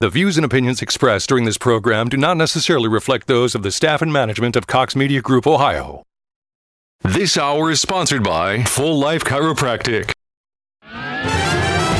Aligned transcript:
The 0.00 0.08
views 0.08 0.38
and 0.38 0.44
opinions 0.44 0.80
expressed 0.80 1.28
during 1.28 1.44
this 1.44 1.58
program 1.58 2.08
do 2.08 2.16
not 2.16 2.36
necessarily 2.36 2.86
reflect 2.86 3.26
those 3.26 3.56
of 3.56 3.64
the 3.64 3.72
staff 3.72 4.00
and 4.00 4.12
management 4.12 4.54
of 4.54 4.68
Cox 4.68 4.94
Media 4.94 5.20
Group 5.20 5.44
Ohio. 5.44 6.04
This 7.02 7.36
hour 7.36 7.68
is 7.72 7.80
sponsored 7.80 8.22
by 8.22 8.62
Full 8.62 8.96
Life 8.96 9.24
Chiropractic. 9.24 10.12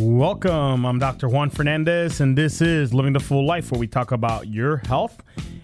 Welcome. 0.00 0.86
I'm 0.86 1.00
Dr. 1.00 1.28
Juan 1.28 1.50
Fernandez, 1.50 2.20
and 2.20 2.38
this 2.38 2.60
is 2.60 2.94
Living 2.94 3.14
the 3.14 3.20
Full 3.20 3.44
Life, 3.44 3.72
where 3.72 3.80
we 3.80 3.88
talk 3.88 4.12
about 4.12 4.46
your 4.46 4.76
health 4.76 5.20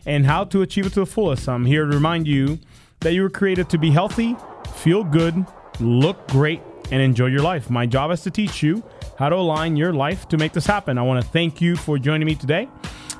and 0.06 0.26
how 0.26 0.42
to 0.46 0.62
achieve 0.62 0.86
it 0.86 0.92
to 0.94 1.00
the 1.00 1.06
fullest. 1.06 1.48
I'm 1.48 1.64
here 1.64 1.84
to 1.84 1.94
remind 1.94 2.26
you 2.26 2.58
that 2.98 3.12
you 3.12 3.22
were 3.22 3.30
created 3.30 3.70
to 3.70 3.78
be 3.78 3.92
healthy, 3.92 4.34
feel 4.74 5.04
good, 5.04 5.46
look 5.78 6.26
great, 6.28 6.60
and 6.90 7.00
enjoy 7.00 7.26
your 7.26 7.42
life. 7.42 7.70
My 7.70 7.86
job 7.86 8.10
is 8.10 8.22
to 8.22 8.30
teach 8.32 8.60
you 8.60 8.82
how 9.20 9.28
to 9.28 9.36
align 9.36 9.76
your 9.76 9.92
life 9.92 10.26
to 10.30 10.36
make 10.36 10.52
this 10.52 10.66
happen. 10.66 10.98
I 10.98 11.02
want 11.02 11.24
to 11.24 11.30
thank 11.30 11.60
you 11.60 11.76
for 11.76 11.96
joining 11.96 12.26
me 12.26 12.34
today. 12.34 12.68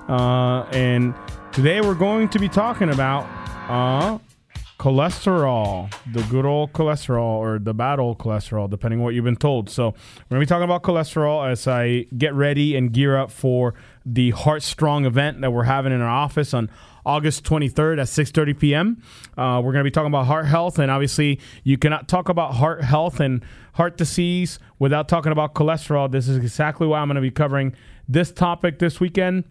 Uh, 0.09 0.62
and 0.73 1.15
today 1.52 1.80
we're 1.80 1.95
going 1.95 2.28
to 2.30 2.40
be 2.40 2.48
talking 2.48 2.90
about 2.90 3.24
uh, 3.70 4.18
cholesterol, 4.84 5.91
the 6.12 6.20
good 6.24 6.45
old 6.45 6.74
cholesterol 6.74 7.38
or 7.38 7.59
the 7.59 7.73
bad 7.73 7.98
old 7.98 8.19
cholesterol, 8.19 8.68
depending 8.68 9.01
on 9.01 9.04
what 9.04 9.15
you've 9.15 9.24
been 9.24 9.35
told. 9.35 9.71
So, 9.71 9.87
we're 9.87 10.37
going 10.37 10.41
to 10.41 10.41
be 10.41 10.46
talking 10.46 10.65
about 10.65 10.82
cholesterol 10.82 11.51
as 11.51 11.66
I 11.66 12.04
get 12.18 12.35
ready 12.35 12.76
and 12.76 12.93
gear 12.93 13.16
up 13.16 13.30
for 13.30 13.73
the 14.04 14.32
Heart 14.32 14.63
Strong 14.63 15.07
event 15.07 15.41
that 15.41 15.54
we're 15.54 15.63
having 15.63 15.91
in 15.91 16.02
our 16.02 16.10
office 16.10 16.52
on 16.52 16.68
August 17.07 17.45
23rd 17.45 17.99
at 17.99 18.09
6:30 18.09 18.59
p.m. 18.59 19.02
Uh, 19.38 19.59
we're 19.65 19.73
going 19.73 19.82
to 19.82 19.85
be 19.85 19.91
talking 19.91 20.09
about 20.09 20.26
heart 20.26 20.45
health, 20.45 20.79
and 20.79 20.91
obviously, 20.91 21.41
you 21.63 21.79
cannot 21.79 22.07
talk 22.07 22.29
about 22.29 22.57
heart 22.57 22.85
health 22.85 23.21
and 23.21 23.43
heart 23.73 23.96
disease 23.96 24.59
without 24.79 25.09
talking 25.09 25.32
about 25.32 25.54
cholesterol. 25.54 26.13
This 26.13 26.29
is 26.29 26.37
exactly 26.37 26.87
why 26.87 27.01
I'm 27.01 27.09
going 27.09 27.15
to 27.15 27.23
be 27.23 27.30
covering 27.30 27.74
this 28.07 28.30
topic 28.30 28.80
this 28.80 29.01
weekend 29.01 29.45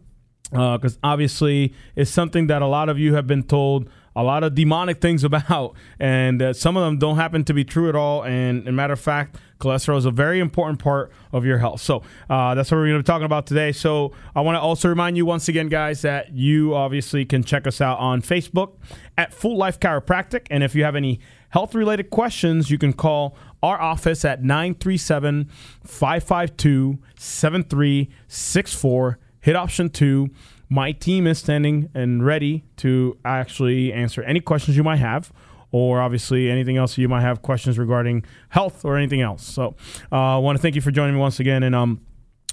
because 0.51 0.97
uh, 0.97 1.07
obviously 1.07 1.73
it's 1.95 2.11
something 2.11 2.45
that 2.45 2.61
a 2.61 2.67
lot 2.67 2.87
of 2.87 2.99
you 2.99 3.15
have 3.15 3.25
been 3.25 3.41
told 3.41 3.89
a 4.15 4.23
lot 4.23 4.43
of 4.43 4.55
demonic 4.55 5.01
things 5.01 5.23
about, 5.29 5.75
and 5.99 6.41
uh, 6.41 6.53
some 6.53 6.75
of 6.77 6.83
them 6.83 6.97
don't 6.97 7.17
happen 7.17 7.43
to 7.45 7.53
be 7.53 7.63
true 7.63 7.87
at 7.89 7.95
all. 7.95 8.23
And, 8.23 8.65
matter 8.75 8.93
of 8.93 8.99
fact, 8.99 9.37
cholesterol 9.59 9.97
is 9.97 10.05
a 10.05 10.11
very 10.11 10.39
important 10.39 10.77
part 10.79 11.11
of 11.31 11.45
your 11.45 11.57
health. 11.57 11.81
So 11.81 12.03
uh, 12.29 12.53
that's 12.55 12.71
what 12.71 12.77
we're 12.77 12.87
going 12.87 12.99
to 12.99 13.03
be 13.03 13.07
talking 13.07 13.25
about 13.25 13.47
today. 13.47 13.71
So 13.71 14.11
I 14.35 14.41
want 14.41 14.57
to 14.57 14.61
also 14.61 14.89
remind 14.89 15.17
you 15.17 15.25
once 15.25 15.47
again, 15.47 15.69
guys, 15.69 16.01
that 16.01 16.33
you 16.33 16.75
obviously 16.75 17.25
can 17.25 17.43
check 17.43 17.65
us 17.65 17.81
out 17.81 17.97
on 17.99 18.21
Facebook 18.21 18.73
at 19.17 19.33
Full 19.33 19.57
Life 19.57 19.79
Chiropractic, 19.79 20.45
and 20.49 20.63
if 20.63 20.75
you 20.75 20.83
have 20.83 20.95
any 20.95 21.19
health 21.49 21.75
related 21.75 22.09
questions, 22.09 22.71
you 22.71 22.79
can 22.79 22.93
call 22.93 23.37
our 23.61 23.79
office 23.79 24.25
at 24.25 24.43
937 24.43 25.49
552 25.85 26.97
7364. 27.15 29.19
Hit 29.39 29.55
option 29.55 29.89
two 29.89 30.29
my 30.73 30.91
team 30.91 31.27
is 31.27 31.37
standing 31.37 31.87
and 31.93 32.25
ready 32.25 32.63
to 32.75 33.15
actually 33.23 33.93
answer 33.93 34.23
any 34.23 34.39
questions 34.39 34.75
you 34.75 34.83
might 34.83 34.97
have 34.97 35.31
or 35.71 36.01
obviously 36.01 36.49
anything 36.49 36.77
else 36.77 36.97
you 36.97 37.07
might 37.07 37.21
have 37.21 37.43
questions 37.43 37.77
regarding 37.77 38.25
health 38.49 38.83
or 38.83 38.97
anything 38.97 39.21
else. 39.21 39.43
So 39.43 39.75
uh, 40.11 40.15
I 40.15 40.37
want 40.37 40.57
to 40.57 40.61
thank 40.63 40.73
you 40.73 40.81
for 40.81 40.89
joining 40.89 41.13
me 41.13 41.21
once 41.21 41.39
again. 41.39 41.61
And 41.61 41.75
um, 41.75 42.01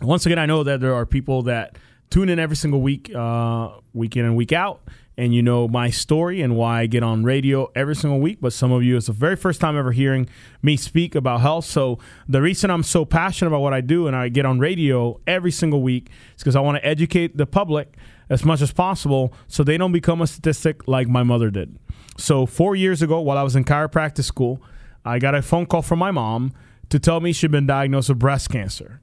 once 0.03 0.27
again, 0.27 0.39
I 0.39 0.45
know 0.45 0.63
that 0.65 0.81
there 0.81 0.95
are 0.95 1.07
people 1.07 1.45
that 1.45 1.79
tune 2.11 2.29
in 2.29 2.39
every 2.39 2.57
single 2.57 2.81
week, 2.81 3.15
uh, 3.15 3.71
week 3.95 4.17
in 4.17 4.25
and 4.25 4.37
week 4.37 4.53
out 4.53 4.81
and 5.21 5.35
you 5.35 5.43
know 5.43 5.69
my 5.69 5.91
story 5.91 6.41
and 6.41 6.57
why 6.57 6.81
I 6.81 6.87
get 6.87 7.03
on 7.03 7.25
radio 7.25 7.71
every 7.75 7.95
single 7.95 8.21
week. 8.21 8.39
But 8.41 8.55
some 8.55 8.73
of 8.73 8.83
you, 8.83 8.97
it's 8.97 9.09
the 9.09 9.13
very 9.13 9.37
first 9.37 9.61
time 9.61 9.77
ever 9.77 9.93
hearing 9.93 10.29
me 10.63 10.79
speak 10.79 11.15
about 11.15 11.43
health. 11.43 11.67
So 11.67 11.99
the 12.27 12.41
reason 12.41 12.71
I'm 12.71 12.83
so 12.83 13.05
passionate 13.05 13.49
about 13.49 13.61
what 13.61 13.75
I 13.75 13.83
do 13.83 14.07
and 14.07 14.17
I 14.17 14.31
get 14.31 14.47
on 14.47 14.59
radio 14.59 15.21
every 15.27 15.51
single 15.51 15.83
week 15.83 16.09
is 16.37 16.43
because 16.43 16.57
I 16.57 16.61
want 16.61 16.79
to 16.79 16.87
educate 16.87 17.37
the 17.37 17.45
public 17.45 17.97
as 18.31 18.47
much 18.47 18.63
as 18.63 18.73
possible 18.73 19.35
so 19.47 19.63
they 19.63 19.77
don't 19.77 19.93
become 19.93 20.23
a 20.23 20.27
statistic 20.27 20.89
like 20.89 21.07
my 21.07 21.23
mother 21.23 21.51
did. 21.51 21.79
So 22.17 22.47
four 22.47 22.75
years 22.75 23.03
ago, 23.03 23.21
while 23.21 23.37
I 23.37 23.43
was 23.43 23.57
in 23.57 23.65
chiropractic 23.65 24.25
school, 24.25 24.63
I 25.05 25.19
got 25.19 25.35
a 25.35 25.43
phone 25.43 25.67
call 25.67 25.83
from 25.83 25.99
my 25.99 26.13
mom 26.13 26.53
to 26.89 26.99
tell 26.99 27.21
me 27.21 27.35
she'd 27.35 27.51
been 27.51 27.67
diagnosed 27.67 28.09
with 28.09 28.19
breast 28.19 28.49
cancer. 28.49 29.03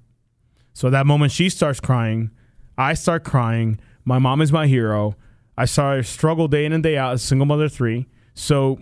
So 0.73 0.89
that 0.89 1.05
moment 1.05 1.31
she 1.31 1.49
starts 1.49 1.79
crying, 1.79 2.31
I 2.77 2.93
start 2.93 3.23
crying. 3.23 3.79
My 4.05 4.19
mom 4.19 4.41
is 4.41 4.51
my 4.51 4.67
hero 4.67 5.15
I 5.57 5.65
saw 5.65 5.95
her 5.95 6.03
struggle 6.03 6.47
day 6.47 6.65
in 6.65 6.71
and 6.73 6.83
day 6.83 6.97
out 6.97 7.13
as 7.13 7.23
a 7.23 7.27
single 7.27 7.47
mother 7.47 7.67
three. 7.67 8.07
So 8.35 8.79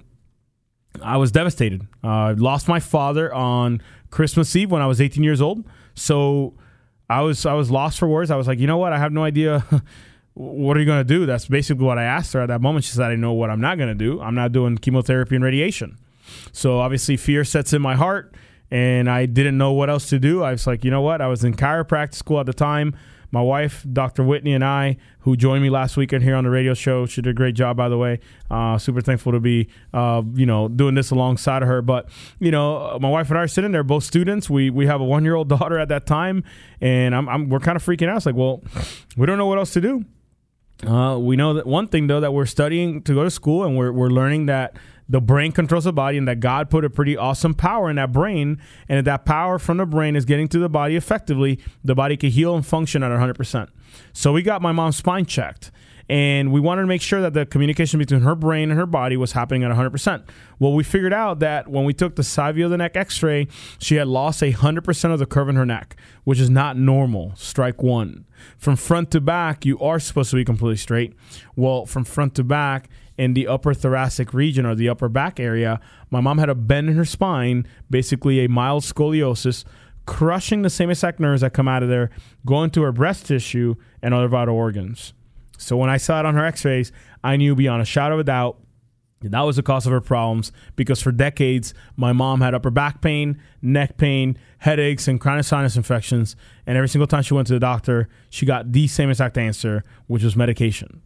I 1.01 1.17
was 1.17 1.31
devastated. 1.31 1.87
Uh, 2.03 2.07
I 2.07 2.31
uh, 2.31 2.35
lost 2.37 2.67
my 2.67 2.79
father 2.79 3.33
on 3.33 3.81
Christmas 4.11 4.53
Eve 4.55 4.71
when 4.71 4.81
I 4.81 4.87
was 4.87 4.99
18 4.99 5.23
years 5.23 5.41
old. 5.41 5.63
So 5.93 6.53
I 7.09 7.21
was 7.21 7.45
I 7.45 7.53
was 7.53 7.71
lost 7.71 7.97
for 7.97 8.07
words. 8.07 8.29
I 8.29 8.35
was 8.35 8.47
like, 8.47 8.59
you 8.59 8.67
know 8.67 8.77
what? 8.77 8.91
I 8.91 8.97
have 8.97 9.13
no 9.13 9.23
idea. 9.23 9.65
what 10.33 10.75
are 10.75 10.79
you 10.81 10.85
going 10.85 10.99
to 10.99 11.05
do? 11.05 11.25
That's 11.25 11.47
basically 11.47 11.85
what 11.85 11.97
I 11.97 12.03
asked 12.03 12.33
her 12.33 12.41
at 12.41 12.47
that 12.47 12.61
moment. 12.61 12.83
She 12.83 12.91
said, 12.91 13.09
I 13.09 13.15
know 13.15 13.31
what 13.31 13.49
I'm 13.49 13.61
not 13.61 13.77
going 13.77 13.89
to 13.89 13.95
do. 13.95 14.19
I'm 14.21 14.35
not 14.35 14.51
doing 14.51 14.77
chemotherapy 14.77 15.35
and 15.35 15.43
radiation. 15.43 15.97
So 16.51 16.79
obviously, 16.79 17.15
fear 17.15 17.45
sets 17.45 17.71
in 17.71 17.81
my 17.81 17.95
heart, 17.95 18.35
and 18.69 19.09
I 19.09 19.27
didn't 19.27 19.57
know 19.57 19.71
what 19.71 19.89
else 19.89 20.09
to 20.09 20.19
do. 20.19 20.43
I 20.43 20.51
was 20.51 20.67
like, 20.67 20.83
you 20.83 20.91
know 20.91 21.01
what? 21.01 21.21
I 21.21 21.27
was 21.27 21.45
in 21.45 21.53
chiropractic 21.53 22.15
school 22.15 22.39
at 22.39 22.47
the 22.47 22.53
time 22.53 22.95
my 23.31 23.41
wife, 23.41 23.85
Dr. 23.91 24.23
Whitney, 24.23 24.53
and 24.53 24.63
I, 24.63 24.97
who 25.19 25.35
joined 25.35 25.63
me 25.63 25.69
last 25.69 25.97
weekend 25.97 26.23
here 26.23 26.35
on 26.35 26.43
the 26.43 26.49
radio 26.49 26.73
show. 26.73 27.05
She 27.05 27.21
did 27.21 27.31
a 27.31 27.33
great 27.33 27.55
job, 27.55 27.77
by 27.77 27.89
the 27.89 27.97
way. 27.97 28.19
Uh, 28.49 28.77
super 28.77 29.01
thankful 29.01 29.31
to 29.31 29.39
be, 29.39 29.67
uh, 29.93 30.21
you 30.33 30.45
know, 30.45 30.67
doing 30.67 30.95
this 30.95 31.11
alongside 31.11 31.61
of 31.61 31.67
her. 31.67 31.81
But 31.81 32.09
you 32.39 32.51
know, 32.51 32.97
my 33.01 33.09
wife 33.09 33.29
and 33.29 33.37
I 33.37 33.43
are 33.43 33.47
sitting 33.47 33.71
there, 33.71 33.83
both 33.83 34.03
students. 34.03 34.49
We 34.49 34.69
we 34.69 34.85
have 34.87 35.01
a 35.01 35.05
one 35.05 35.23
year 35.23 35.35
old 35.35 35.49
daughter 35.55 35.79
at 35.79 35.89
that 35.89 36.05
time, 36.05 36.43
and 36.81 37.15
I'm, 37.15 37.27
I'm 37.27 37.49
we're 37.49 37.59
kind 37.59 37.75
of 37.75 37.85
freaking 37.85 38.09
out. 38.09 38.17
It's 38.17 38.25
like, 38.25 38.35
well, 38.35 38.63
we 39.17 39.25
don't 39.25 39.37
know 39.37 39.47
what 39.47 39.57
else 39.57 39.73
to 39.73 39.81
do. 39.81 40.05
Uh, 40.85 41.17
we 41.17 41.37
know 41.37 41.53
that 41.53 41.65
one 41.65 41.87
thing 41.87 42.07
though 42.07 42.19
that 42.19 42.33
we're 42.33 42.45
studying 42.45 43.01
to 43.03 43.13
go 43.13 43.23
to 43.23 43.31
school, 43.31 43.63
and 43.63 43.77
we're 43.77 43.91
we're 43.91 44.09
learning 44.09 44.47
that 44.47 44.75
the 45.07 45.21
brain 45.21 45.51
controls 45.51 45.83
the 45.83 45.93
body 45.93 46.17
and 46.17 46.27
that 46.27 46.39
God 46.39 46.69
put 46.69 46.83
a 46.83 46.89
pretty 46.89 47.15
awesome 47.15 47.53
power 47.53 47.89
in 47.89 47.95
that 47.97 48.11
brain 48.11 48.61
and 48.89 48.97
that, 48.97 49.05
that 49.05 49.25
power 49.25 49.59
from 49.59 49.77
the 49.77 49.85
brain 49.85 50.15
is 50.15 50.25
getting 50.25 50.47
to 50.49 50.59
the 50.59 50.69
body 50.69 50.95
effectively, 50.95 51.59
the 51.83 51.95
body 51.95 52.17
can 52.17 52.31
heal 52.31 52.55
and 52.55 52.65
function 52.65 53.03
at 53.03 53.11
100%. 53.11 53.69
So 54.13 54.33
we 54.33 54.41
got 54.41 54.61
my 54.61 54.71
mom's 54.71 54.97
spine 54.97 55.25
checked 55.25 55.71
and 56.07 56.51
we 56.51 56.59
wanted 56.59 56.81
to 56.81 56.87
make 56.87 57.01
sure 57.01 57.21
that 57.21 57.33
the 57.33 57.45
communication 57.45 57.97
between 57.97 58.21
her 58.21 58.35
brain 58.35 58.69
and 58.69 58.79
her 58.79 58.85
body 58.85 59.17
was 59.17 59.31
happening 59.31 59.63
at 59.63 59.71
100%. 59.71 60.23
Well, 60.59 60.73
we 60.73 60.83
figured 60.83 61.13
out 61.13 61.39
that 61.39 61.67
when 61.67 61.83
we 61.83 61.93
took 61.93 62.15
the 62.15 62.23
side 62.23 62.55
view 62.55 62.65
of 62.65 62.71
the 62.71 62.77
neck 62.77 62.95
x-ray, 62.95 63.47
she 63.79 63.95
had 63.95 64.07
lost 64.07 64.41
100% 64.41 65.13
of 65.13 65.19
the 65.19 65.25
curve 65.25 65.49
in 65.49 65.55
her 65.55 65.65
neck, 65.65 65.95
which 66.23 66.39
is 66.39 66.49
not 66.49 66.77
normal. 66.77 67.33
Strike 67.35 67.81
one. 67.81 68.25
From 68.57 68.75
front 68.75 69.11
to 69.11 69.21
back, 69.21 69.65
you 69.65 69.79
are 69.79 69.99
supposed 69.99 70.29
to 70.29 70.35
be 70.35 70.45
completely 70.45 70.77
straight. 70.77 71.15
Well, 71.55 71.87
from 71.87 72.03
front 72.03 72.35
to 72.35 72.43
back, 72.43 72.89
in 73.17 73.33
the 73.33 73.47
upper 73.47 73.73
thoracic 73.73 74.33
region 74.33 74.65
or 74.65 74.75
the 74.75 74.89
upper 74.89 75.09
back 75.09 75.39
area, 75.39 75.79
my 76.09 76.19
mom 76.19 76.37
had 76.37 76.49
a 76.49 76.55
bend 76.55 76.89
in 76.89 76.95
her 76.95 77.05
spine, 77.05 77.65
basically 77.89 78.43
a 78.43 78.49
mild 78.49 78.83
scoliosis, 78.83 79.63
crushing 80.05 80.61
the 80.61 80.69
same 80.69 80.89
exact 80.89 81.19
nerves 81.19 81.41
that 81.41 81.53
come 81.53 81.67
out 81.67 81.83
of 81.83 81.89
there, 81.89 82.09
going 82.45 82.69
to 82.71 82.81
her 82.81 82.91
breast 82.91 83.25
tissue 83.25 83.75
and 84.01 84.13
other 84.13 84.27
vital 84.27 84.55
organs. 84.55 85.13
So 85.57 85.77
when 85.77 85.89
I 85.89 85.97
saw 85.97 86.19
it 86.19 86.25
on 86.25 86.35
her 86.35 86.45
x 86.45 86.65
rays, 86.65 86.91
I 87.23 87.37
knew 87.37 87.55
beyond 87.55 87.81
a 87.81 87.85
shadow 87.85 88.15
of 88.15 88.19
a 88.19 88.23
doubt 88.25 88.59
that 89.31 89.41
was 89.41 89.55
the 89.55 89.63
cause 89.63 89.85
of 89.85 89.91
her 89.91 90.01
problems 90.01 90.51
because 90.75 91.01
for 91.01 91.11
decades, 91.11 91.73
my 91.95 92.13
mom 92.13 92.41
had 92.41 92.53
upper 92.53 92.69
back 92.69 93.01
pain, 93.01 93.41
neck 93.61 93.97
pain, 93.97 94.37
headaches, 94.59 95.07
and 95.07 95.19
chronic 95.19 95.45
sinus 95.45 95.75
infections. 95.75 96.35
And 96.65 96.77
every 96.77 96.89
single 96.89 97.07
time 97.07 97.23
she 97.23 97.33
went 97.33 97.47
to 97.47 97.53
the 97.53 97.59
doctor, 97.59 98.07
she 98.29 98.45
got 98.45 98.71
the 98.71 98.87
same 98.87 99.09
exact 99.09 99.37
answer, 99.37 99.83
which 100.07 100.23
was 100.23 100.35
medication. 100.35 101.01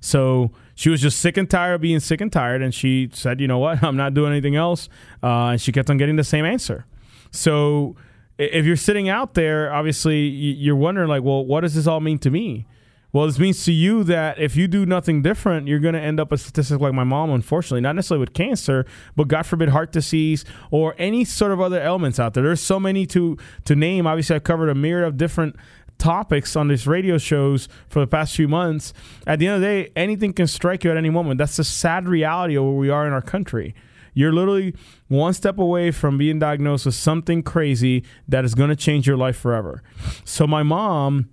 So 0.00 0.50
she 0.74 0.88
was 0.88 1.00
just 1.00 1.18
sick 1.20 1.36
and 1.36 1.48
tired 1.48 1.74
of 1.74 1.80
being 1.82 2.00
sick 2.00 2.20
and 2.20 2.32
tired, 2.32 2.62
and 2.62 2.74
she 2.74 3.10
said, 3.12 3.40
"You 3.40 3.48
know 3.48 3.58
what? 3.58 3.82
I'm 3.84 3.96
not 3.96 4.14
doing 4.14 4.32
anything 4.32 4.56
else." 4.56 4.88
Uh, 5.22 5.50
and 5.50 5.60
she 5.60 5.72
kept 5.72 5.90
on 5.90 5.98
getting 5.98 6.16
the 6.16 6.24
same 6.24 6.44
answer. 6.44 6.86
So 7.30 7.96
if 8.38 8.64
you're 8.64 8.76
sitting 8.76 9.08
out 9.08 9.34
there, 9.34 9.72
obviously 9.72 10.26
you're 10.26 10.76
wondering, 10.76 11.08
like, 11.08 11.22
well, 11.22 11.44
what 11.44 11.60
does 11.60 11.74
this 11.74 11.86
all 11.86 12.00
mean 12.00 12.18
to 12.20 12.30
me? 12.30 12.66
Well, 13.12 13.26
this 13.26 13.40
means 13.40 13.64
to 13.64 13.72
you 13.72 14.04
that 14.04 14.38
if 14.38 14.54
you 14.54 14.68
do 14.68 14.86
nothing 14.86 15.20
different, 15.20 15.66
you're 15.66 15.80
going 15.80 15.94
to 15.94 16.00
end 16.00 16.20
up 16.20 16.30
a 16.30 16.38
statistic 16.38 16.80
like 16.80 16.94
my 16.94 17.02
mom, 17.02 17.30
unfortunately, 17.30 17.80
not 17.80 17.96
necessarily 17.96 18.20
with 18.20 18.34
cancer, 18.34 18.86
but 19.16 19.26
God 19.26 19.42
forbid 19.42 19.70
heart 19.70 19.90
disease 19.90 20.44
or 20.70 20.94
any 20.96 21.24
sort 21.24 21.50
of 21.50 21.60
other 21.60 21.80
ailments 21.82 22.20
out 22.20 22.34
there. 22.34 22.44
There's 22.44 22.60
so 22.60 22.78
many 22.78 23.06
to 23.06 23.36
to 23.64 23.74
name. 23.74 24.06
Obviously, 24.06 24.36
I've 24.36 24.44
covered 24.44 24.68
a 24.68 24.76
myriad 24.76 25.08
of 25.08 25.16
different 25.16 25.56
topics 26.00 26.56
on 26.56 26.68
these 26.68 26.86
radio 26.86 27.18
shows 27.18 27.68
for 27.88 28.00
the 28.00 28.06
past 28.06 28.34
few 28.34 28.48
months, 28.48 28.92
at 29.26 29.38
the 29.38 29.46
end 29.46 29.56
of 29.56 29.60
the 29.60 29.66
day, 29.66 29.92
anything 29.94 30.32
can 30.32 30.46
strike 30.46 30.82
you 30.82 30.90
at 30.90 30.96
any 30.96 31.10
moment. 31.10 31.38
That's 31.38 31.56
the 31.56 31.64
sad 31.64 32.08
reality 32.08 32.56
of 32.56 32.64
where 32.64 32.72
we 32.72 32.90
are 32.90 33.06
in 33.06 33.12
our 33.12 33.22
country. 33.22 33.74
You're 34.12 34.32
literally 34.32 34.74
one 35.08 35.34
step 35.34 35.58
away 35.58 35.92
from 35.92 36.18
being 36.18 36.40
diagnosed 36.40 36.86
with 36.86 36.96
something 36.96 37.42
crazy 37.42 38.04
that 38.26 38.44
is 38.44 38.54
going 38.56 38.70
to 38.70 38.76
change 38.76 39.06
your 39.06 39.16
life 39.16 39.36
forever. 39.36 39.82
So 40.24 40.46
my 40.46 40.64
mom 40.64 41.28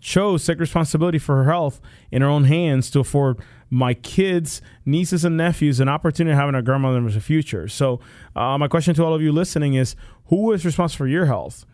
chose 0.00 0.44
to 0.44 0.52
take 0.52 0.60
responsibility 0.60 1.18
for 1.18 1.36
her 1.44 1.50
health 1.50 1.80
in 2.10 2.22
her 2.22 2.28
own 2.28 2.44
hands 2.44 2.90
to 2.90 3.00
afford 3.00 3.38
my 3.68 3.94
kids, 3.94 4.62
nieces, 4.84 5.24
and 5.24 5.36
nephews 5.36 5.78
an 5.78 5.88
opportunity 5.88 6.32
of 6.32 6.38
having 6.38 6.54
a 6.54 6.62
grandmother 6.62 6.98
in 6.98 7.06
the 7.06 7.20
future. 7.20 7.68
So, 7.68 8.00
uh, 8.34 8.58
my 8.58 8.66
question 8.66 8.94
to 8.94 9.04
all 9.04 9.14
of 9.14 9.22
you 9.22 9.30
listening 9.30 9.74
is 9.74 9.94
who 10.26 10.52
is 10.52 10.64
responsible 10.64 11.04
for 11.04 11.06
your 11.06 11.26
health? 11.26 11.64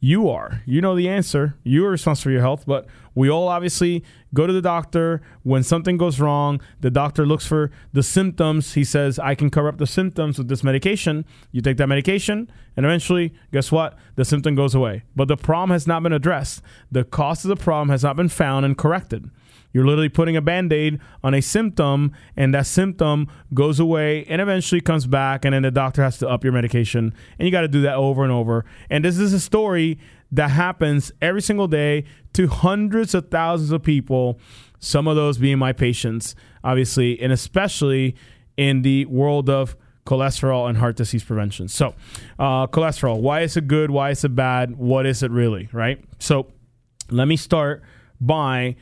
You 0.00 0.28
are. 0.28 0.62
You 0.64 0.80
know 0.80 0.94
the 0.94 1.08
answer. 1.08 1.56
You 1.64 1.84
are 1.86 1.90
responsible 1.90 2.24
for 2.24 2.30
your 2.30 2.40
health, 2.40 2.64
but 2.66 2.86
we 3.16 3.28
all 3.28 3.48
obviously 3.48 4.04
go 4.32 4.46
to 4.46 4.52
the 4.52 4.62
doctor 4.62 5.20
when 5.42 5.64
something 5.64 5.96
goes 5.96 6.20
wrong. 6.20 6.60
The 6.80 6.90
doctor 6.90 7.26
looks 7.26 7.46
for 7.46 7.72
the 7.92 8.04
symptoms. 8.04 8.74
He 8.74 8.84
says, 8.84 9.18
I 9.18 9.34
can 9.34 9.50
cover 9.50 9.66
up 9.66 9.78
the 9.78 9.88
symptoms 9.88 10.38
with 10.38 10.46
this 10.46 10.62
medication. 10.62 11.24
You 11.50 11.62
take 11.62 11.78
that 11.78 11.88
medication, 11.88 12.48
and 12.76 12.86
eventually, 12.86 13.34
guess 13.52 13.72
what? 13.72 13.98
The 14.14 14.24
symptom 14.24 14.54
goes 14.54 14.72
away. 14.72 15.02
But 15.16 15.26
the 15.26 15.36
problem 15.36 15.70
has 15.70 15.88
not 15.88 16.04
been 16.04 16.12
addressed. 16.12 16.62
The 16.92 17.02
cause 17.02 17.44
of 17.44 17.48
the 17.48 17.56
problem 17.56 17.88
has 17.88 18.04
not 18.04 18.14
been 18.14 18.28
found 18.28 18.64
and 18.64 18.78
corrected. 18.78 19.30
You're 19.72 19.84
literally 19.84 20.08
putting 20.08 20.36
a 20.36 20.40
band 20.40 20.72
aid 20.72 20.98
on 21.22 21.34
a 21.34 21.40
symptom, 21.40 22.12
and 22.36 22.54
that 22.54 22.66
symptom 22.66 23.28
goes 23.52 23.78
away 23.78 24.24
and 24.24 24.40
eventually 24.40 24.80
comes 24.80 25.06
back. 25.06 25.44
And 25.44 25.54
then 25.54 25.62
the 25.62 25.70
doctor 25.70 26.02
has 26.02 26.18
to 26.18 26.28
up 26.28 26.44
your 26.44 26.52
medication. 26.52 27.12
And 27.38 27.46
you 27.46 27.52
got 27.52 27.62
to 27.62 27.68
do 27.68 27.82
that 27.82 27.94
over 27.94 28.22
and 28.22 28.32
over. 28.32 28.64
And 28.88 29.04
this 29.04 29.18
is 29.18 29.32
a 29.32 29.40
story 29.40 29.98
that 30.32 30.50
happens 30.50 31.12
every 31.20 31.42
single 31.42 31.68
day 31.68 32.04
to 32.34 32.48
hundreds 32.48 33.14
of 33.14 33.30
thousands 33.30 33.72
of 33.72 33.82
people, 33.82 34.38
some 34.78 35.08
of 35.08 35.16
those 35.16 35.38
being 35.38 35.58
my 35.58 35.72
patients, 35.72 36.34
obviously, 36.62 37.20
and 37.20 37.32
especially 37.32 38.14
in 38.56 38.82
the 38.82 39.04
world 39.06 39.48
of 39.48 39.76
cholesterol 40.06 40.68
and 40.68 40.78
heart 40.78 40.96
disease 40.96 41.22
prevention. 41.22 41.68
So, 41.68 41.94
uh, 42.38 42.66
cholesterol, 42.66 43.20
why 43.20 43.42
is 43.42 43.56
it 43.56 43.68
good? 43.68 43.90
Why 43.90 44.10
is 44.10 44.24
it 44.24 44.34
bad? 44.34 44.76
What 44.76 45.06
is 45.06 45.22
it 45.22 45.30
really, 45.30 45.68
right? 45.72 46.02
So, 46.18 46.48
let 47.10 47.28
me 47.28 47.36
start 47.36 47.82
by 48.20 48.76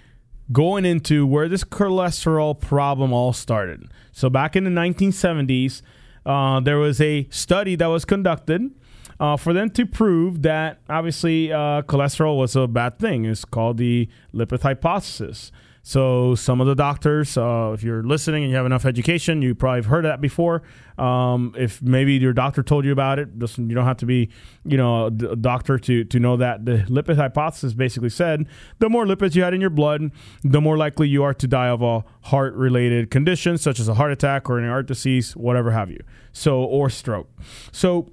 going 0.52 0.84
into 0.84 1.26
where 1.26 1.48
this 1.48 1.64
cholesterol 1.64 2.58
problem 2.58 3.12
all 3.12 3.32
started. 3.32 3.90
So, 4.12 4.30
back 4.30 4.56
in 4.56 4.64
the 4.64 4.70
1970s, 4.70 5.82
uh, 6.24 6.60
there 6.60 6.78
was 6.78 7.00
a 7.00 7.28
study 7.30 7.76
that 7.76 7.86
was 7.86 8.04
conducted 8.04 8.70
uh, 9.18 9.36
for 9.36 9.52
them 9.52 9.70
to 9.70 9.86
prove 9.86 10.42
that 10.42 10.80
obviously 10.88 11.52
uh, 11.52 11.82
cholesterol 11.82 12.36
was 12.36 12.56
a 12.56 12.66
bad 12.66 12.98
thing. 12.98 13.24
It's 13.24 13.44
called 13.44 13.78
the 13.78 14.08
lipid 14.34 14.62
hypothesis. 14.62 15.52
So 15.88 16.34
some 16.34 16.60
of 16.60 16.66
the 16.66 16.74
doctors, 16.74 17.38
uh, 17.38 17.70
if 17.72 17.84
you're 17.84 18.02
listening 18.02 18.42
and 18.42 18.50
you 18.50 18.56
have 18.56 18.66
enough 18.66 18.84
education, 18.84 19.40
you 19.40 19.54
probably 19.54 19.78
have 19.78 19.86
heard 19.86 20.04
that 20.04 20.20
before. 20.20 20.64
Um, 20.98 21.54
if 21.56 21.80
maybe 21.80 22.14
your 22.14 22.32
doctor 22.32 22.64
told 22.64 22.84
you 22.84 22.90
about 22.90 23.20
it, 23.20 23.28
you 23.38 23.72
don't 23.72 23.84
have 23.84 23.98
to 23.98 24.06
be, 24.06 24.28
you 24.64 24.76
know, 24.76 25.06
a 25.06 25.36
doctor 25.36 25.78
to 25.78 26.02
to 26.02 26.18
know 26.18 26.38
that 26.38 26.64
the 26.64 26.78
lipid 26.88 27.14
hypothesis 27.14 27.72
basically 27.72 28.08
said 28.08 28.48
the 28.80 28.88
more 28.88 29.06
lipids 29.06 29.36
you 29.36 29.44
had 29.44 29.54
in 29.54 29.60
your 29.60 29.70
blood, 29.70 30.10
the 30.42 30.60
more 30.60 30.76
likely 30.76 31.06
you 31.06 31.22
are 31.22 31.34
to 31.34 31.46
die 31.46 31.68
of 31.68 31.82
a 31.82 32.02
heart-related 32.22 33.12
condition 33.12 33.56
such 33.56 33.78
as 33.78 33.86
a 33.86 33.94
heart 33.94 34.10
attack 34.10 34.50
or 34.50 34.58
an 34.58 34.68
heart 34.68 34.88
disease, 34.88 35.36
whatever 35.36 35.70
have 35.70 35.88
you. 35.88 36.00
So 36.32 36.64
or 36.64 36.90
stroke. 36.90 37.30
So 37.70 38.10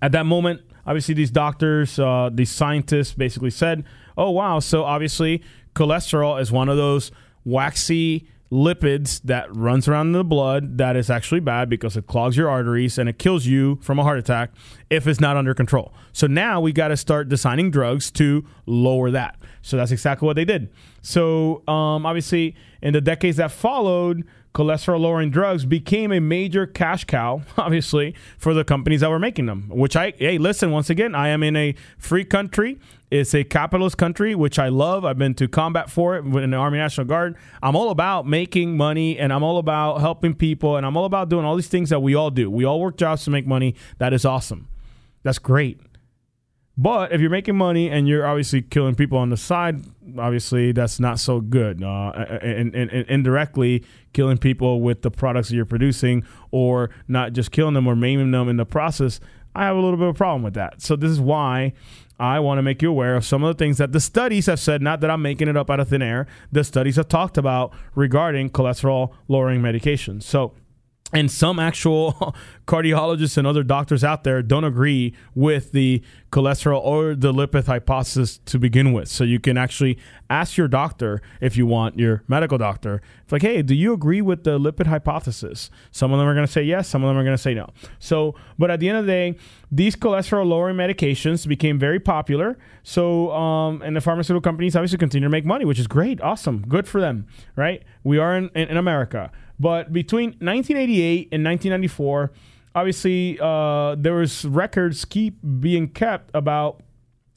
at 0.00 0.12
that 0.12 0.26
moment, 0.26 0.60
obviously 0.86 1.14
these 1.14 1.32
doctors, 1.32 1.98
uh, 1.98 2.30
these 2.32 2.52
scientists 2.52 3.14
basically 3.14 3.50
said, 3.50 3.82
"Oh 4.16 4.30
wow, 4.30 4.60
so 4.60 4.84
obviously." 4.84 5.42
Cholesterol 5.74 6.40
is 6.40 6.50
one 6.50 6.68
of 6.68 6.76
those 6.76 7.10
waxy 7.44 8.28
lipids 8.54 9.20
that 9.22 9.54
runs 9.54 9.88
around 9.88 10.08
in 10.08 10.12
the 10.12 10.22
blood 10.22 10.78
that 10.78 10.96
is 10.96 11.10
actually 11.10 11.40
bad 11.40 11.68
because 11.68 11.96
it 11.96 12.06
clogs 12.06 12.36
your 12.36 12.48
arteries 12.48 12.98
and 12.98 13.08
it 13.08 13.18
kills 13.18 13.46
you 13.46 13.76
from 13.82 13.98
a 13.98 14.02
heart 14.04 14.18
attack 14.18 14.50
if 14.90 15.08
it's 15.08 15.20
not 15.20 15.36
under 15.36 15.54
control. 15.54 15.92
So 16.12 16.28
now 16.28 16.60
we 16.60 16.72
got 16.72 16.88
to 16.88 16.96
start 16.96 17.28
designing 17.28 17.72
drugs 17.72 18.12
to 18.12 18.44
lower 18.66 19.10
that. 19.10 19.36
So 19.62 19.76
that's 19.76 19.90
exactly 19.90 20.26
what 20.26 20.36
they 20.36 20.44
did. 20.44 20.70
So 21.02 21.66
um, 21.66 22.06
obviously, 22.06 22.54
in 22.80 22.92
the 22.92 23.00
decades 23.00 23.38
that 23.38 23.50
followed, 23.50 24.24
cholesterol 24.54 25.00
lowering 25.00 25.30
drugs 25.30 25.64
became 25.64 26.12
a 26.12 26.20
major 26.20 26.66
cash 26.66 27.04
cow, 27.04 27.42
obviously, 27.58 28.14
for 28.38 28.54
the 28.54 28.64
companies 28.64 29.00
that 29.00 29.10
were 29.10 29.18
making 29.18 29.46
them. 29.46 29.68
Which 29.68 29.96
I, 29.96 30.12
hey, 30.16 30.38
listen, 30.38 30.70
once 30.70 30.88
again, 30.88 31.14
I 31.14 31.28
am 31.28 31.42
in 31.42 31.56
a 31.56 31.74
free 31.98 32.24
country. 32.24 32.78
It's 33.10 33.34
a 33.34 33.44
capitalist 33.44 33.98
country, 33.98 34.34
which 34.34 34.58
I 34.58 34.68
love. 34.68 35.04
I've 35.04 35.18
been 35.18 35.34
to 35.34 35.46
combat 35.46 35.90
for 35.90 36.16
it 36.16 36.24
in 36.24 36.50
the 36.50 36.56
Army 36.56 36.78
National 36.78 37.06
Guard. 37.06 37.36
I'm 37.62 37.76
all 37.76 37.90
about 37.90 38.26
making 38.26 38.76
money 38.76 39.18
and 39.18 39.32
I'm 39.32 39.42
all 39.42 39.58
about 39.58 40.00
helping 40.00 40.34
people 40.34 40.76
and 40.76 40.86
I'm 40.86 40.96
all 40.96 41.04
about 41.04 41.28
doing 41.28 41.44
all 41.44 41.54
these 41.54 41.68
things 41.68 41.90
that 41.90 42.00
we 42.00 42.14
all 42.14 42.30
do. 42.30 42.50
We 42.50 42.64
all 42.64 42.80
work 42.80 42.96
jobs 42.96 43.24
to 43.24 43.30
make 43.30 43.46
money. 43.46 43.74
That 43.98 44.12
is 44.12 44.24
awesome. 44.24 44.68
That's 45.22 45.38
great. 45.38 45.80
But 46.76 47.12
if 47.12 47.20
you're 47.20 47.30
making 47.30 47.56
money 47.56 47.88
and 47.88 48.08
you're 48.08 48.26
obviously 48.26 48.60
killing 48.60 48.96
people 48.96 49.16
on 49.16 49.30
the 49.30 49.36
side, 49.36 49.84
obviously 50.18 50.72
that's 50.72 50.98
not 50.98 51.20
so 51.20 51.40
good. 51.40 51.82
Uh, 51.82 52.10
and, 52.42 52.74
and, 52.74 52.90
and, 52.90 53.08
indirectly 53.08 53.84
killing 54.12 54.38
people 54.38 54.80
with 54.80 55.02
the 55.02 55.10
products 55.10 55.48
that 55.48 55.56
you're 55.56 55.66
producing, 55.66 56.24
or 56.50 56.90
not 57.06 57.32
just 57.32 57.52
killing 57.52 57.74
them 57.74 57.86
or 57.86 57.94
maiming 57.94 58.32
them 58.32 58.48
in 58.48 58.56
the 58.56 58.66
process, 58.66 59.20
I 59.54 59.64
have 59.64 59.76
a 59.76 59.80
little 59.80 59.96
bit 59.96 60.08
of 60.08 60.16
a 60.16 60.18
problem 60.18 60.42
with 60.42 60.54
that. 60.54 60.82
So 60.82 60.96
this 60.96 61.10
is 61.10 61.20
why 61.20 61.74
I 62.18 62.40
want 62.40 62.58
to 62.58 62.62
make 62.62 62.82
you 62.82 62.90
aware 62.90 63.14
of 63.14 63.24
some 63.24 63.44
of 63.44 63.56
the 63.56 63.64
things 63.64 63.78
that 63.78 63.92
the 63.92 64.00
studies 64.00 64.46
have 64.46 64.58
said, 64.58 64.82
not 64.82 65.00
that 65.00 65.10
I'm 65.10 65.22
making 65.22 65.46
it 65.46 65.56
up 65.56 65.70
out 65.70 65.78
of 65.78 65.88
thin 65.88 66.02
air. 66.02 66.26
The 66.50 66.64
studies 66.64 66.96
have 66.96 67.06
talked 67.06 67.38
about 67.38 67.72
regarding 67.94 68.50
cholesterol 68.50 69.12
lowering 69.28 69.60
medications. 69.60 70.24
So 70.24 70.54
and 71.14 71.30
some 71.30 71.60
actual 71.60 72.34
cardiologists 72.66 73.38
and 73.38 73.46
other 73.46 73.62
doctors 73.62 74.02
out 74.02 74.24
there 74.24 74.42
don't 74.42 74.64
agree 74.64 75.14
with 75.34 75.70
the 75.70 76.02
cholesterol 76.32 76.80
or 76.84 77.14
the 77.14 77.32
lipid 77.32 77.66
hypothesis 77.66 78.40
to 78.46 78.58
begin 78.58 78.92
with. 78.92 79.08
So 79.08 79.22
you 79.22 79.38
can 79.38 79.56
actually 79.56 79.96
ask 80.28 80.56
your 80.56 80.66
doctor 80.66 81.22
if 81.40 81.56
you 81.56 81.66
want, 81.66 81.98
your 81.98 82.24
medical 82.26 82.58
doctor. 82.58 83.00
It's 83.22 83.30
like, 83.30 83.42
hey, 83.42 83.62
do 83.62 83.74
you 83.74 83.92
agree 83.92 84.20
with 84.20 84.42
the 84.42 84.58
lipid 84.58 84.88
hypothesis? 84.88 85.70
Some 85.92 86.12
of 86.12 86.18
them 86.18 86.26
are 86.26 86.34
going 86.34 86.46
to 86.46 86.52
say 86.52 86.64
yes, 86.64 86.88
some 86.88 87.04
of 87.04 87.08
them 87.08 87.16
are 87.16 87.24
going 87.24 87.36
to 87.36 87.42
say 87.42 87.54
no. 87.54 87.70
So, 88.00 88.34
but 88.58 88.72
at 88.72 88.80
the 88.80 88.88
end 88.88 88.98
of 88.98 89.06
the 89.06 89.12
day, 89.12 89.36
these 89.70 89.94
cholesterol 89.94 90.46
lowering 90.46 90.76
medications 90.76 91.46
became 91.46 91.78
very 91.78 92.00
popular. 92.00 92.58
So, 92.82 93.30
um, 93.30 93.82
and 93.82 93.94
the 93.94 94.00
pharmaceutical 94.00 94.40
companies 94.40 94.74
obviously 94.74 94.98
continue 94.98 95.26
to 95.26 95.30
make 95.30 95.44
money, 95.44 95.64
which 95.64 95.78
is 95.78 95.86
great, 95.86 96.20
awesome, 96.20 96.64
good 96.68 96.88
for 96.88 97.00
them, 97.00 97.28
right? 97.54 97.84
We 98.02 98.18
are 98.18 98.36
in, 98.36 98.50
in, 98.56 98.68
in 98.68 98.76
America. 98.76 99.30
But 99.58 99.92
between 99.92 100.30
1988 100.40 101.28
and 101.32 101.44
1994, 101.44 102.32
obviously 102.74 103.38
uh, 103.40 103.94
there 103.96 104.14
was 104.14 104.44
records 104.44 105.04
keep 105.04 105.38
being 105.60 105.88
kept 105.88 106.30
about 106.34 106.82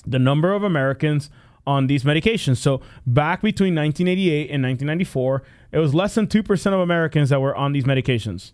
the 0.06 0.20
number 0.20 0.54
of 0.54 0.64
Americans 0.64 1.30
on 1.66 1.88
these 1.88 2.04
medications. 2.04 2.58
So 2.58 2.82
back 3.06 3.42
between 3.42 3.76
1988 3.76 4.50
and 4.50 4.64
1994, 4.64 5.44
it 5.74 5.80
was 5.80 5.94
less 5.94 6.16
than 6.16 6.28
2% 6.28 6.74
of 6.74 6.80
Americans 6.80 7.30
that 7.30 7.42
were 7.42 7.56
on 7.56 7.74
these 7.74 7.84
medications. 7.84 8.54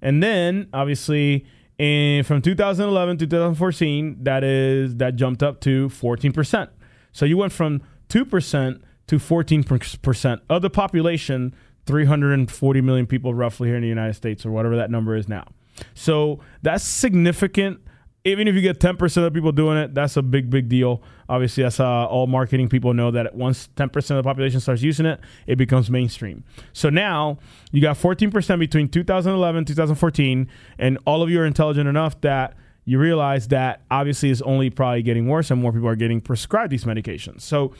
And 0.00 0.22
then 0.22 0.68
obviously 0.72 1.44
in 1.78 2.22
from 2.24 2.40
2011 2.40 3.18
to 3.18 3.26
2014, 3.26 4.22
that 4.22 4.44
is 4.44 4.96
that 4.96 5.16
jumped 5.16 5.42
up 5.42 5.60
to 5.62 5.88
14%. 5.88 6.68
So 7.12 7.24
you 7.24 7.36
went 7.36 7.52
from 7.52 7.82
2% 8.08 8.80
to 9.08 9.16
14% 9.16 10.40
of 10.48 10.62
the 10.62 10.70
population 10.70 11.54
340 11.86 12.80
million 12.80 13.06
people 13.06 13.32
roughly 13.32 13.68
here 13.68 13.76
in 13.76 13.82
the 13.82 13.88
United 13.88 14.14
States, 14.14 14.44
or 14.44 14.50
whatever 14.50 14.76
that 14.76 14.90
number 14.90 15.16
is 15.16 15.28
now. 15.28 15.46
So 15.94 16.40
that's 16.62 16.84
significant. 16.84 17.80
Even 18.24 18.48
if 18.48 18.56
you 18.56 18.60
get 18.60 18.80
10% 18.80 19.24
of 19.24 19.32
people 19.32 19.52
doing 19.52 19.78
it, 19.78 19.94
that's 19.94 20.16
a 20.16 20.22
big, 20.22 20.50
big 20.50 20.68
deal. 20.68 21.00
Obviously, 21.28 21.62
that's 21.62 21.78
uh, 21.78 22.06
all 22.06 22.26
marketing 22.26 22.68
people 22.68 22.92
know 22.92 23.12
that 23.12 23.36
once 23.36 23.68
10% 23.76 23.94
of 23.96 24.16
the 24.16 24.22
population 24.24 24.58
starts 24.58 24.82
using 24.82 25.06
it, 25.06 25.20
it 25.46 25.54
becomes 25.56 25.90
mainstream. 25.90 26.42
So 26.72 26.90
now 26.90 27.38
you 27.70 27.80
got 27.80 27.96
14% 27.96 28.58
between 28.58 28.88
2011 28.88 29.64
2014, 29.66 30.48
and 30.78 30.98
all 31.06 31.22
of 31.22 31.30
you 31.30 31.40
are 31.40 31.46
intelligent 31.46 31.88
enough 31.88 32.20
that 32.22 32.56
you 32.84 32.98
realize 32.98 33.48
that 33.48 33.82
obviously 33.90 34.30
it's 34.30 34.42
only 34.42 34.70
probably 34.70 35.02
getting 35.02 35.26
worse 35.28 35.50
and 35.50 35.60
more 35.60 35.72
people 35.72 35.88
are 35.88 35.96
getting 35.96 36.20
prescribed 36.20 36.72
these 36.72 36.84
medications. 36.84 37.42
So, 37.42 37.74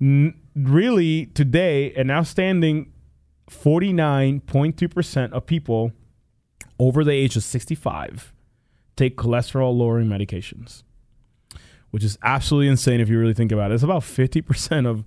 n- 0.00 0.34
really, 0.54 1.26
today, 1.26 1.92
an 1.94 2.10
outstanding 2.10 2.92
49.2% 3.50 5.32
of 5.32 5.46
people 5.46 5.92
over 6.78 7.04
the 7.04 7.12
age 7.12 7.36
of 7.36 7.42
65 7.42 8.32
take 8.96 9.16
cholesterol 9.16 9.76
lowering 9.76 10.08
medications, 10.08 10.82
which 11.90 12.04
is 12.04 12.18
absolutely 12.22 12.68
insane 12.68 13.00
if 13.00 13.08
you 13.08 13.18
really 13.18 13.34
think 13.34 13.52
about 13.52 13.70
it. 13.70 13.74
It's 13.74 13.82
about 13.82 14.02
50% 14.02 14.86
of 14.86 15.04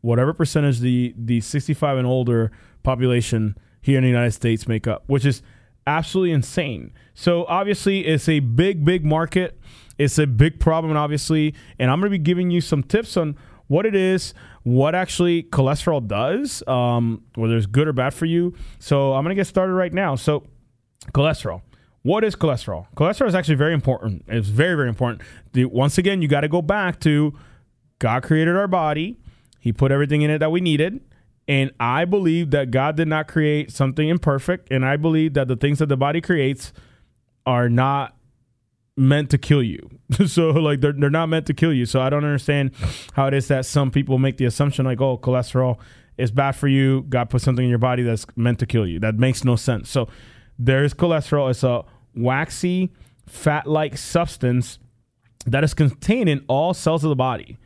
whatever 0.00 0.32
percentage 0.32 0.80
the, 0.80 1.14
the 1.16 1.40
65 1.40 1.98
and 1.98 2.06
older 2.06 2.50
population 2.82 3.56
here 3.80 3.98
in 3.98 4.04
the 4.04 4.10
United 4.10 4.32
States 4.32 4.66
make 4.66 4.86
up, 4.86 5.04
which 5.06 5.24
is 5.24 5.42
absolutely 5.86 6.32
insane. 6.32 6.92
So 7.14 7.44
obviously, 7.46 8.06
it's 8.06 8.28
a 8.28 8.40
big, 8.40 8.84
big 8.84 9.04
market. 9.04 9.58
It's 9.98 10.18
a 10.18 10.26
big 10.26 10.58
problem, 10.58 10.96
obviously, 10.96 11.54
and 11.78 11.90
I'm 11.90 12.00
going 12.00 12.10
to 12.10 12.18
be 12.18 12.22
giving 12.22 12.50
you 12.50 12.60
some 12.60 12.82
tips 12.82 13.16
on 13.16 13.36
what 13.66 13.86
it 13.86 13.94
is, 13.94 14.34
what 14.62 14.94
actually 14.94 15.42
cholesterol 15.44 16.06
does, 16.06 16.62
um, 16.66 17.22
whether 17.34 17.56
it's 17.56 17.66
good 17.66 17.88
or 17.88 17.92
bad 17.92 18.14
for 18.14 18.26
you. 18.26 18.54
So 18.78 19.14
I'm 19.14 19.24
to 19.24 19.34
get 19.34 19.46
started 19.46 19.72
right 19.72 19.92
now. 19.92 20.16
So 20.16 20.44
cholesterol. 21.12 21.62
What 22.02 22.22
is 22.22 22.36
cholesterol? 22.36 22.86
Cholesterol 22.96 23.28
is 23.28 23.34
actually 23.34 23.54
very 23.54 23.72
important. 23.72 24.24
It's 24.28 24.48
very, 24.48 24.76
very 24.76 24.88
important. 24.88 25.22
The, 25.52 25.64
once 25.64 25.96
again, 25.96 26.20
you 26.20 26.28
got 26.28 26.42
to 26.42 26.48
go 26.48 26.60
back 26.60 27.00
to 27.00 27.32
God 27.98 28.22
created 28.22 28.56
our 28.56 28.68
body. 28.68 29.18
He 29.58 29.72
put 29.72 29.90
everything 29.90 30.20
in 30.20 30.30
it 30.30 30.38
that 30.38 30.50
we 30.50 30.60
needed. 30.60 31.00
And 31.48 31.70
I 31.80 32.04
believe 32.04 32.50
that 32.50 32.70
God 32.70 32.96
did 32.96 33.08
not 33.08 33.28
create 33.28 33.70
something 33.70 34.08
imperfect. 34.08 34.68
And 34.70 34.84
I 34.84 34.96
believe 34.96 35.34
that 35.34 35.48
the 35.48 35.56
things 35.56 35.78
that 35.78 35.88
the 35.88 35.96
body 35.96 36.20
creates 36.20 36.72
are 37.46 37.70
not 37.70 38.16
meant 38.96 39.30
to 39.30 39.38
kill 39.38 39.62
you. 39.62 39.90
so 40.26 40.50
like 40.50 40.80
they're 40.80 40.92
they're 40.92 41.10
not 41.10 41.28
meant 41.28 41.46
to 41.46 41.54
kill 41.54 41.72
you. 41.72 41.86
So 41.86 42.00
I 42.00 42.10
don't 42.10 42.24
understand 42.24 42.72
how 43.14 43.26
it 43.26 43.34
is 43.34 43.48
that 43.48 43.66
some 43.66 43.90
people 43.90 44.18
make 44.18 44.36
the 44.36 44.44
assumption 44.44 44.84
like, 44.84 45.00
oh, 45.00 45.18
cholesterol 45.18 45.78
is 46.16 46.30
bad 46.30 46.52
for 46.52 46.68
you. 46.68 47.02
God 47.08 47.30
put 47.30 47.42
something 47.42 47.64
in 47.64 47.70
your 47.70 47.78
body 47.78 48.02
that's 48.02 48.26
meant 48.36 48.58
to 48.60 48.66
kill 48.66 48.86
you. 48.86 49.00
That 49.00 49.16
makes 49.16 49.44
no 49.44 49.56
sense. 49.56 49.90
So 49.90 50.08
there's 50.58 50.94
cholesterol. 50.94 51.50
It's 51.50 51.64
a 51.64 51.84
waxy, 52.14 52.92
fat-like 53.26 53.98
substance 53.98 54.78
that 55.46 55.64
is 55.64 55.74
contained 55.74 56.28
in 56.28 56.44
all 56.48 56.72
cells 56.72 57.02
of 57.04 57.08
the 57.08 57.16
body. 57.16 57.58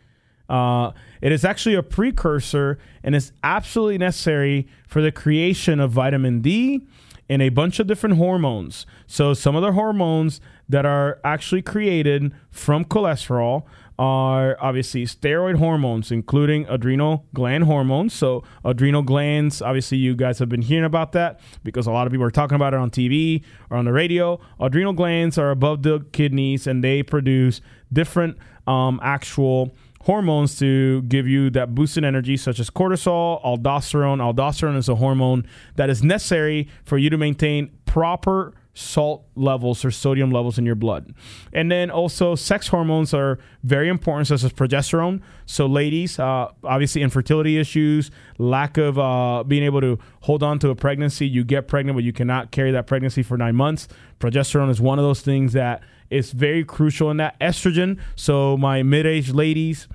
Uh, 0.48 0.92
it 1.20 1.30
is 1.30 1.44
actually 1.44 1.74
a 1.74 1.82
precursor 1.82 2.78
and 3.02 3.14
is 3.14 3.32
absolutely 3.44 3.98
necessary 3.98 4.66
for 4.86 5.02
the 5.02 5.12
creation 5.12 5.78
of 5.78 5.90
vitamin 5.90 6.40
D 6.40 6.86
and 7.28 7.42
a 7.42 7.48
bunch 7.50 7.78
of 7.78 7.86
different 7.86 8.16
hormones. 8.16 8.86
So, 9.06 9.34
some 9.34 9.54
of 9.56 9.62
the 9.62 9.72
hormones 9.72 10.40
that 10.68 10.86
are 10.86 11.18
actually 11.24 11.62
created 11.62 12.32
from 12.50 12.84
cholesterol 12.84 13.64
are 13.98 14.56
obviously 14.60 15.04
steroid 15.04 15.56
hormones, 15.56 16.12
including 16.12 16.64
adrenal 16.68 17.26
gland 17.34 17.64
hormones. 17.64 18.14
So, 18.14 18.44
adrenal 18.64 19.02
glands, 19.02 19.60
obviously, 19.60 19.98
you 19.98 20.14
guys 20.14 20.38
have 20.38 20.48
been 20.48 20.62
hearing 20.62 20.84
about 20.84 21.12
that 21.12 21.40
because 21.64 21.86
a 21.86 21.90
lot 21.90 22.06
of 22.06 22.12
people 22.12 22.26
are 22.26 22.30
talking 22.30 22.56
about 22.56 22.74
it 22.74 22.80
on 22.80 22.90
TV 22.90 23.42
or 23.70 23.76
on 23.76 23.84
the 23.84 23.92
radio. 23.92 24.40
Adrenal 24.60 24.92
glands 24.92 25.36
are 25.36 25.50
above 25.50 25.82
the 25.82 26.06
kidneys 26.12 26.66
and 26.66 26.84
they 26.84 27.02
produce 27.02 27.60
different 27.92 28.38
um, 28.66 29.00
actual 29.02 29.74
hormones 30.02 30.58
to 30.58 31.02
give 31.02 31.26
you 31.26 31.50
that 31.50 31.74
boosted 31.74 32.04
energy, 32.04 32.36
such 32.36 32.60
as 32.60 32.70
cortisol, 32.70 33.42
aldosterone. 33.44 34.18
Aldosterone 34.18 34.76
is 34.76 34.88
a 34.88 34.94
hormone 34.96 35.46
that 35.76 35.90
is 35.90 36.02
necessary 36.02 36.68
for 36.84 36.98
you 36.98 37.10
to 37.10 37.18
maintain 37.18 37.70
proper 37.86 38.54
salt 38.78 39.24
levels 39.34 39.84
or 39.84 39.90
sodium 39.90 40.30
levels 40.30 40.56
in 40.56 40.64
your 40.64 40.76
blood. 40.76 41.12
And 41.52 41.70
then 41.70 41.90
also, 41.90 42.34
sex 42.36 42.68
hormones 42.68 43.12
are 43.12 43.38
very 43.64 43.88
important, 43.88 44.28
such 44.28 44.44
as 44.44 44.52
progesterone. 44.52 45.20
So, 45.46 45.66
ladies, 45.66 46.18
uh, 46.18 46.52
obviously, 46.62 47.02
infertility 47.02 47.58
issues, 47.58 48.10
lack 48.38 48.76
of 48.76 48.98
uh, 48.98 49.42
being 49.42 49.64
able 49.64 49.80
to 49.80 49.98
hold 50.20 50.42
on 50.42 50.58
to 50.60 50.70
a 50.70 50.76
pregnancy, 50.76 51.26
you 51.26 51.42
get 51.42 51.66
pregnant, 51.66 51.96
but 51.96 52.04
you 52.04 52.12
cannot 52.12 52.52
carry 52.52 52.70
that 52.70 52.86
pregnancy 52.86 53.22
for 53.22 53.36
nine 53.36 53.56
months. 53.56 53.88
Progesterone 54.20 54.70
is 54.70 54.80
one 54.80 54.98
of 54.98 55.04
those 55.04 55.22
things 55.22 55.54
that 55.54 55.82
is 56.10 56.30
very 56.30 56.64
crucial 56.64 57.10
in 57.10 57.16
that. 57.16 57.38
Estrogen, 57.40 57.98
so 58.14 58.56
my 58.56 58.82
mid 58.82 59.06
aged 59.06 59.34
ladies, 59.34 59.88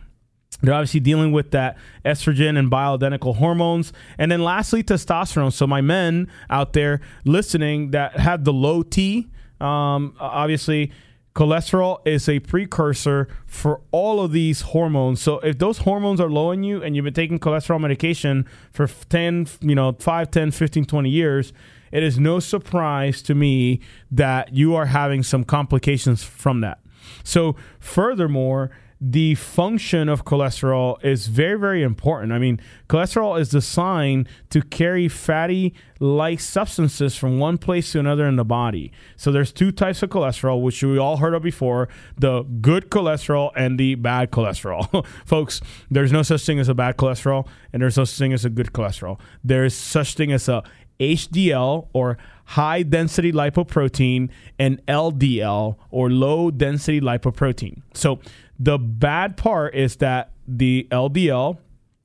they're 0.61 0.73
obviously 0.73 0.99
dealing 0.99 1.31
with 1.31 1.51
that 1.51 1.77
estrogen 2.05 2.57
and 2.57 2.71
bioidentical 2.71 3.35
hormones. 3.35 3.93
And 4.17 4.31
then 4.31 4.43
lastly, 4.43 4.83
testosterone. 4.83 5.53
So, 5.53 5.67
my 5.67 5.81
men 5.81 6.29
out 6.49 6.73
there 6.73 7.01
listening 7.25 7.91
that 7.91 8.17
have 8.17 8.43
the 8.43 8.53
low 8.53 8.83
T, 8.83 9.29
um, 9.59 10.15
obviously, 10.19 10.91
cholesterol 11.35 12.05
is 12.05 12.29
a 12.29 12.39
precursor 12.39 13.27
for 13.45 13.81
all 13.91 14.21
of 14.21 14.31
these 14.31 14.61
hormones. 14.61 15.21
So, 15.21 15.39
if 15.39 15.57
those 15.57 15.79
hormones 15.79 16.19
are 16.19 16.29
low 16.29 16.51
in 16.51 16.63
you 16.63 16.83
and 16.83 16.95
you've 16.95 17.05
been 17.05 17.13
taking 17.13 17.39
cholesterol 17.39 17.79
medication 17.79 18.45
for 18.71 18.87
10, 18.87 19.47
you 19.61 19.75
know, 19.75 19.93
5, 19.93 20.31
10, 20.31 20.51
15, 20.51 20.85
20 20.85 21.09
years, 21.09 21.53
it 21.91 22.03
is 22.03 22.19
no 22.19 22.39
surprise 22.39 23.21
to 23.21 23.35
me 23.35 23.79
that 24.11 24.53
you 24.53 24.75
are 24.75 24.87
having 24.87 25.23
some 25.23 25.43
complications 25.43 26.23
from 26.23 26.61
that. 26.61 26.79
So, 27.23 27.55
furthermore, 27.79 28.71
the 29.05 29.35
function 29.35 30.07
of 30.07 30.23
cholesterol 30.23 31.03
is 31.03 31.27
very, 31.27 31.59
very 31.59 31.83
important. 31.83 32.31
I 32.31 32.39
mean, 32.39 32.61
cholesterol 32.87 33.37
is 33.37 33.49
designed 33.49 34.29
to 34.49 34.61
carry 34.61 35.09
fatty 35.09 35.73
like 35.99 36.39
substances 36.39 37.13
from 37.13 37.37
one 37.37 37.57
place 37.57 37.91
to 37.91 37.99
another 37.99 38.25
in 38.25 38.37
the 38.37 38.45
body. 38.45 38.93
So 39.17 39.29
there's 39.29 39.51
two 39.51 39.73
types 39.73 40.03
of 40.03 40.09
cholesterol, 40.09 40.61
which 40.61 40.81
we 40.81 40.97
all 40.97 41.17
heard 41.17 41.33
of 41.33 41.43
before 41.43 41.89
the 42.17 42.43
good 42.43 42.89
cholesterol 42.89 43.51
and 43.57 43.77
the 43.77 43.95
bad 43.95 44.31
cholesterol. 44.31 45.05
Folks, 45.25 45.59
there's 45.91 46.13
no 46.13 46.23
such 46.23 46.45
thing 46.45 46.59
as 46.59 46.69
a 46.69 46.73
bad 46.73 46.95
cholesterol, 46.95 47.45
and 47.73 47.81
there's 47.81 47.97
no 47.97 48.05
such 48.05 48.17
thing 48.17 48.31
as 48.31 48.45
a 48.45 48.49
good 48.49 48.71
cholesterol. 48.71 49.19
There's 49.43 49.75
such 49.75 50.15
thing 50.15 50.31
as 50.31 50.47
a 50.47 50.63
HDL 50.99 51.89
or 51.91 52.17
high 52.45 52.83
density 52.83 53.31
lipoprotein 53.31 54.29
and 54.59 54.85
LDL 54.85 55.75
or 55.89 56.09
low 56.09 56.51
density 56.51 57.01
lipoprotein. 57.01 57.81
So 57.93 58.19
the 58.63 58.77
bad 58.77 59.35
part 59.35 59.75
is 59.75 59.97
that 59.97 60.31
the 60.47 60.87
LDL 60.89 61.57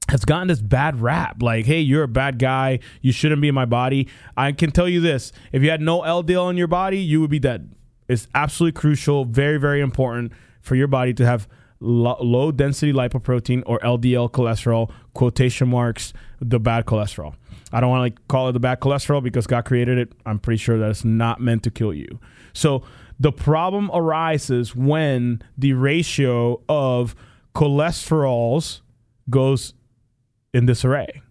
has 0.09 0.25
gotten 0.25 0.49
this 0.49 0.61
bad 0.61 1.00
rap. 1.00 1.41
Like, 1.41 1.67
hey, 1.67 1.81
you're 1.81 2.03
a 2.03 2.09
bad 2.09 2.38
guy. 2.38 2.81
You 3.00 3.12
shouldn't 3.12 3.41
be 3.41 3.49
in 3.49 3.55
my 3.55 3.65
body. 3.65 4.09
I 4.37 4.50
can 4.53 4.73
tell 4.73 4.88
you 4.88 5.00
this 5.00 5.33
if 5.53 5.62
you 5.62 5.71
had 5.71 5.81
no 5.81 6.00
LDL 6.00 6.50
in 6.50 6.57
your 6.57 6.67
body, 6.67 6.99
you 6.99 7.21
would 7.21 7.31
be 7.31 7.38
dead. 7.38 7.75
It's 8.09 8.27
absolutely 8.35 8.81
crucial, 8.81 9.25
very, 9.25 9.59
very 9.59 9.81
important 9.81 10.33
for 10.61 10.75
your 10.75 10.88
body 10.88 11.15
to 11.15 11.27
have 11.27 11.47
low 11.81 12.50
density 12.50 12.93
lipoprotein 12.93 13.62
or 13.67 13.79
LDL 13.81 14.31
cholesterol, 14.33 14.91
quotation 15.15 15.69
marks, 15.69 16.12
the 16.41 16.59
bad 16.59 16.87
cholesterol. 16.87 17.35
I 17.73 17.81
don't 17.81 17.91
want 17.91 18.00
to 18.00 18.03
like 18.03 18.29
call 18.29 18.49
it 18.49 18.53
the 18.53 18.61
bad 18.61 18.81
cholesterol 18.81 19.23
because 19.23 19.47
God 19.47 19.65
created 19.65 19.99
it. 19.99 20.12
I'm 20.27 20.41
pretty 20.41 20.59
sure 20.59 20.79
that 20.79 20.91
it's 20.91 21.05
not 21.05 21.41
meant 21.41 21.62
to 21.65 21.71
kill 21.71 21.95
you. 21.95 22.19
So 22.53 22.83
the 23.19 23.33
problem 23.33 23.91
arises 23.93 24.75
when 24.75 25.43
the 25.57 25.73
ratio 25.73 26.63
of 26.69 27.15
cholesterols 27.55 28.81
goes 29.29 29.75
in 30.55 30.67
this 30.67 30.85
array. 30.85 31.23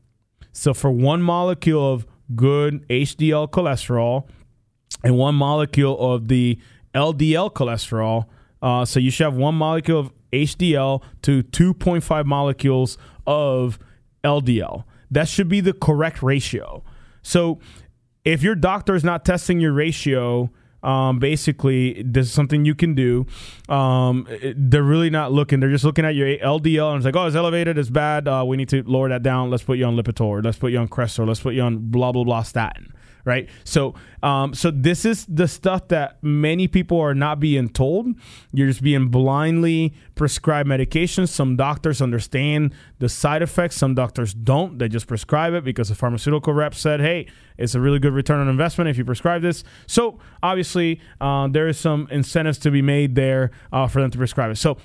So 0.52 0.74
for 0.74 0.92
one 0.92 1.22
molecule 1.22 1.94
of 1.94 2.06
good 2.36 2.88
HDL 2.90 3.50
cholesterol 3.50 4.28
and 5.04 5.18
one 5.18 5.36
molecule 5.36 5.98
of 6.14 6.28
the 6.28 6.60
LDL 6.94 7.54
cholesterol, 7.54 8.26
uh, 8.62 8.84
so 8.84 9.00
you 9.00 9.12
should 9.12 9.26
have 9.26 9.36
one 9.36 9.56
molecule 9.56 10.00
of 10.00 10.12
HDL 10.34 11.02
to 11.22 11.44
2.5 11.44 12.26
molecules 12.26 12.98
of 13.26 13.80
LDL. 14.24 14.84
That 15.10 15.28
should 15.28 15.48
be 15.48 15.62
the 15.62 15.74
correct 15.74 16.22
ratio. 16.22 16.84
So 17.22 17.60
if 18.26 18.44
your 18.44 18.56
doctor 18.56 18.96
is 18.96 19.04
not 19.04 19.24
testing 19.24 19.60
your 19.60 19.72
ratio, 19.72 20.52
um, 20.84 21.20
basically, 21.20 22.02
this 22.04 22.28
is 22.28 22.34
something 22.34 22.66
you 22.66 22.76
can 22.76 22.96
do. 22.96 23.26
Um, 23.70 24.28
they're 24.56 24.84
really 24.84 25.10
not 25.10 25.32
looking. 25.32 25.60
They're 25.60 25.72
just 25.72 25.84
looking 25.84 26.06
at 26.06 26.16
your 26.16 26.28
LDL 26.28 26.90
and 26.90 26.98
it's 26.98 27.06
like, 27.06 27.16
oh, 27.16 27.26
it's 27.26 27.36
elevated. 27.36 27.78
It's 27.78 27.90
bad. 27.90 28.28
Uh, 28.28 28.44
we 28.48 28.58
need 28.58 28.70
to 28.70 28.84
lower 28.84 29.10
that 29.10 29.24
down. 29.24 29.50
Let's 29.50 29.64
put 29.64 29.78
you 29.78 29.86
on 29.86 29.96
Lipitor. 29.96 30.44
Let's 30.44 30.58
put 30.58 30.72
you 30.72 30.78
on 30.80 30.88
Crestor. 30.88 31.28
Let's 31.28 31.40
put 31.40 31.54
you 31.54 31.62
on 31.62 31.90
blah 31.90 32.12
blah 32.12 32.24
blah 32.24 32.44
statin 32.44 32.94
right? 33.28 33.50
So, 33.66 33.94
um, 34.24 34.54
so 34.54 34.72
this 34.72 35.04
is 35.04 35.26
the 35.26 35.48
stuff 35.48 35.90
that 35.90 36.18
many 36.24 36.68
people 36.68 37.00
are 37.00 37.14
not 37.14 37.40
being 37.42 37.68
told. 37.68 38.08
You're 38.54 38.68
just 38.68 38.82
being 38.82 39.10
blindly 39.10 39.94
prescribed 40.16 40.68
medications. 40.68 41.28
Some 41.28 41.58
doctors 41.58 42.02
understand 42.02 42.74
the 43.00 43.10
side 43.10 43.42
effects. 43.42 43.76
Some 43.76 43.94
doctors 43.94 44.34
don't. 44.34 44.80
They 44.80 44.88
just 44.88 45.08
prescribe 45.08 45.54
it 45.54 45.66
because 45.66 45.90
the 45.90 45.96
pharmaceutical 45.96 46.54
rep 46.54 46.74
said, 46.74 47.02
"Hey, 47.02 47.28
it's 47.58 47.76
a 47.76 47.82
really 47.82 48.00
good 48.00 48.14
return 48.14 48.40
on 48.40 48.48
investment 48.48 48.90
if 48.90 48.98
you 48.98 49.04
prescribe 49.04 49.42
this." 49.42 49.64
So, 49.86 50.20
obviously, 50.42 51.02
uh, 51.20 51.50
there 51.50 51.68
is 51.68 51.78
some 51.78 52.08
incentives 52.10 52.58
to 52.60 52.72
be 52.72 52.82
made 52.82 53.16
there 53.16 53.52
uh, 53.74 53.88
for 53.88 54.02
them 54.02 54.10
to 54.10 54.18
prescribe 54.18 54.52
it. 54.52 54.56
So 54.56 54.78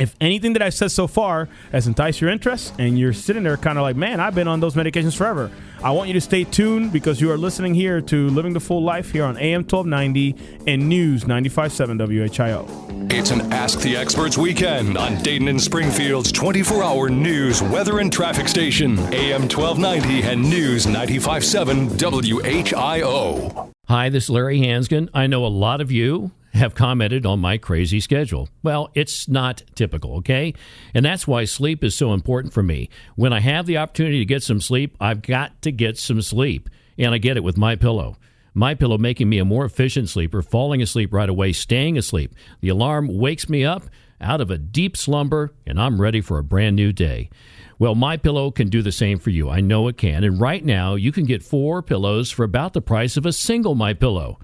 if 0.00 0.16
anything 0.18 0.54
that 0.54 0.62
I've 0.62 0.72
said 0.72 0.90
so 0.90 1.06
far 1.06 1.48
has 1.72 1.86
enticed 1.86 2.22
your 2.22 2.30
interest 2.30 2.74
and 2.78 2.98
you're 2.98 3.12
sitting 3.12 3.42
there 3.42 3.58
kind 3.58 3.76
of 3.76 3.82
like, 3.82 3.96
man, 3.96 4.18
I've 4.18 4.34
been 4.34 4.48
on 4.48 4.58
those 4.58 4.74
medications 4.74 5.14
forever, 5.14 5.50
I 5.84 5.90
want 5.90 6.08
you 6.08 6.14
to 6.14 6.20
stay 6.22 6.44
tuned 6.44 6.90
because 6.90 7.20
you 7.20 7.30
are 7.30 7.36
listening 7.36 7.74
here 7.74 8.00
to 8.00 8.28
Living 8.30 8.54
the 8.54 8.60
Full 8.60 8.82
Life 8.82 9.12
here 9.12 9.24
on 9.24 9.36
AM 9.36 9.60
1290 9.60 10.64
and 10.66 10.88
News 10.88 11.24
95.7 11.24 11.98
WHIO. 11.98 13.12
It's 13.12 13.30
an 13.30 13.52
Ask 13.52 13.80
the 13.80 13.94
Experts 13.94 14.38
weekend 14.38 14.96
on 14.96 15.22
Dayton 15.22 15.48
and 15.48 15.60
Springfield's 15.60 16.32
24 16.32 16.82
hour 16.82 17.10
news, 17.10 17.62
weather, 17.62 17.98
and 17.98 18.10
traffic 18.10 18.48
station, 18.48 18.98
AM 19.12 19.42
1290 19.42 20.22
and 20.22 20.42
News 20.42 20.86
95.7 20.86 21.90
WHIO. 21.98 23.70
Hi, 23.88 24.08
this 24.08 24.24
is 24.24 24.30
Larry 24.30 24.60
Hansgen. 24.60 25.10
I 25.12 25.26
know 25.26 25.44
a 25.44 25.48
lot 25.48 25.82
of 25.82 25.92
you 25.92 26.30
have 26.52 26.74
commented 26.74 27.24
on 27.24 27.38
my 27.40 27.58
crazy 27.58 28.00
schedule. 28.00 28.48
Well, 28.62 28.90
it's 28.94 29.28
not 29.28 29.62
typical, 29.74 30.16
okay? 30.16 30.54
And 30.94 31.04
that's 31.04 31.26
why 31.26 31.44
sleep 31.44 31.84
is 31.84 31.94
so 31.94 32.12
important 32.12 32.52
for 32.52 32.62
me. 32.62 32.88
When 33.16 33.32
I 33.32 33.40
have 33.40 33.66
the 33.66 33.78
opportunity 33.78 34.18
to 34.18 34.24
get 34.24 34.42
some 34.42 34.60
sleep, 34.60 34.96
I've 35.00 35.22
got 35.22 35.62
to 35.62 35.72
get 35.72 35.98
some 35.98 36.22
sleep, 36.22 36.68
and 36.98 37.14
I 37.14 37.18
get 37.18 37.36
it 37.36 37.44
with 37.44 37.56
my 37.56 37.76
pillow. 37.76 38.16
My 38.52 38.74
Pillow 38.74 38.98
making 38.98 39.28
me 39.28 39.38
a 39.38 39.44
more 39.44 39.64
efficient 39.64 40.08
sleeper, 40.08 40.42
falling 40.42 40.82
asleep 40.82 41.12
right 41.12 41.28
away, 41.28 41.52
staying 41.52 41.96
asleep. 41.96 42.34
The 42.60 42.70
alarm 42.70 43.06
wakes 43.06 43.48
me 43.48 43.64
up 43.64 43.84
out 44.20 44.40
of 44.40 44.50
a 44.50 44.58
deep 44.58 44.96
slumber 44.96 45.54
and 45.66 45.80
I'm 45.80 46.00
ready 46.00 46.20
for 46.20 46.38
a 46.38 46.44
brand 46.44 46.76
new 46.76 46.92
day. 46.92 47.30
Well, 47.78 47.94
My 47.94 48.16
Pillow 48.16 48.50
can 48.50 48.68
do 48.68 48.82
the 48.82 48.92
same 48.92 49.18
for 49.18 49.30
you. 49.30 49.48
I 49.48 49.60
know 49.60 49.88
it 49.88 49.96
can. 49.96 50.24
And 50.24 50.40
right 50.40 50.64
now, 50.64 50.96
you 50.96 51.12
can 51.12 51.24
get 51.24 51.42
4 51.42 51.80
pillows 51.82 52.30
for 52.30 52.42
about 52.42 52.72
the 52.72 52.82
price 52.82 53.16
of 53.16 53.24
a 53.24 53.32
single 53.32 53.74
My 53.74 53.94
Pillow. 53.94 54.38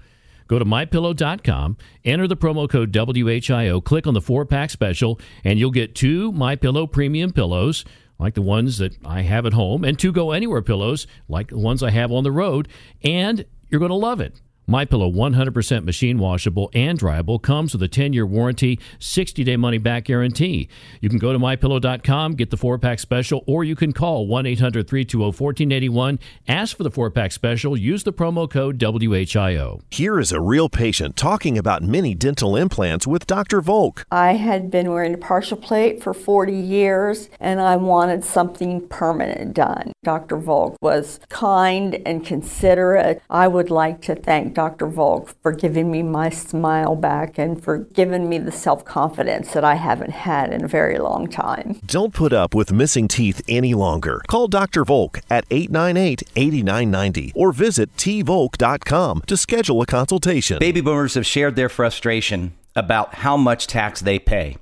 Go 0.47 0.59
to 0.59 0.65
mypillow.com, 0.65 1.77
enter 2.05 2.27
the 2.27 2.37
promo 2.37 2.69
code 2.69 2.91
WHIO, 2.91 3.83
click 3.83 4.07
on 4.07 4.13
the 4.13 4.21
4-pack 4.21 4.69
special, 4.69 5.19
and 5.43 5.59
you'll 5.59 5.71
get 5.71 5.95
two 5.95 6.31
My 6.31 6.55
Pillow 6.55 6.87
premium 6.87 7.31
pillows 7.31 7.85
like 8.19 8.33
the 8.33 8.41
ones 8.41 8.77
that 8.79 8.97
I 9.05 9.21
have 9.21 9.45
at 9.45 9.53
home, 9.53 9.83
and 9.83 9.97
two 9.97 10.11
go 10.11 10.31
anywhere 10.31 10.61
pillows 10.61 11.05
like 11.27 11.49
the 11.49 11.59
ones 11.59 11.83
I 11.83 11.91
have 11.91 12.11
on 12.11 12.23
the 12.23 12.31
road, 12.31 12.67
and 13.03 13.45
you're 13.69 13.79
going 13.79 13.89
to 13.89 13.95
love 13.95 14.21
it. 14.21 14.41
My 14.69 14.83
Pillow 14.83 15.09
100% 15.09 15.85
machine 15.85 16.19
washable 16.19 16.69
and 16.73 16.99
dryable 16.99 17.41
comes 17.41 17.71
with 17.71 17.81
a 17.83 17.87
10-year 17.87 18.25
warranty, 18.25 18.81
60-day 18.99 19.55
money 19.55 19.77
back 19.77 20.03
guarantee. 20.03 20.67
You 20.99 21.07
can 21.07 21.19
go 21.19 21.31
to 21.31 21.39
mypillow.com, 21.39 22.33
get 22.33 22.49
the 22.49 22.57
4-pack 22.57 22.99
special 22.99 23.45
or 23.47 23.63
you 23.63 23.77
can 23.77 23.93
call 23.93 24.27
1-800-320-1481, 24.27 26.19
ask 26.49 26.75
for 26.75 26.83
the 26.83 26.91
4-pack 26.91 27.31
special, 27.31 27.77
use 27.77 28.03
the 28.03 28.11
promo 28.11 28.49
code 28.49 28.77
WHIO. 28.77 29.79
Here 29.89 30.19
is 30.19 30.33
a 30.33 30.41
real 30.41 30.67
patient 30.67 31.15
talking 31.15 31.57
about 31.57 31.81
mini 31.81 32.13
dental 32.13 32.57
implants 32.57 33.07
with 33.07 33.25
Dr. 33.25 33.61
Volk. 33.61 34.05
I 34.11 34.33
had 34.33 34.69
been 34.69 34.91
wearing 34.91 35.13
a 35.13 35.17
partial 35.17 35.55
plate 35.55 36.03
for 36.03 36.13
40 36.13 36.51
years 36.51 37.29
and 37.39 37.61
I 37.61 37.77
wanted 37.77 38.25
something 38.25 38.85
permanent 38.89 39.53
done. 39.53 39.93
Dr. 40.07 40.37
Volk 40.37 40.77
was 40.81 41.19
kind 41.27 42.01
and 42.05 42.25
considerate. 42.25 43.21
I 43.29 43.49
would 43.49 43.69
like 43.69 44.01
to 44.03 44.15
thank 44.15 44.53
Dr. 44.53 44.87
Volk 44.87 45.35
for 45.43 45.51
giving 45.51 45.91
me 45.91 46.01
my 46.01 46.29
smile 46.29 46.95
back 46.95 47.37
and 47.37 47.61
for 47.61 47.79
giving 47.79 48.29
me 48.29 48.37
the 48.37 48.53
self 48.53 48.85
confidence 48.85 49.51
that 49.51 49.65
I 49.65 49.75
haven't 49.75 50.11
had 50.11 50.53
in 50.53 50.63
a 50.63 50.67
very 50.69 50.97
long 50.97 51.27
time. 51.27 51.81
Don't 51.85 52.13
put 52.13 52.31
up 52.31 52.55
with 52.55 52.71
missing 52.71 53.09
teeth 53.09 53.41
any 53.49 53.73
longer. 53.73 54.21
Call 54.29 54.47
Dr. 54.47 54.85
Volk 54.85 55.19
at 55.29 55.43
898 55.51 56.23
8990 56.37 57.33
or 57.35 57.51
visit 57.51 57.93
tvolk.com 57.97 59.23
to 59.27 59.35
schedule 59.35 59.81
a 59.81 59.85
consultation. 59.85 60.57
Baby 60.59 60.79
boomers 60.79 61.15
have 61.15 61.25
shared 61.25 61.57
their 61.57 61.67
frustration 61.67 62.53
about 62.77 63.15
how 63.15 63.35
much 63.35 63.67
tax 63.67 63.99
they 63.99 64.19
pay. 64.19 64.55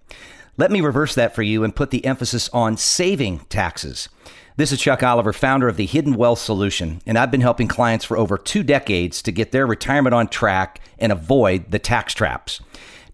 Let 0.57 0.71
me 0.71 0.81
reverse 0.81 1.13
that 1.13 1.35
for 1.35 1.43
you 1.43 1.63
and 1.63 1.75
put 1.75 1.91
the 1.91 2.03
emphasis 2.03 2.49
on 2.49 2.77
saving 2.77 3.41
taxes. 3.49 4.09
This 4.57 4.71
is 4.71 4.79
Chuck 4.79 5.03
Oliver, 5.03 5.33
founder 5.33 5.67
of 5.67 5.75
the 5.75 5.85
Hidden 5.85 6.15
Wealth 6.15 6.39
Solution, 6.39 7.01
and 7.05 7.17
I've 7.17 7.29
been 7.29 7.41
helping 7.41 7.67
clients 7.67 8.05
for 8.05 8.17
over 8.17 8.37
two 8.37 8.63
decades 8.63 9.21
to 9.23 9.33
get 9.33 9.51
their 9.51 9.67
retirement 9.67 10.15
on 10.15 10.29
track 10.29 10.79
and 10.97 11.11
avoid 11.11 11.71
the 11.71 11.79
tax 11.79 12.13
traps. 12.13 12.61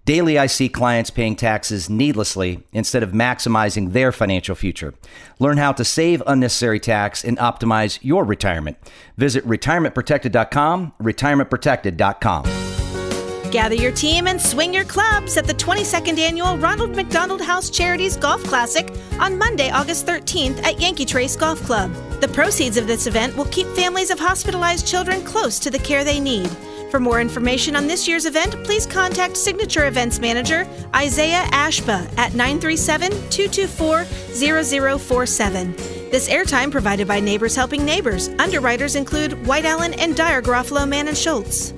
Daily, 0.06 0.38
I 0.38 0.46
see 0.46 0.70
clients 0.70 1.10
paying 1.10 1.36
taxes 1.36 1.90
needlessly 1.90 2.64
instead 2.74 3.02
of 3.02 3.12
maximizing 3.12 3.94
their 3.94 4.12
financial 4.12 4.54
future. 4.54 4.94
Learn 5.40 5.58
how 5.58 5.72
to 5.72 5.84
save 5.84 6.22
unnecessary 6.28 6.80
tax 6.80 7.24
and 7.24 7.40
optimize 7.40 7.98
your 8.04 8.24
retirement. 8.24 8.78
Visit 9.18 9.44
retirementprotected.com, 9.48 10.94
retirementprotected.com. 11.02 12.61
Gather 13.52 13.76
your 13.76 13.92
team 13.92 14.28
and 14.28 14.42
swing 14.42 14.74
your 14.74 14.86
clubs 14.86 15.36
at 15.36 15.46
the 15.46 15.54
22nd 15.54 16.18
annual 16.18 16.58
Ronald 16.58 16.96
McDonald 16.96 17.42
House 17.42 17.70
Charities 17.70 18.16
Golf 18.16 18.42
Classic 18.46 18.90
on 19.20 19.38
Monday, 19.38 19.70
August 19.70 20.08
13th 20.08 20.64
at 20.64 20.80
Yankee 20.80 21.04
Trace 21.04 21.36
Golf 21.36 21.62
Club. 21.64 21.94
The 22.22 22.30
proceeds 22.30 22.78
of 22.78 22.88
this 22.88 23.08
event 23.08 23.36
will 23.36 23.46
keep 23.46 23.68
families 23.76 24.10
of 24.10 24.20
hospitalized 24.20 24.88
children 24.88 25.22
close 25.26 25.60
to 25.60 25.70
the 25.70 25.80
care 25.80 26.06
they 26.06 26.18
need. 26.18 26.50
For 26.92 27.00
more 27.02 27.20
information 27.20 27.76
on 27.76 27.88
this 27.88 28.08
year's 28.08 28.26
event, 28.26 28.56
please 28.64 28.86
contact 28.86 29.36
Signature 29.36 29.88
Events 29.88 30.20
Manager 30.20 30.66
Isaiah 30.96 31.44
Ashba 31.52 32.08
at 32.18 32.34
937 32.34 33.12
224 33.30 34.06
0047. 34.98 35.76
This 36.10 36.30
airtime 36.30 36.72
provided 36.72 37.06
by 37.06 37.20
Neighbors 37.20 37.58
Helping 37.58 37.84
Neighbors. 37.84 38.30
Underwriters 38.40 38.96
include 38.96 39.46
White 39.46 39.66
Allen 39.66 39.94
and 39.96 40.16
Dyer 40.16 40.42
Garofalo 40.42 40.88
Mann 40.88 41.10
and 41.10 41.18
Schultz. 41.18 41.74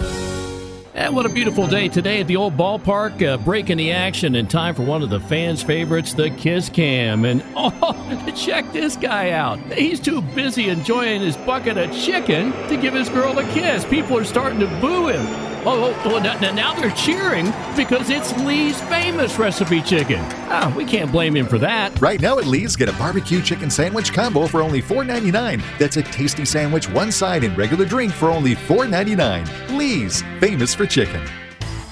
And 0.96 1.16
what 1.16 1.26
a 1.26 1.30
beautiful 1.30 1.66
day 1.66 1.88
today 1.88 2.22
at 2.22 2.28
the 2.28 2.36
old 2.36 2.56
ballpark, 2.56 3.28
uh, 3.28 3.38
breaking 3.38 3.78
the 3.78 3.92
action 3.92 4.36
in 4.36 4.46
time 4.46 4.76
for 4.76 4.84
one 4.84 5.02
of 5.02 5.10
the 5.10 5.20
fans' 5.20 5.64
favorites, 5.64 6.14
the 6.14 6.30
Kiss 6.30 6.70
Cam. 6.70 7.26
And 7.26 7.44
oh, 7.56 8.32
check 8.36 8.72
this 8.72 8.96
guy 8.96 9.32
out. 9.32 9.58
He's 9.74 10.00
too 10.00 10.22
busy 10.22 10.70
enjoying 10.70 11.22
his 11.22 11.36
bucket 11.36 11.78
of 11.78 11.92
chicken 11.94 12.52
to 12.68 12.78
give 12.78 12.94
his 12.94 13.10
girl 13.10 13.40
a 13.40 13.44
kiss. 13.54 13.86
People 13.86 14.20
are 14.20 14.24
starting 14.24 14.60
to 14.60 14.68
boo 14.80 15.08
him. 15.08 15.26
Oh, 15.66 15.96
oh, 16.06 16.12
oh 16.12 16.20
now, 16.20 16.74
they're 16.74 16.92
cheering 16.92 17.46
because 17.78 18.10
it's 18.10 18.38
Lee's 18.40 18.80
famous 18.82 19.40
recipe 19.40 19.82
chicken. 19.82 20.20
Ah, 20.50 20.74
we 20.76 20.84
can't 20.84 21.10
blame 21.10 21.38
him 21.38 21.48
for 21.48 21.58
that. 21.60 22.00
Right 22.02 22.20
now 22.20 22.38
at 22.38 22.46
Lee's, 22.46 22.76
get 22.76 22.90
a 22.90 22.94
barbecue 22.94 23.42
chicken 23.42 23.70
sandwich 23.70 24.12
combo 24.12 24.46
for 24.46 24.62
only 24.62 24.82
$4.99. 24.82 25.64
That's 25.80 25.96
a 25.96 26.04
tasty 26.04 26.44
sandwich, 26.44 26.90
one 26.90 27.14
side, 27.14 27.46
and 27.46 27.58
regular 27.58 27.86
drink 27.86 28.12
for 28.12 28.30
only 28.30 28.56
$4.99. 28.56 29.78
Lee's, 29.78 30.22
famous 30.42 30.76
for 30.76 30.83
chicken. 30.86 31.22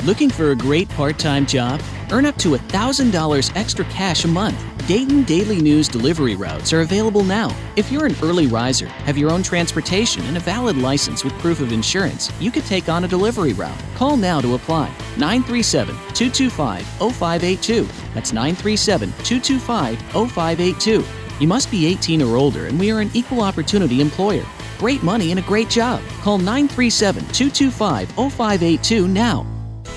Looking 0.04 0.30
for 0.30 0.52
a 0.52 0.56
great 0.56 0.90
part 0.90 1.20
time 1.20 1.46
job? 1.46 1.82
Earn 2.12 2.26
up 2.26 2.36
to 2.38 2.50
$1,000 2.50 3.56
extra 3.56 3.86
cash 3.86 4.26
a 4.26 4.28
month. 4.28 4.58
Dayton 4.88 5.24
Daily 5.24 5.62
News 5.62 5.88
delivery 5.88 6.36
routes 6.36 6.74
are 6.74 6.82
available 6.82 7.24
now. 7.24 7.56
If 7.76 7.92
you're 7.92 8.06
an 8.06 8.16
early 8.22 8.48
riser, 8.48 8.88
have 8.88 9.18
your 9.18 9.32
own 9.32 9.44
transportation, 9.44 10.24
and 10.26 10.38
a 10.38 10.40
valid 10.40 10.76
license 10.78 11.24
with 11.24 11.38
proof 11.40 11.62
of 11.62 11.72
insurance, 11.72 12.32
you 12.42 12.52
could 12.52 12.66
take 12.66 12.90
on 12.90 13.04
a 13.04 13.08
delivery 13.08 13.54
route. 13.54 13.80
Call 13.96 14.18
now 14.18 14.42
to 14.42 14.56
apply. 14.56 14.90
937 15.18 15.96
225 16.14 16.86
0582. 17.14 17.88
That's 18.14 18.34
937 18.34 19.10
225 19.24 20.02
0582. 20.32 21.06
You 21.40 21.48
must 21.48 21.72
be 21.72 21.86
18 21.86 22.22
or 22.22 22.36
older, 22.36 22.66
and 22.66 22.80
we 22.80 22.92
are 22.92 23.02
an 23.02 23.12
equal 23.14 23.42
opportunity 23.42 24.02
employer. 24.02 24.46
Great 24.82 25.04
money 25.04 25.30
and 25.30 25.40
a 25.40 25.44
great 25.44 25.70
job. 25.70 26.02
Call 26.22 26.40
937 26.40 27.22
225 27.34 28.10
0582 28.14 29.08
now. 29.08 29.46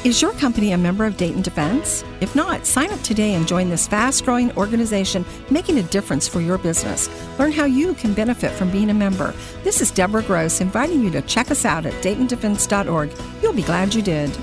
Is 0.04 0.20
your 0.20 0.32
company 0.32 0.72
a 0.72 0.76
member 0.76 1.06
of 1.06 1.16
Dayton 1.16 1.40
Defense? 1.40 2.04
If 2.20 2.36
not, 2.36 2.66
sign 2.66 2.92
up 2.92 3.00
today 3.00 3.32
and 3.32 3.48
join 3.48 3.70
this 3.70 3.88
fast 3.88 4.26
growing 4.26 4.54
organization 4.58 5.24
making 5.48 5.78
a 5.78 5.82
difference 5.84 6.28
for 6.28 6.42
your 6.42 6.58
business. 6.58 7.08
Learn 7.38 7.52
how 7.52 7.64
you 7.64 7.94
can 7.94 8.12
benefit 8.12 8.50
from 8.50 8.70
being 8.70 8.90
a 8.90 8.94
member. 8.94 9.32
This 9.62 9.80
is 9.80 9.90
Deborah 9.90 10.22
Gross 10.22 10.60
inviting 10.60 11.02
you 11.02 11.10
to 11.12 11.22
check 11.22 11.50
us 11.50 11.64
out 11.64 11.86
at 11.86 11.94
DaytonDefense.org. 12.04 13.10
You'll 13.42 13.54
be 13.54 13.62
glad 13.62 13.94
you 13.94 14.02
did. 14.02 14.36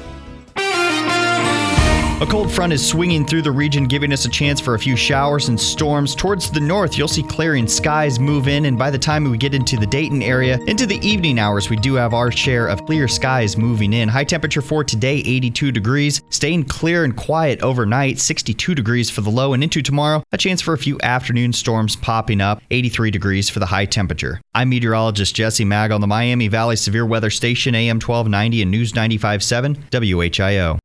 A 2.21 2.25
cold 2.27 2.51
front 2.51 2.71
is 2.71 2.87
swinging 2.87 3.25
through 3.25 3.41
the 3.41 3.51
region, 3.51 3.85
giving 3.85 4.13
us 4.13 4.25
a 4.25 4.29
chance 4.29 4.61
for 4.61 4.75
a 4.75 4.79
few 4.79 4.95
showers 4.95 5.49
and 5.49 5.59
storms. 5.59 6.13
Towards 6.13 6.51
the 6.51 6.59
north, 6.59 6.95
you'll 6.95 7.07
see 7.07 7.23
clearing 7.23 7.67
skies 7.67 8.19
move 8.19 8.47
in, 8.47 8.65
and 8.65 8.77
by 8.77 8.91
the 8.91 8.99
time 8.99 9.23
we 9.23 9.39
get 9.39 9.55
into 9.55 9.75
the 9.75 9.87
Dayton 9.87 10.21
area, 10.21 10.59
into 10.67 10.85
the 10.85 10.99
evening 10.99 11.39
hours, 11.39 11.71
we 11.71 11.77
do 11.77 11.95
have 11.95 12.13
our 12.13 12.31
share 12.31 12.67
of 12.67 12.85
clear 12.85 13.07
skies 13.07 13.57
moving 13.57 13.91
in. 13.91 14.07
High 14.07 14.25
temperature 14.25 14.61
for 14.61 14.83
today, 14.83 15.15
82 15.15 15.71
degrees. 15.71 16.21
Staying 16.29 16.65
clear 16.65 17.05
and 17.05 17.17
quiet 17.17 17.63
overnight, 17.63 18.19
62 18.19 18.75
degrees 18.75 19.09
for 19.09 19.21
the 19.21 19.31
low, 19.31 19.53
and 19.53 19.63
into 19.63 19.81
tomorrow, 19.81 20.21
a 20.31 20.37
chance 20.37 20.61
for 20.61 20.75
a 20.75 20.77
few 20.77 20.99
afternoon 21.01 21.53
storms 21.53 21.95
popping 21.95 22.39
up, 22.39 22.61
83 22.69 23.09
degrees 23.09 23.49
for 23.49 23.57
the 23.57 23.65
high 23.65 23.85
temperature. 23.85 24.39
I'm 24.53 24.69
meteorologist 24.69 25.35
Jesse 25.35 25.65
Mag 25.65 25.91
on 25.91 26.01
the 26.01 26.07
Miami 26.07 26.49
Valley 26.49 26.75
Severe 26.75 27.07
Weather 27.07 27.31
Station, 27.31 27.73
AM 27.73 27.95
1290 27.95 28.61
and 28.61 28.69
News 28.69 28.93
95.7, 28.93 29.75
WHIO. 29.89 30.80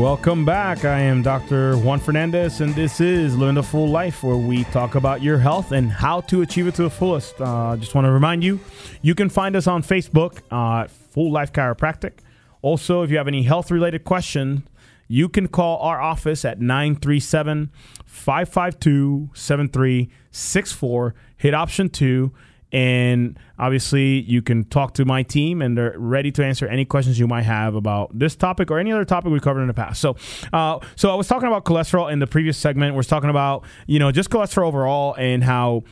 Welcome 0.00 0.46
back. 0.46 0.86
I 0.86 1.00
am 1.00 1.20
Dr. 1.20 1.76
Juan 1.76 2.00
Fernandez, 2.00 2.62
and 2.62 2.74
this 2.74 3.02
is 3.02 3.36
Living 3.36 3.56
the 3.56 3.62
Full 3.62 3.86
Life, 3.86 4.22
where 4.22 4.34
we 4.34 4.64
talk 4.64 4.94
about 4.94 5.20
your 5.20 5.36
health 5.36 5.72
and 5.72 5.92
how 5.92 6.22
to 6.22 6.40
achieve 6.40 6.66
it 6.66 6.74
to 6.76 6.84
the 6.84 6.90
fullest. 6.90 7.38
Uh, 7.38 7.76
just 7.76 7.94
want 7.94 8.06
to 8.06 8.10
remind 8.10 8.42
you, 8.42 8.58
you 9.02 9.14
can 9.14 9.28
find 9.28 9.54
us 9.54 9.66
on 9.66 9.82
Facebook, 9.82 10.40
uh, 10.50 10.88
Full 10.88 11.30
Life 11.30 11.52
Chiropractic. 11.52 12.12
Also, 12.62 13.02
if 13.02 13.10
you 13.10 13.18
have 13.18 13.28
any 13.28 13.42
health 13.42 13.70
related 13.70 14.04
question, 14.04 14.66
you 15.06 15.28
can 15.28 15.48
call 15.48 15.78
our 15.80 16.00
office 16.00 16.46
at 16.46 16.62
937 16.62 17.70
552 18.06 19.28
7364. 19.34 21.14
Hit 21.36 21.52
option 21.52 21.90
two 21.90 22.32
and 22.72 23.38
obviously, 23.58 24.20
you 24.20 24.42
can 24.42 24.64
talk 24.64 24.94
to 24.94 25.04
my 25.04 25.22
team, 25.22 25.60
and 25.60 25.76
they're 25.76 25.94
ready 25.96 26.30
to 26.32 26.44
answer 26.44 26.66
any 26.66 26.84
questions 26.84 27.18
you 27.18 27.26
might 27.26 27.42
have 27.42 27.74
about 27.74 28.16
this 28.16 28.36
topic 28.36 28.70
or 28.70 28.78
any 28.78 28.92
other 28.92 29.04
topic 29.04 29.32
we 29.32 29.40
covered 29.40 29.62
in 29.62 29.66
the 29.66 29.74
past. 29.74 30.00
So, 30.00 30.16
uh, 30.52 30.78
so 30.96 31.10
I 31.10 31.14
was 31.14 31.26
talking 31.26 31.48
about 31.48 31.64
cholesterol 31.64 32.12
in 32.12 32.20
the 32.20 32.26
previous 32.26 32.56
segment. 32.56 32.94
We're 32.94 33.02
talking 33.02 33.30
about 33.30 33.64
you 33.86 33.98
know 33.98 34.12
just 34.12 34.30
cholesterol 34.30 34.68
overall 34.68 35.14
and 35.18 35.42
how 35.42 35.84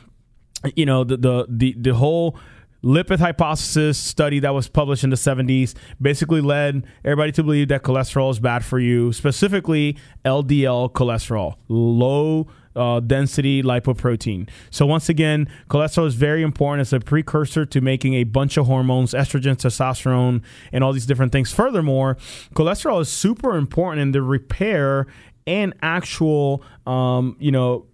you 0.75 0.87
know 0.87 1.05
the 1.05 1.17
the 1.17 1.47
the, 1.49 1.75
the 1.79 1.95
whole 1.95 2.38
lipid 2.83 3.19
hypothesis 3.19 3.99
study 3.99 4.38
that 4.41 4.55
was 4.55 4.69
published 4.69 5.05
in 5.05 5.11
the 5.11 5.17
70s 5.17 5.75
basically 6.01 6.41
led 6.41 6.87
everybody 7.05 7.33
to 7.33 7.43
believe 7.43 7.69
that 7.69 7.83
cholesterol 7.83 8.31
is 8.31 8.38
bad 8.38 8.64
for 8.64 8.79
you, 8.79 9.12
specifically 9.12 9.97
LDL 10.25 10.93
cholesterol, 10.93 11.57
low 11.69 12.47
uh, 12.77 13.01
density 13.01 13.62
lipoprotein. 13.62 14.49
So, 14.71 14.87
once 14.87 15.09
again, 15.09 15.49
cholesterol 15.69 16.07
is 16.07 16.14
very 16.14 16.43
important. 16.43 16.83
It's 16.83 16.93
a 16.93 17.01
precursor 17.01 17.67
to 17.67 17.81
making 17.81 18.14
a 18.14 18.25
bunch 18.25 18.57
of 18.57 18.67
hormones, 18.67 19.12
estrogen, 19.12 19.57
testosterone, 19.57 20.43
and 20.73 20.85
all 20.85 20.93
these 20.93 21.07
different 21.07 21.33
things. 21.33 21.53
Furthermore, 21.53 22.17
cholesterol 22.55 23.01
is 23.01 23.09
super 23.09 23.57
important 23.57 24.03
in 24.03 24.12
the 24.12 24.23
repair 24.23 25.09
and 25.49 25.75
actual, 25.83 26.62
um, 26.87 27.37
you 27.41 27.51
know, 27.51 27.87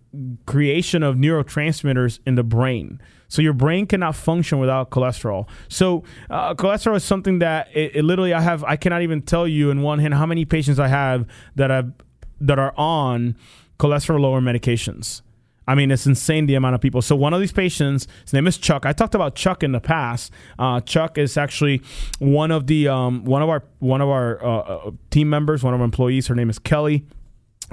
creation 0.46 1.02
of 1.02 1.16
neurotransmitters 1.16 2.18
in 2.26 2.34
the 2.34 2.42
brain. 2.42 3.00
So 3.28 3.42
your 3.42 3.52
brain 3.52 3.86
cannot 3.86 4.14
function 4.14 4.58
without 4.58 4.90
cholesterol. 4.90 5.48
So 5.68 6.04
uh, 6.30 6.54
cholesterol 6.54 6.96
is 6.96 7.04
something 7.04 7.40
that 7.40 7.68
it, 7.74 7.96
it, 7.96 8.04
literally 8.04 8.32
I 8.32 8.40
have. 8.40 8.62
I 8.64 8.76
cannot 8.76 9.02
even 9.02 9.22
tell 9.22 9.48
you 9.48 9.70
in 9.70 9.82
one 9.82 9.98
hand 9.98 10.14
how 10.14 10.26
many 10.26 10.44
patients 10.44 10.78
I 10.78 10.88
have 10.88 11.26
that 11.56 11.70
have 11.70 11.92
that 12.40 12.58
are 12.58 12.74
on 12.76 13.36
cholesterol 13.78 14.20
lower 14.20 14.40
medications. 14.40 15.22
I 15.66 15.74
mean, 15.74 15.90
it's 15.90 16.06
insane 16.06 16.46
the 16.46 16.56
amount 16.56 16.74
of 16.74 16.80
people. 16.80 17.00
So 17.00 17.16
one 17.16 17.32
of 17.32 17.40
these 17.40 17.52
patients, 17.52 18.06
his 18.22 18.34
name 18.34 18.46
is 18.46 18.58
Chuck. 18.58 18.84
I 18.84 18.92
talked 18.92 19.14
about 19.14 19.34
Chuck 19.34 19.62
in 19.62 19.72
the 19.72 19.80
past. 19.80 20.30
Uh, 20.58 20.80
Chuck 20.82 21.16
is 21.16 21.38
actually 21.38 21.80
one 22.18 22.50
of 22.50 22.66
the 22.66 22.88
um, 22.88 23.24
one 23.24 23.42
of 23.42 23.48
our 23.48 23.64
one 23.78 24.00
of 24.00 24.08
our 24.08 24.44
uh, 24.44 24.58
uh 24.58 24.90
team 25.10 25.30
members, 25.30 25.62
one 25.62 25.74
of 25.74 25.80
our 25.80 25.84
employees. 25.84 26.26
Her 26.26 26.34
name 26.34 26.50
is 26.50 26.58
Kelly 26.58 27.06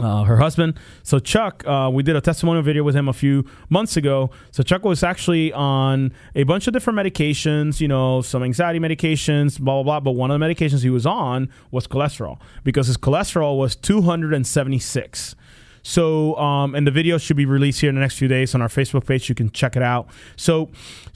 uh, 0.01 0.23
her 0.23 0.37
husband. 0.37 0.79
So 1.03 1.19
Chuck, 1.19 1.65
uh, 1.65 1.89
we 1.91 2.03
did 2.03 2.15
a 2.15 2.21
testimonial 2.21 2.63
video 2.63 2.83
with 2.83 2.95
him 2.95 3.07
a 3.07 3.13
few 3.13 3.45
months 3.69 3.97
ago. 3.97 4.31
So 4.51 4.63
Chuck 4.63 4.83
was 4.83 5.03
actually 5.03 5.53
on 5.53 6.13
a 6.35 6.43
bunch 6.43 6.67
of 6.67 6.73
different 6.73 6.97
medications, 6.97 7.79
you 7.79 7.87
know, 7.87 8.21
some 8.21 8.43
anxiety 8.43 8.79
medications, 8.79 9.59
blah 9.59 9.83
blah 9.83 9.83
blah. 9.83 9.99
But 9.99 10.11
one 10.11 10.31
of 10.31 10.39
the 10.39 10.45
medications 10.45 10.83
he 10.83 10.89
was 10.89 11.05
on 11.05 11.49
was 11.71 11.87
cholesterol 11.87 12.39
because 12.63 12.87
his 12.87 12.97
cholesterol 12.97 13.57
was 13.57 13.75
276. 13.75 15.35
So, 15.83 16.35
um, 16.35 16.75
and 16.75 16.85
the 16.85 16.91
video 16.91 17.17
should 17.17 17.37
be 17.37 17.45
released 17.45 17.81
here 17.81 17.89
in 17.89 17.95
the 17.95 18.01
next 18.01 18.17
few 18.17 18.27
days 18.27 18.53
on 18.53 18.61
our 18.61 18.67
Facebook 18.67 19.05
page. 19.05 19.29
You 19.29 19.35
can 19.35 19.49
check 19.49 19.75
it 19.75 19.81
out. 19.81 20.07
So, 20.35 20.69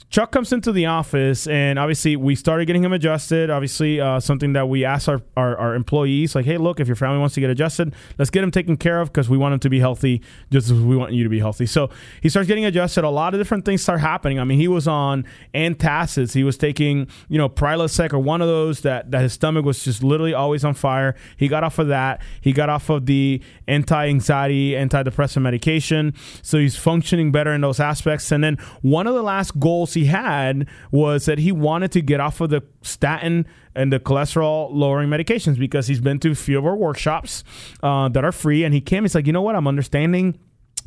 Chuck 0.08 0.30
comes 0.30 0.52
into 0.52 0.70
the 0.70 0.86
office, 0.86 1.48
and 1.48 1.80
obviously 1.80 2.14
we 2.14 2.36
started 2.36 2.66
getting 2.66 2.84
him 2.84 2.92
adjusted. 2.92 3.50
Obviously, 3.50 4.00
uh, 4.00 4.20
something 4.20 4.52
that 4.52 4.68
we 4.68 4.84
asked 4.84 5.08
our, 5.08 5.20
our, 5.36 5.56
our, 5.58 5.74
employees, 5.74 6.36
like, 6.36 6.44
hey, 6.44 6.58
look, 6.58 6.78
if 6.78 6.86
your 6.86 6.94
family 6.94 7.18
wants 7.18 7.34
to 7.34 7.40
get 7.40 7.50
adjusted, 7.50 7.92
let's 8.16 8.30
get 8.30 8.44
him 8.44 8.52
taken 8.52 8.76
care 8.76 9.00
of 9.00 9.12
because 9.12 9.28
we 9.28 9.36
want 9.36 9.54
him 9.54 9.60
to 9.60 9.68
be 9.68 9.80
healthy, 9.80 10.22
just 10.52 10.70
as 10.70 10.74
we 10.74 10.96
want 10.96 11.12
you 11.12 11.24
to 11.24 11.28
be 11.28 11.40
healthy. 11.40 11.66
So 11.66 11.90
he 12.22 12.28
starts 12.28 12.46
getting 12.46 12.64
adjusted. 12.64 13.02
A 13.02 13.10
lot 13.10 13.34
of 13.34 13.40
different 13.40 13.64
things 13.64 13.82
start 13.82 14.00
happening. 14.00 14.38
I 14.38 14.44
mean, 14.44 14.60
he 14.60 14.68
was 14.68 14.86
on 14.86 15.24
antacids. 15.54 16.34
He 16.34 16.44
was 16.44 16.56
taking, 16.56 17.08
you 17.28 17.36
know, 17.36 17.48
Prilosec 17.48 18.12
or 18.12 18.20
one 18.20 18.40
of 18.40 18.46
those 18.46 18.82
that, 18.82 19.10
that 19.10 19.22
his 19.22 19.32
stomach 19.32 19.64
was 19.64 19.82
just 19.82 20.04
literally 20.04 20.34
always 20.34 20.64
on 20.64 20.74
fire. 20.74 21.16
He 21.36 21.48
got 21.48 21.64
off 21.64 21.80
of 21.80 21.88
that. 21.88 22.22
He 22.40 22.52
got 22.52 22.68
off 22.68 22.88
of 22.90 23.06
the 23.06 23.42
anti-anxiety, 23.66 24.72
antidepressant 24.72 25.42
medication. 25.42 26.14
So 26.42 26.58
he's 26.58 26.76
functioning 26.76 27.32
better 27.32 27.52
in 27.52 27.60
those 27.60 27.80
aspects. 27.80 28.30
And 28.30 28.44
then 28.44 28.56
one 28.82 29.08
of 29.08 29.14
the 29.14 29.22
last 29.22 29.58
goals 29.58 29.95
he 29.96 30.06
had 30.06 30.68
was 30.90 31.26
that 31.26 31.38
he 31.38 31.50
wanted 31.52 31.92
to 31.92 32.00
get 32.00 32.20
off 32.20 32.40
of 32.40 32.50
the 32.50 32.62
statin 32.82 33.46
and 33.74 33.92
the 33.92 33.98
cholesterol 33.98 34.68
lowering 34.72 35.08
medications 35.08 35.58
because 35.58 35.86
he's 35.86 36.00
been 36.00 36.18
to 36.20 36.30
a 36.30 36.34
few 36.34 36.58
of 36.58 36.64
our 36.64 36.76
workshops 36.76 37.44
uh, 37.82 38.08
that 38.08 38.24
are 38.24 38.32
free. 38.32 38.64
And 38.64 38.72
he 38.72 38.80
came, 38.80 39.04
he's 39.04 39.14
like, 39.14 39.26
you 39.26 39.32
know 39.32 39.42
what? 39.42 39.56
I'm 39.56 39.66
understanding 39.66 40.38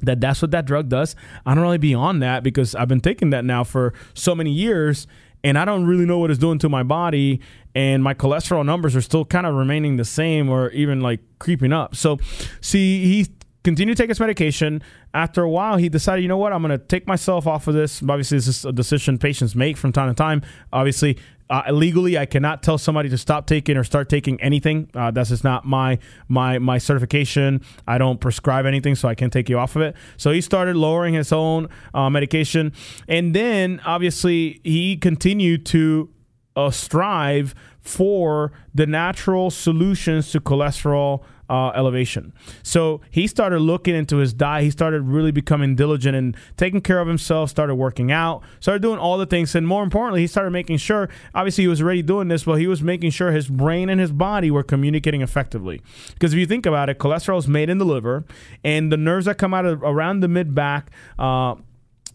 that 0.02 0.22
that's 0.22 0.42
what 0.42 0.52
that 0.52 0.66
drug 0.66 0.90
does. 0.90 1.16
I 1.46 1.54
don't 1.54 1.64
really 1.64 1.78
be 1.78 1.94
on 1.94 2.20
that 2.20 2.44
because 2.44 2.74
I've 2.76 2.88
been 2.88 3.02
taking 3.02 3.32
that 3.32 3.44
now 3.44 3.64
for 3.64 3.94
so 4.14 4.34
many 4.34 4.52
years 4.52 5.08
and 5.44 5.58
I 5.58 5.66
don't 5.66 5.86
really 5.86 6.06
know 6.06 6.20
what 6.20 6.32
it's 6.32 6.40
doing 6.40 6.60
to 6.60 6.70
my 6.70 6.84
body 6.84 7.42
and 7.76 8.04
my 8.04 8.14
cholesterol 8.14 8.66
numbers 8.66 8.96
are 8.96 9.02
still 9.02 9.26
kind 9.26 9.46
of 9.46 9.56
remaining 9.56 9.98
the 9.98 10.06
same 10.06 10.50
or 10.50 10.70
even 10.72 11.02
like 11.02 11.20
creeping 11.40 11.72
up. 11.72 11.96
So 11.96 12.18
see 12.62 13.06
he 13.06 13.28
continued 13.64 13.98
to 13.98 14.04
take 14.04 14.10
his 14.10 14.20
medication. 14.20 14.82
After 15.14 15.44
a 15.44 15.50
while, 15.50 15.78
he 15.78 15.90
decided, 15.90 16.22
you 16.22 16.28
know 16.28 16.38
what, 16.38 16.54
I'm 16.54 16.62
going 16.62 16.78
to 16.78 16.86
take 16.86 17.08
myself 17.08 17.48
off 17.48 17.68
of 17.68 17.74
this. 17.74 18.02
Obviously, 18.02 18.38
this 18.38 18.48
is 18.48 18.66
a 18.66 18.72
decision 18.72 19.18
patients 19.18 19.56
make 19.56 19.78
from 19.78 19.92
time 19.92 20.10
to 20.10 20.16
time. 20.16 20.42
Obviously, 20.72 21.18
uh, 21.50 21.64
legally, 21.72 22.18
I 22.18 22.26
cannot 22.28 22.62
tell 22.62 22.78
somebody 22.78 23.10
to 23.10 23.18
stop 23.18 23.48
taking 23.48 23.76
or 23.76 23.84
start 23.84 24.08
taking 24.08 24.40
anything. 24.40 24.90
Uh, 24.94 25.10
that's 25.10 25.30
just 25.30 25.44
not 25.44 25.66
my 25.66 25.98
my 26.28 26.60
my 26.60 26.78
certification. 26.78 27.62
I 27.88 27.98
don't 27.98 28.22
prescribe 28.22 28.68
anything, 28.68 28.94
so 28.96 29.08
I 29.08 29.16
can't 29.16 29.34
take 29.34 29.50
you 29.50 29.58
off 29.58 29.76
of 29.76 29.82
it. 29.82 29.96
So 30.18 30.32
he 30.32 30.42
started 30.42 30.76
lowering 30.76 31.16
his 31.16 31.34
own 31.34 31.68
uh, 31.94 32.10
medication, 32.10 32.72
and 33.08 33.36
then 33.36 33.82
obviously 33.84 34.62
he 34.64 34.96
continued 34.96 35.66
to 35.68 36.10
uh, 36.56 36.70
strive 36.70 37.56
for 37.82 38.52
the 38.76 38.86
natural 38.86 39.50
solutions 39.50 40.32
to 40.32 40.40
cholesterol 40.40 41.24
uh, 41.50 41.72
elevation. 41.76 42.34
So 42.64 43.02
he 43.10 43.28
started 43.28 43.60
looking 43.60 43.96
into 43.96 44.18
his 44.18 44.34
diet. 44.34 44.64
He 44.64 44.72
started 44.72 45.02
really 45.02 45.32
becoming 45.32 45.76
diligent 45.76 46.16
and 46.16 46.38
taking 46.58 46.82
care 46.82 47.00
of 47.00 47.08
himself, 47.08 47.50
started 47.50 47.76
working 47.76 48.12
out, 48.12 48.44
started 48.60 48.82
doing 48.82 49.00
all 49.00 49.18
the 49.18 49.26
things. 49.26 49.56
And 49.56 49.68
more 49.68 49.84
importantly, 49.84 50.22
he 50.22 50.28
started 50.28 50.52
making 50.52 50.78
sure, 50.78 51.10
obviously, 51.34 51.64
he 51.64 51.68
was 51.68 51.82
already 51.82 52.02
doing 52.02 52.28
this, 52.28 52.44
but 52.44 52.56
he 52.56 52.68
was 52.68 52.82
making 52.82 53.12
sure 53.12 53.32
his 53.32 53.48
brain 53.48 53.90
and 53.90 54.00
his 54.00 54.12
body 54.12 54.52
were 54.52 54.64
communicating 54.64 55.22
effectively. 55.22 55.82
Because 56.14 56.34
if 56.34 56.40
you 56.40 56.46
think 56.46 56.66
about 56.66 56.90
it, 56.90 57.00
cholesterol 57.00 57.38
is 57.38 57.48
made 57.48 57.70
in 57.70 57.78
the 57.78 57.86
liver, 57.86 58.26
and 58.64 58.92
the 58.92 58.98
nerves 58.98 59.26
that 59.26 59.38
come 59.38 59.54
out 59.54 59.66
of 59.66 59.82
around 59.84 60.20
the 60.20 60.28
mid 60.28 60.54
back, 60.54 60.92
uh, 61.18 61.56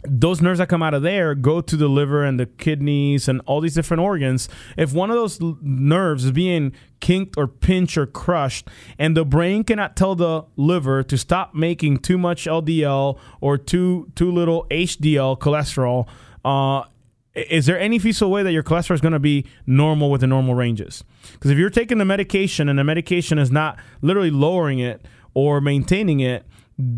those 0.06 0.40
nerves 0.40 0.58
that 0.58 0.68
come 0.68 0.82
out 0.82 0.94
of 0.94 1.02
there 1.02 1.34
go 1.34 1.60
to 1.60 1.76
the 1.76 1.88
liver 1.88 2.24
and 2.24 2.38
the 2.38 2.46
kidneys 2.46 3.28
and 3.28 3.40
all 3.46 3.60
these 3.60 3.74
different 3.74 4.02
organs. 4.02 4.48
If 4.76 4.92
one 4.92 5.10
of 5.10 5.16
those 5.16 5.38
nerves 5.62 6.24
is 6.24 6.32
being 6.32 6.72
kinked 7.00 7.36
or 7.36 7.46
pinched 7.46 7.96
or 7.96 8.06
crushed, 8.06 8.68
and 8.98 9.16
the 9.16 9.24
brain 9.24 9.64
cannot 9.64 9.96
tell 9.96 10.14
the 10.14 10.44
liver 10.56 11.02
to 11.02 11.18
stop 11.18 11.54
making 11.54 11.98
too 11.98 12.18
much 12.18 12.44
LDL 12.46 13.18
or 13.40 13.58
too 13.58 14.10
too 14.14 14.30
little 14.30 14.66
HDL 14.70 15.38
cholesterol, 15.38 16.06
uh, 16.44 16.84
is 17.34 17.66
there 17.66 17.78
any 17.78 17.98
feasible 17.98 18.30
way 18.30 18.42
that 18.42 18.52
your 18.52 18.62
cholesterol 18.62 18.94
is 18.94 19.00
going 19.00 19.12
to 19.12 19.18
be 19.18 19.44
normal 19.66 20.10
with 20.10 20.20
the 20.20 20.26
normal 20.26 20.54
ranges? 20.54 21.02
Because 21.32 21.50
if 21.50 21.58
you're 21.58 21.70
taking 21.70 21.98
the 21.98 22.04
medication 22.04 22.68
and 22.68 22.78
the 22.78 22.84
medication 22.84 23.38
is 23.38 23.50
not 23.50 23.76
literally 24.02 24.30
lowering 24.30 24.78
it 24.78 25.04
or 25.34 25.60
maintaining 25.60 26.20
it, 26.20 26.46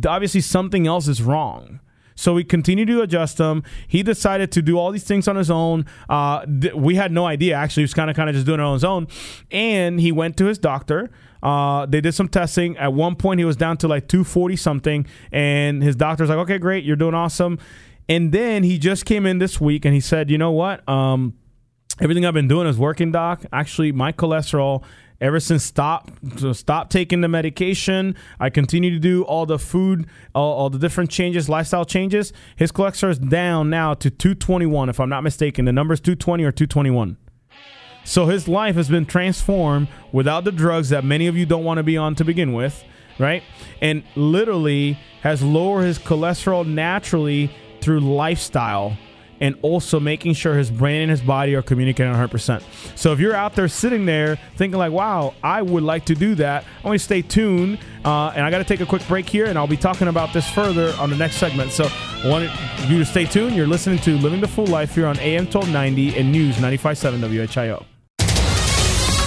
obviously 0.07 0.41
something 0.41 0.87
else 0.87 1.09
is 1.09 1.23
wrong. 1.23 1.81
So 2.17 2.35
we 2.35 2.43
continued 2.43 2.89
to 2.89 3.03
adjust 3.03 3.39
him. 3.39 3.63
He 3.87 4.03
decided 4.03 4.51
to 4.53 4.63
do 4.63 4.79
all 4.79 4.91
these 4.91 5.05
things 5.05 5.29
on 5.29 5.37
his 5.37 5.51
own. 5.51 5.87
Uh, 6.09 6.45
th- 6.47 6.75
we 6.75 6.97
had 6.97 7.13
no 7.13 7.27
idea. 7.27 7.55
Actually, 7.55 7.83
he 7.83 7.85
was 7.85 7.95
kind 7.95 8.11
of 8.11 8.17
kind 8.17 8.29
of 8.29 8.35
just 8.35 8.47
doing 8.47 8.59
it 8.59 8.65
on 8.65 8.73
his 8.73 8.85
own. 8.85 9.07
And 9.51 10.01
he 10.01 10.11
went 10.11 10.37
to 10.39 10.47
his 10.47 10.59
doctor. 10.59 11.11
Uh, 11.43 11.87
they 11.87 12.01
did 12.01 12.13
some 12.13 12.29
testing. 12.29 12.77
At 12.79 12.93
one 12.93 13.15
point, 13.15 13.39
he 13.39 13.45
was 13.45 13.57
down 13.57 13.77
to 13.79 13.89
like 13.89 14.09
240 14.09 14.57
something, 14.57 15.07
and 15.31 15.83
his 15.83 15.95
doctor's 15.95 16.29
like, 16.29 16.39
"Okay, 16.39 16.59
great, 16.59 16.85
you're 16.85 16.97
doing 16.97 17.15
awesome." 17.15 17.59
And 18.09 18.33
then 18.33 18.63
he 18.65 18.79
just 18.79 19.05
came 19.05 19.27
in 19.27 19.39
this 19.39 19.61
week 19.61 19.85
and 19.85 19.95
he 19.95 20.01
said, 20.01 20.31
"You 20.31 20.39
know 20.39 20.51
what? 20.51 20.89
Um, 20.89 21.35
everything 22.01 22.25
I've 22.25 22.35
been 22.35 22.49
doing 22.49 22.67
is 22.67 22.79
working, 22.79 23.13
doc. 23.13 23.45
Actually, 23.53 23.93
my 23.93 24.13
cholesterol 24.13 24.83
ever 25.21 25.41
since 25.41 25.65
stop 25.65 26.11
stop 26.53 26.91
taking 26.91 27.21
the 27.21 27.29
medication 27.29 28.15
i 28.39 28.51
continue 28.51 28.91
to 28.91 28.99
do 28.99 29.23
all 29.25 29.47
the 29.47 29.59
food 29.59 30.07
all, 30.35 30.55
all, 30.55 30.71
the 30.71 30.79
different 30.79 31.11
changes 31.11 31.49
lifestyle 31.49 31.85
changes. 31.85 32.33
His 32.57 32.71
cholesterol 32.71 33.11
is 33.11 33.19
down 33.19 33.71
now 33.71 33.95
to 33.95 34.11
221 34.11 34.89
if 34.89 35.01
i'm 35.01 35.09
not 35.09 35.23
mistaken. 35.23 35.65
The 35.65 35.73
number 35.73 35.95
is 35.95 36.01
220 36.01 36.45
or 36.45 36.53
221 36.53 37.17
so 38.05 38.27
his 38.27 38.47
life 38.47 38.77
has 38.77 38.89
been 38.89 39.07
transformed 39.07 39.89
without 40.13 40.45
the 40.45 40.53
drugs 40.53 40.91
that 40.91 41.05
many 41.05 41.27
of 41.27 41.37
you 41.37 41.47
don't 41.47 41.65
want 41.65 41.79
to 41.79 41.83
be 41.83 41.97
on 41.97 42.15
to 42.17 42.25
begin 42.25 42.53
with 42.53 42.85
right? 43.19 43.43
And 43.81 44.05
literally 44.15 44.99
has 45.23 45.43
lowered 45.43 45.85
his 45.85 45.99
cholesterol 45.99 46.67
naturally 46.67 47.51
through 47.81 48.01
lifestyle 48.01 48.97
and 49.41 49.57
also 49.63 50.01
making 50.01 50.35
sure 50.35 50.55
his 50.55 50.71
brain 50.71 51.03
and 51.03 51.11
his 51.11 51.21
body 51.21 51.55
are 51.55 51.63
communicating 51.63 52.13
100%. 52.13 52.63
So 52.97 53.13
if 53.13 53.21
you're 53.21 53.35
out 53.35 53.55
there 53.55 53.69
sitting 53.69 54.07
there 54.07 54.39
thinking 54.57 54.79
like, 54.79 54.93
wow, 54.93 55.35
I 55.43 55.63
would 55.63 55.83
like 55.83 56.05
to 56.07 56.15
do 56.15 56.35
that, 56.37 56.65
I 56.83 56.87
want 56.89 56.99
to 56.99 57.05
stay 57.05 57.23
tuned. 57.23 57.79
Uh, 58.05 58.29
and 58.29 58.45
I 58.45 58.51
got 58.51 58.59
to 58.59 58.65
take 58.65 58.81
a 58.81 58.87
quick 58.87 59.07
break 59.09 59.29
here, 59.29 59.47
and 59.47 59.59
I'll 59.59 59.67
be 59.67 59.77
talking 59.77 60.07
about 60.07 60.33
this 60.33 60.49
further 60.49 60.95
on 60.99 61.11
the 61.11 61.17
next 61.17 61.37
segment. 61.37 61.73
So 61.73 61.89
I 61.91 62.29
want 62.29 62.51
you 62.89 62.99
to 62.99 63.05
stay 63.05 63.25
tuned. 63.25 63.57
You're 63.57 63.67
listening 63.67 63.99
to 64.01 64.17
Living 64.19 64.41
the 64.41 64.49
Full 64.49 64.67
Life 64.67 64.95
here 64.95 65.07
on 65.07 65.19
AM 65.19 65.45
1290 65.45 66.17
and 66.17 66.31
News 66.31 66.57
95.7 66.57 67.21
WHIO. 67.21 67.96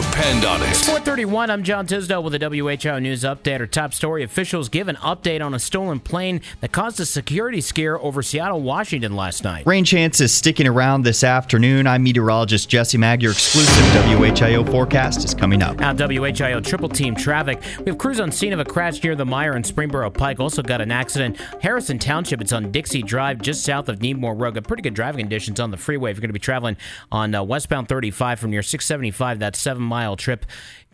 Depend 0.00 0.44
on 0.44 0.62
it. 0.62 0.76
431, 0.76 1.50
I'm 1.50 1.64
John 1.64 1.84
Tisdale 1.84 2.22
with 2.22 2.32
the 2.32 2.48
WHO 2.48 3.00
News 3.00 3.24
Update. 3.24 3.58
Our 3.58 3.66
top 3.66 3.92
story 3.92 4.22
officials 4.22 4.68
give 4.68 4.86
an 4.86 4.94
update 4.96 5.44
on 5.44 5.54
a 5.54 5.58
stolen 5.58 5.98
plane 5.98 6.40
that 6.60 6.70
caused 6.70 7.00
a 7.00 7.06
security 7.06 7.60
scare 7.60 7.98
over 7.98 8.22
Seattle, 8.22 8.60
Washington 8.60 9.16
last 9.16 9.42
night. 9.42 9.66
Rain 9.66 9.84
chance 9.84 10.20
is 10.20 10.32
sticking 10.32 10.68
around 10.68 11.02
this 11.02 11.24
afternoon. 11.24 11.88
I'm 11.88 12.04
meteorologist 12.04 12.68
Jesse 12.68 12.96
Mag. 12.96 13.22
Your 13.22 13.32
exclusive 13.32 13.74
WHIO 13.74 14.70
forecast 14.70 15.24
is 15.24 15.34
coming 15.34 15.64
up. 15.64 15.78
Now, 15.80 15.92
WHIO 15.92 16.62
triple 16.62 16.88
team 16.88 17.16
traffic. 17.16 17.60
We 17.80 17.86
have 17.86 17.98
crews 17.98 18.20
on 18.20 18.30
scene 18.30 18.52
of 18.52 18.60
a 18.60 18.64
crash 18.64 19.02
near 19.02 19.16
the 19.16 19.26
Meyer 19.26 19.54
and 19.54 19.64
Springboro 19.64 20.14
Pike. 20.14 20.38
Also 20.38 20.62
got 20.62 20.80
an 20.80 20.92
accident. 20.92 21.40
Harrison 21.60 21.98
Township, 21.98 22.40
it's 22.40 22.52
on 22.52 22.70
Dixie 22.70 23.02
Drive, 23.02 23.42
just 23.42 23.64
south 23.64 23.88
of 23.88 23.98
Needmore 23.98 24.40
Road. 24.40 24.54
Got 24.54 24.68
pretty 24.68 24.82
good 24.82 24.94
driving 24.94 25.22
conditions 25.22 25.58
on 25.58 25.72
the 25.72 25.76
freeway 25.76 26.12
if 26.12 26.18
you're 26.18 26.20
going 26.20 26.28
to 26.28 26.34
be 26.34 26.38
traveling 26.38 26.76
on 27.10 27.34
uh, 27.34 27.42
westbound 27.42 27.88
35 27.88 28.38
from 28.38 28.50
near 28.50 28.62
675. 28.62 29.40
That's 29.40 29.58
seven 29.58 29.87
mile 29.88 30.16
trip 30.16 30.46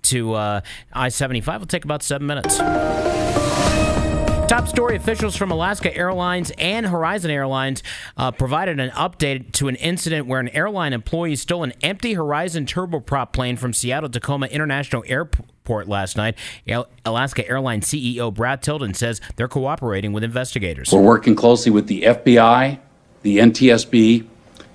to 0.02 0.34
uh, 0.34 0.60
I 0.92 1.08
75 1.08 1.60
will 1.60 1.66
take 1.66 1.84
about 1.84 2.02
seven 2.02 2.26
minutes. 2.26 2.60
Top 4.48 4.68
story 4.68 4.94
officials 4.94 5.34
from 5.34 5.50
Alaska 5.50 5.96
Airlines 5.96 6.52
and 6.58 6.86
Horizon 6.86 7.30
Airlines 7.30 7.82
uh, 8.18 8.30
provided 8.30 8.78
an 8.78 8.90
update 8.90 9.52
to 9.52 9.68
an 9.68 9.76
incident 9.76 10.26
where 10.26 10.38
an 10.38 10.50
airline 10.50 10.92
employee 10.92 11.34
stole 11.34 11.64
an 11.64 11.72
empty 11.82 12.12
Horizon 12.12 12.66
turboprop 12.66 13.32
plane 13.32 13.56
from 13.56 13.72
Seattle 13.72 14.10
Tacoma 14.10 14.46
International 14.46 15.02
Airport 15.06 15.88
last 15.88 16.18
night. 16.18 16.36
Alaska 17.06 17.48
Airlines 17.48 17.86
CEO 17.86 18.32
Brad 18.32 18.62
Tilden 18.62 18.92
says 18.92 19.20
they're 19.36 19.48
cooperating 19.48 20.12
with 20.12 20.22
investigators. 20.22 20.92
We're 20.92 21.00
working 21.00 21.34
closely 21.34 21.72
with 21.72 21.86
the 21.86 22.02
FBI, 22.02 22.78
the 23.22 23.38
NTSB, 23.38 24.26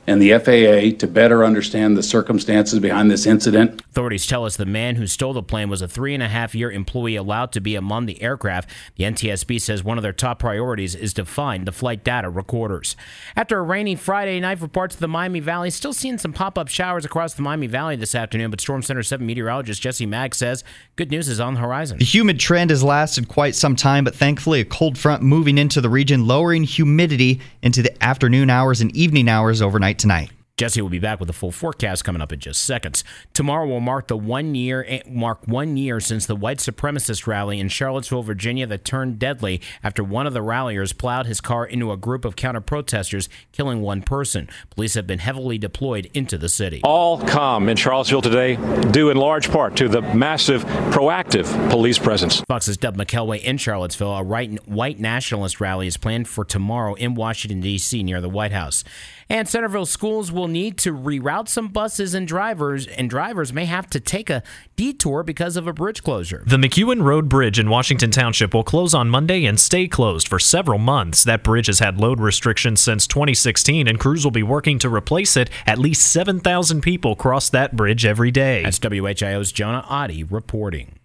and 0.09 0.19
the 0.19 0.31
FAA 0.39 0.97
to 0.97 1.07
better 1.07 1.45
understand 1.45 1.95
the 1.95 2.01
circumstances 2.01 2.79
behind 2.79 3.11
this 3.11 3.27
incident. 3.27 3.79
Authorities 3.91 4.25
tell 4.25 4.43
us 4.43 4.57
the 4.57 4.65
man 4.65 4.95
who 4.95 5.05
stole 5.05 5.33
the 5.33 5.43
plane 5.43 5.69
was 5.69 5.83
a 5.83 5.87
three 5.87 6.15
and 6.15 6.23
a 6.23 6.27
half 6.27 6.55
year 6.55 6.71
employee 6.71 7.15
allowed 7.15 7.51
to 7.51 7.61
be 7.61 7.75
among 7.75 8.07
the 8.07 8.19
aircraft. 8.19 8.71
The 8.95 9.03
NTSB 9.03 9.61
says 9.61 9.83
one 9.83 9.99
of 9.99 10.01
their 10.01 10.11
top 10.11 10.39
priorities 10.39 10.95
is 10.95 11.13
to 11.13 11.25
find 11.25 11.67
the 11.67 11.71
flight 11.71 12.03
data 12.03 12.27
recorders. 12.27 12.95
After 13.35 13.59
a 13.59 13.61
rainy 13.61 13.95
Friday 13.95 14.39
night 14.39 14.57
for 14.57 14.67
parts 14.67 14.95
of 14.95 14.99
the 14.99 15.07
Miami 15.07 15.41
Valley, 15.41 15.69
still 15.69 15.93
seeing 15.93 16.17
some 16.17 16.33
pop 16.33 16.57
up 16.57 16.69
showers 16.69 17.05
across 17.05 17.35
the 17.35 17.43
Miami 17.43 17.67
Valley 17.67 17.95
this 17.95 18.15
afternoon, 18.15 18.49
but 18.49 18.61
Storm 18.61 18.81
Center 18.81 19.03
7 19.03 19.23
meteorologist 19.23 19.79
Jesse 19.79 20.07
Mag 20.07 20.33
says 20.33 20.63
good 20.95 21.11
news 21.11 21.29
is 21.29 21.39
on 21.39 21.53
the 21.53 21.59
horizon. 21.59 21.99
The 21.99 22.05
humid 22.05 22.39
trend 22.39 22.71
has 22.71 22.83
lasted 22.83 23.27
quite 23.27 23.53
some 23.53 23.75
time, 23.75 24.05
but 24.05 24.15
thankfully 24.15 24.59
a 24.59 24.65
cold 24.65 24.97
front 24.97 25.21
moving 25.21 25.59
into 25.59 25.81
the 25.81 25.89
region, 25.89 26.25
lowering 26.25 26.63
humidity 26.63 27.41
into 27.61 27.83
the 27.83 28.03
afternoon 28.03 28.49
hours 28.49 28.81
and 28.81 28.95
evening 28.95 29.29
hours 29.29 29.61
overnight 29.61 29.98
tonight. 29.99 30.38
Jesse 30.59 30.81
will 30.81 30.89
be 30.89 30.99
back 30.99 31.21
with 31.21 31.29
a 31.29 31.33
full 31.33 31.53
forecast 31.53 32.03
coming 32.03 32.21
up 32.21 32.33
in 32.33 32.39
just 32.41 32.61
seconds. 32.65 33.05
Tomorrow 33.33 33.65
will 33.67 33.79
mark 33.79 34.09
the 34.09 34.17
one 34.17 34.55
year 34.55 34.83
eh, 34.89 34.99
mark 35.07 35.47
one 35.47 35.77
year 35.77 36.01
since 36.01 36.25
the 36.25 36.35
white 36.35 36.57
supremacist 36.57 37.25
rally 37.25 37.61
in 37.61 37.69
Charlottesville, 37.69 38.23
Virginia, 38.23 38.67
that 38.67 38.83
turned 38.83 39.19
deadly 39.19 39.61
after 39.81 40.03
one 40.03 40.27
of 40.27 40.33
the 40.33 40.41
ralliers 40.41 40.91
plowed 40.91 41.27
his 41.27 41.39
car 41.39 41.65
into 41.65 41.93
a 41.93 41.95
group 41.95 42.25
of 42.25 42.35
counter 42.35 42.59
protesters, 42.59 43.29
killing 43.53 43.79
one 43.79 44.01
person. 44.01 44.49
Police 44.69 44.95
have 44.95 45.07
been 45.07 45.19
heavily 45.19 45.57
deployed 45.57 46.11
into 46.13 46.37
the 46.37 46.49
city. 46.49 46.81
All 46.83 47.21
calm 47.21 47.69
in 47.69 47.77
Charlottesville 47.77 48.21
today, 48.21 48.57
due 48.91 49.11
in 49.11 49.15
large 49.15 49.49
part 49.49 49.77
to 49.77 49.87
the 49.87 50.01
massive, 50.01 50.65
proactive 50.91 51.47
police 51.69 51.97
presence. 51.97 52.41
Fox's 52.49 52.75
Doug 52.75 52.97
McKelway 52.97 53.41
in 53.41 53.57
Charlottesville. 53.57 54.13
A 54.13 54.23
right, 54.23 54.67
white 54.67 54.99
nationalist 54.99 55.61
rally 55.61 55.87
is 55.87 55.95
planned 55.95 56.27
for 56.27 56.43
tomorrow 56.43 56.95
in 56.95 57.15
Washington 57.15 57.61
D.C. 57.61 58.03
near 58.03 58.19
the 58.19 58.27
White 58.27 58.51
House. 58.51 58.83
And 59.31 59.47
Centerville 59.47 59.85
schools 59.85 60.31
will 60.31 60.47
need 60.51 60.77
to 60.79 60.93
reroute 60.93 61.47
some 61.47 61.69
buses 61.69 62.13
and 62.13 62.27
drivers, 62.27 62.87
and 62.87 63.09
drivers 63.09 63.53
may 63.53 63.65
have 63.65 63.89
to 63.91 63.99
take 63.99 64.29
a 64.29 64.43
detour 64.75 65.23
because 65.23 65.55
of 65.55 65.67
a 65.67 65.73
bridge 65.73 66.03
closure. 66.03 66.43
The 66.45 66.57
McEwen 66.57 67.03
Road 67.03 67.29
Bridge 67.29 67.59
in 67.59 67.69
Washington 67.69 68.11
Township 68.11 68.53
will 68.53 68.63
close 68.63 68.93
on 68.93 69.09
Monday 69.09 69.45
and 69.45 69.59
stay 69.59 69.87
closed 69.87 70.27
for 70.27 70.39
several 70.39 70.79
months. 70.79 71.23
That 71.23 71.43
bridge 71.43 71.67
has 71.67 71.79
had 71.79 71.99
load 71.99 72.19
restrictions 72.19 72.81
since 72.81 73.07
2016, 73.07 73.87
and 73.87 73.99
crews 73.99 74.23
will 74.23 74.31
be 74.31 74.43
working 74.43 74.79
to 74.79 74.89
replace 74.89 75.37
it. 75.37 75.49
At 75.65 75.79
least 75.79 76.11
7,000 76.11 76.81
people 76.81 77.15
cross 77.15 77.49
that 77.49 77.75
bridge 77.75 78.05
every 78.05 78.31
day. 78.31 78.63
That's 78.63 78.79
WHIO's 78.79 79.51
Jonah 79.51 79.85
Oddie 79.89 80.29
reporting. 80.29 80.98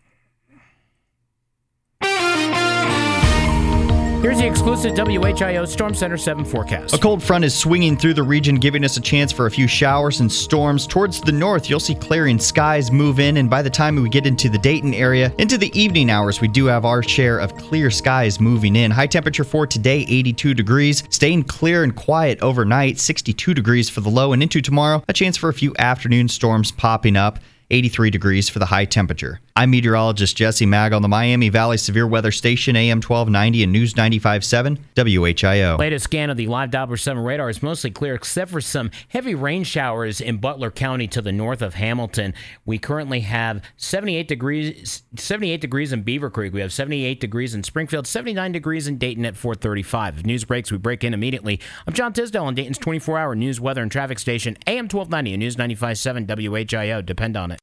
Here's 4.24 4.38
the 4.38 4.46
exclusive 4.46 4.94
WHIO 4.94 5.68
Storm 5.68 5.92
Center 5.92 6.16
7 6.16 6.46
forecast. 6.46 6.94
A 6.94 6.98
cold 6.98 7.22
front 7.22 7.44
is 7.44 7.54
swinging 7.54 7.94
through 7.94 8.14
the 8.14 8.22
region, 8.22 8.54
giving 8.54 8.82
us 8.82 8.96
a 8.96 9.00
chance 9.02 9.30
for 9.30 9.44
a 9.44 9.50
few 9.50 9.66
showers 9.66 10.20
and 10.20 10.32
storms. 10.32 10.86
Towards 10.86 11.20
the 11.20 11.30
north, 11.30 11.68
you'll 11.68 11.78
see 11.78 11.94
clearing 11.94 12.38
skies 12.38 12.90
move 12.90 13.20
in, 13.20 13.36
and 13.36 13.50
by 13.50 13.60
the 13.60 13.68
time 13.68 13.96
we 13.96 14.08
get 14.08 14.24
into 14.24 14.48
the 14.48 14.56
Dayton 14.56 14.94
area, 14.94 15.30
into 15.36 15.58
the 15.58 15.70
evening 15.78 16.08
hours, 16.08 16.40
we 16.40 16.48
do 16.48 16.64
have 16.64 16.86
our 16.86 17.02
share 17.02 17.38
of 17.38 17.54
clear 17.58 17.90
skies 17.90 18.40
moving 18.40 18.76
in. 18.76 18.90
High 18.90 19.08
temperature 19.08 19.44
for 19.44 19.66
today, 19.66 20.06
82 20.08 20.54
degrees. 20.54 21.02
Staying 21.10 21.42
clear 21.42 21.84
and 21.84 21.94
quiet 21.94 22.40
overnight, 22.40 22.98
62 22.98 23.52
degrees 23.52 23.90
for 23.90 24.00
the 24.00 24.08
low, 24.08 24.32
and 24.32 24.42
into 24.42 24.62
tomorrow, 24.62 25.04
a 25.06 25.12
chance 25.12 25.36
for 25.36 25.50
a 25.50 25.54
few 25.54 25.74
afternoon 25.78 26.28
storms 26.28 26.72
popping 26.72 27.16
up. 27.16 27.40
83 27.70 28.10
degrees 28.10 28.48
for 28.48 28.58
the 28.58 28.66
high 28.66 28.84
temperature. 28.84 29.40
I'm 29.56 29.70
meteorologist 29.70 30.36
Jesse 30.36 30.66
Mag 30.66 30.92
on 30.92 31.02
the 31.02 31.08
Miami 31.08 31.48
Valley 31.48 31.76
Severe 31.76 32.08
Weather 32.08 32.32
Station, 32.32 32.74
AM 32.74 32.96
1290 32.96 33.62
and 33.62 33.72
News 33.72 33.94
95.7, 33.94 34.80
WHIO. 34.96 35.78
Latest 35.78 36.02
scan 36.06 36.28
of 36.28 36.36
the 36.36 36.48
live 36.48 36.70
Doppler 36.70 36.98
7 36.98 37.22
radar 37.22 37.48
is 37.48 37.62
mostly 37.62 37.92
clear 37.92 38.16
except 38.16 38.50
for 38.50 38.60
some 38.60 38.90
heavy 39.10 39.36
rain 39.36 39.62
showers 39.62 40.20
in 40.20 40.38
Butler 40.38 40.72
County 40.72 41.06
to 41.06 41.22
the 41.22 41.30
north 41.30 41.62
of 41.62 41.74
Hamilton. 41.74 42.34
We 42.66 42.78
currently 42.78 43.20
have 43.20 43.62
78 43.76 44.26
degrees 44.26 45.04
78 45.14 45.60
degrees 45.60 45.92
in 45.92 46.02
Beavercreek. 46.02 46.50
We 46.50 46.60
have 46.60 46.72
78 46.72 47.20
degrees 47.20 47.54
in 47.54 47.62
Springfield, 47.62 48.08
79 48.08 48.50
degrees 48.50 48.88
in 48.88 48.98
Dayton 48.98 49.24
at 49.24 49.36
435. 49.36 50.18
If 50.18 50.26
news 50.26 50.42
breaks, 50.42 50.72
we 50.72 50.78
break 50.78 51.04
in 51.04 51.14
immediately. 51.14 51.60
I'm 51.86 51.94
John 51.94 52.12
Tisdale 52.12 52.46
on 52.46 52.56
Dayton's 52.56 52.80
24-hour 52.80 53.36
news, 53.36 53.60
weather, 53.60 53.82
and 53.82 53.92
traffic 53.92 54.18
station, 54.18 54.56
AM 54.66 54.86
1290 54.86 55.32
and 55.34 55.40
News 55.40 55.54
95.7 55.54 56.26
WHIO. 56.26 57.06
Depend 57.06 57.36
on 57.36 57.52
it. 57.52 57.60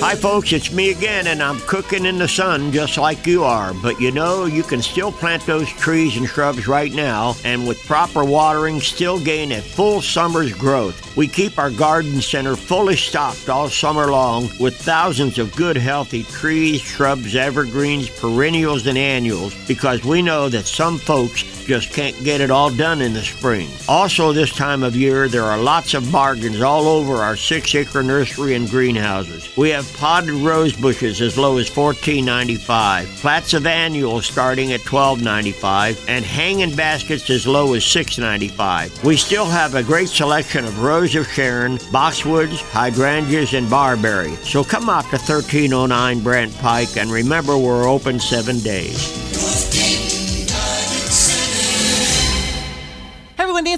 Hi, 0.00 0.14
folks, 0.14 0.52
it's 0.52 0.70
me 0.70 0.90
again, 0.90 1.28
and 1.28 1.42
I'm 1.42 1.58
cooking 1.60 2.04
in 2.04 2.18
the 2.18 2.28
sun 2.28 2.70
just 2.70 2.98
like 2.98 3.26
you 3.26 3.44
are. 3.44 3.72
But 3.72 3.98
you 3.98 4.10
know, 4.10 4.44
you 4.44 4.62
can 4.62 4.82
still 4.82 5.10
plant 5.10 5.46
those 5.46 5.70
trees 5.70 6.18
and 6.18 6.28
shrubs 6.28 6.68
right 6.68 6.92
now, 6.92 7.34
and 7.44 7.66
with 7.66 7.82
proper 7.86 8.24
watering, 8.24 8.80
still 8.80 9.18
gain 9.18 9.52
a 9.52 9.62
full 9.62 10.02
summer's 10.02 10.52
growth. 10.52 11.16
We 11.16 11.26
keep 11.26 11.58
our 11.58 11.70
garden 11.70 12.20
center 12.20 12.56
fully 12.56 12.96
stocked 12.96 13.48
all 13.48 13.70
summer 13.70 14.10
long 14.10 14.50
with 14.60 14.76
thousands 14.76 15.38
of 15.38 15.56
good, 15.56 15.76
healthy 15.76 16.24
trees, 16.24 16.82
shrubs, 16.82 17.34
evergreens, 17.34 18.10
perennials, 18.10 18.86
and 18.86 18.98
annuals 18.98 19.54
because 19.66 20.04
we 20.04 20.20
know 20.20 20.50
that 20.50 20.66
some 20.66 20.98
folks 20.98 21.53
just 21.66 21.92
can't 21.92 22.22
get 22.24 22.40
it 22.40 22.50
all 22.50 22.70
done 22.70 23.00
in 23.00 23.12
the 23.12 23.22
spring. 23.22 23.68
Also, 23.88 24.32
this 24.32 24.52
time 24.52 24.82
of 24.82 24.96
year, 24.96 25.28
there 25.28 25.44
are 25.44 25.58
lots 25.58 25.94
of 25.94 26.10
bargains 26.10 26.60
all 26.60 26.86
over 26.86 27.16
our 27.16 27.36
six 27.36 27.74
acre 27.74 28.02
nursery 28.02 28.54
and 28.54 28.68
greenhouses. 28.68 29.54
We 29.56 29.70
have 29.70 29.92
potted 29.96 30.30
rose 30.30 30.74
bushes 30.74 31.20
as 31.20 31.38
low 31.38 31.58
as 31.58 31.70
$14.95, 31.70 33.06
plats 33.20 33.54
of 33.54 33.66
annuals 33.66 34.26
starting 34.26 34.72
at 34.72 34.80
$12.95, 34.80 36.04
and 36.08 36.24
hanging 36.24 36.74
baskets 36.74 37.28
as 37.30 37.46
low 37.46 37.74
as 37.74 37.82
$6.95. 37.82 39.04
We 39.04 39.16
still 39.16 39.46
have 39.46 39.74
a 39.74 39.82
great 39.82 40.08
selection 40.08 40.64
of 40.64 40.82
Rose 40.82 41.14
of 41.14 41.26
Sharon, 41.28 41.78
boxwoods, 41.78 42.60
hydrangeas, 42.70 43.54
and 43.54 43.68
barberry. 43.68 44.34
So 44.36 44.64
come 44.64 44.88
out 44.88 45.04
to 45.04 45.18
1309 45.18 46.20
Brandt 46.20 46.56
Pike 46.58 46.96
and 46.96 47.10
remember 47.10 47.58
we're 47.58 47.88
open 47.88 48.20
seven 48.20 48.58
days. 48.60 49.73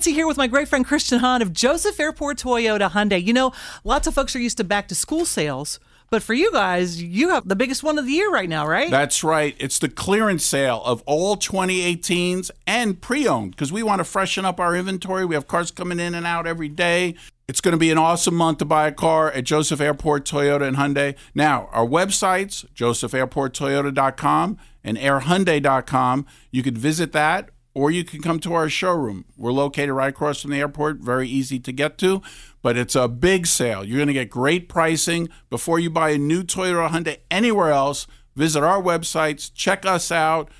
Nancy 0.07 0.15
here 0.15 0.29
with 0.29 0.37
my 0.37 0.47
great 0.47 0.69
friend 0.69 0.87
Christian 0.87 1.19
Hahn 1.19 1.43
of 1.43 1.53
Joseph 1.53 1.99
Airport 1.99 2.39
Toyota 2.39 2.89
Hyundai. 2.89 3.21
You 3.21 3.33
know, 3.33 3.53
lots 3.83 4.07
of 4.07 4.15
folks 4.15 4.37
are 4.37 4.39
used 4.39 4.57
to 4.59 4.63
back 4.63 4.87
to 4.87 4.95
school 4.95 5.25
sales. 5.25 5.81
But 6.11 6.23
for 6.23 6.33
you 6.33 6.53
guys, 6.53 7.03
you 7.03 7.31
have 7.31 7.49
the 7.49 7.57
biggest 7.57 7.83
one 7.83 7.99
of 7.99 8.05
the 8.05 8.13
year 8.13 8.31
right 8.31 8.49
now, 8.49 8.69
right? 8.69 8.89
That's 8.89 9.25
right. 9.25 9.57
It's 9.59 9.81
the 9.81 9.89
clearance 9.89 10.45
sale 10.45 10.81
of 10.85 11.03
all 11.07 11.37
2018s 11.37 12.53
and 12.69 13.01
pre 13.01 13.27
owned 13.27 13.51
because 13.51 13.73
we 13.73 13.83
want 13.83 13.99
to 13.99 14.05
freshen 14.05 14.45
up 14.45 14.61
our 14.61 14.77
inventory. 14.77 15.25
We 15.25 15.35
have 15.35 15.49
cars 15.49 15.73
coming 15.73 15.99
in 15.99 16.15
and 16.15 16.25
out 16.25 16.47
every 16.47 16.69
day. 16.69 17.17
It's 17.49 17.61
going 17.61 17.73
to 17.73 17.79
be 17.79 17.91
an 17.91 17.99
awesome 17.99 18.37
month 18.37 18.59
to 18.59 18.65
buy 18.65 18.87
a 18.87 18.93
car 18.93 19.33
at 19.33 19.43
Joseph 19.43 19.81
Airport 19.81 20.25
Toyota 20.25 20.69
and 20.69 20.77
Hyundai. 20.77 21.17
Now, 21.35 21.69
our 21.73 21.85
websites, 21.85 22.65
josephairporttoyota.com 22.77 24.59
and 24.85 24.99
airhyundai.com. 24.99 26.27
You 26.53 26.63
could 26.63 26.79
visit 26.79 27.11
that 27.11 27.51
or 27.77 27.91
you 27.91 28.05
can 28.05 28.23
come 28.23 28.41
to 28.41 28.55
our 28.55 28.71
showroom. 28.71 29.27
We're 29.37 29.53
located 29.53 29.91
right 29.91 30.09
across 30.09 30.41
from 30.41 30.51
the 30.51 30.61
airport, 30.61 30.97
very 30.97 31.29
easy 31.29 31.59
to 31.61 31.73
get 31.73 31.99
to, 31.99 32.23
but 32.63 32.75
it's 32.75 32.95
a 32.95 33.07
big 33.07 33.47
sale. 33.47 33.85
You're 33.85 33.99
going 33.99 34.07
to 34.07 34.15
get 34.15 34.31
great 34.31 34.67
pricing 34.67 35.29
before 35.51 35.79
you 35.79 35.91
buy 35.91 36.09
a 36.11 36.19
new 36.19 36.43
Toyota 36.43 36.87
or 36.87 36.89
Hyundai 36.89 37.19
anywhere 37.31 37.73
else. 37.73 38.07
Visit 38.35 38.63
our 38.63 38.83
websites, 38.83 39.53
check 39.55 39.85
us 39.85 40.11
out. 40.11 40.51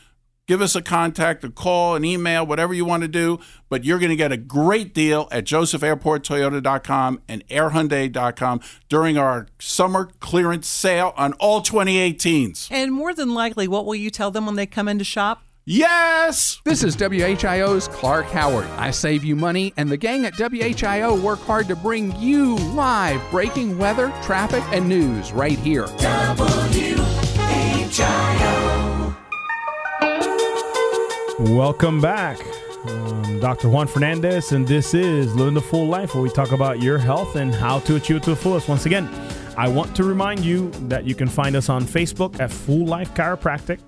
give 0.47 0.61
us 0.61 0.77
a 0.77 0.83
contact, 0.83 1.43
a 1.43 1.51
call, 1.51 1.95
an 1.97 2.05
email, 2.05 2.47
whatever 2.47 2.75
you 2.75 2.85
want 2.85 3.01
to 3.03 3.09
do. 3.09 3.41
But 3.71 3.83
you're 3.83 3.99
going 3.99 4.11
to 4.11 4.17
get 4.17 4.31
a 4.31 4.37
great 4.37 4.93
deal 4.93 5.27
at 5.33 5.45
josephairporttoyota.com 5.45 7.23
and 7.29 7.49
airhyundai.com 7.49 8.61
during 8.91 9.17
our 9.17 9.47
summer 9.59 10.11
clearance 10.21 10.69
sale 10.69 11.15
on 11.17 11.33
all 11.35 11.63
2018s. 11.63 12.69
And 12.71 12.93
more 12.93 13.15
than 13.15 13.33
likely, 13.33 13.67
what 13.67 13.87
will 13.87 13.95
you 13.95 14.11
tell 14.11 14.31
them 14.31 14.45
when 14.45 14.57
they 14.57 14.67
come 14.67 14.87
in 14.87 14.99
to 14.99 15.05
shop? 15.05 15.46
Yes! 15.69 16.61
This 16.63 16.85
is 16.85 16.97
WHIO's 16.97 17.89
Clark 17.89 18.27
Howard. 18.27 18.69
I 18.77 18.93
save 18.93 19.25
you 19.25 19.35
money, 19.35 19.75
and 19.77 19.91
the 19.91 19.97
gang 19.97 20.25
at 20.25 20.35
WHIO 20.35 21.21
work 21.21 21.41
hard 21.41 21.67
to 21.67 21.75
bring 21.75 22.15
you 22.21 22.55
live 22.55 23.21
breaking 23.33 23.77
weather, 23.77 24.13
traffic, 24.23 24.63
and 24.71 24.89
news 24.89 25.33
right 25.33 25.59
here. 25.59 25.87
WHIO. 27.89 29.17
Welcome 31.41 32.01
back. 32.01 32.39
Um, 32.87 33.41
Dr. 33.41 33.69
Juan 33.69 33.89
Fernandez, 33.89 34.53
and 34.53 34.69
this 34.69 34.95
is 34.95 35.35
Living 35.35 35.55
the 35.55 35.61
Full 35.61 35.89
Life, 35.89 36.15
where 36.15 36.23
we 36.23 36.31
talk 36.31 36.53
about 36.53 36.81
your 36.81 36.99
health 36.99 37.35
and 37.35 37.53
how 37.53 37.81
to 37.81 37.97
achieve 37.97 38.19
it 38.19 38.23
to 38.23 38.31
the 38.31 38.37
fullest. 38.37 38.69
Once 38.69 38.87
again, 38.87 39.11
I 39.57 39.69
want 39.69 39.97
to 39.97 40.05
remind 40.05 40.41
you 40.41 40.71
that 40.89 41.07
you 41.07 41.15
can 41.15 41.29
find 41.29 41.57
us 41.57 41.71
on 41.71 41.83
Facebook 41.83 42.39
at 42.41 42.51
Full 42.51 42.85
Life 42.85 43.15
Chiropractic. 43.15 43.79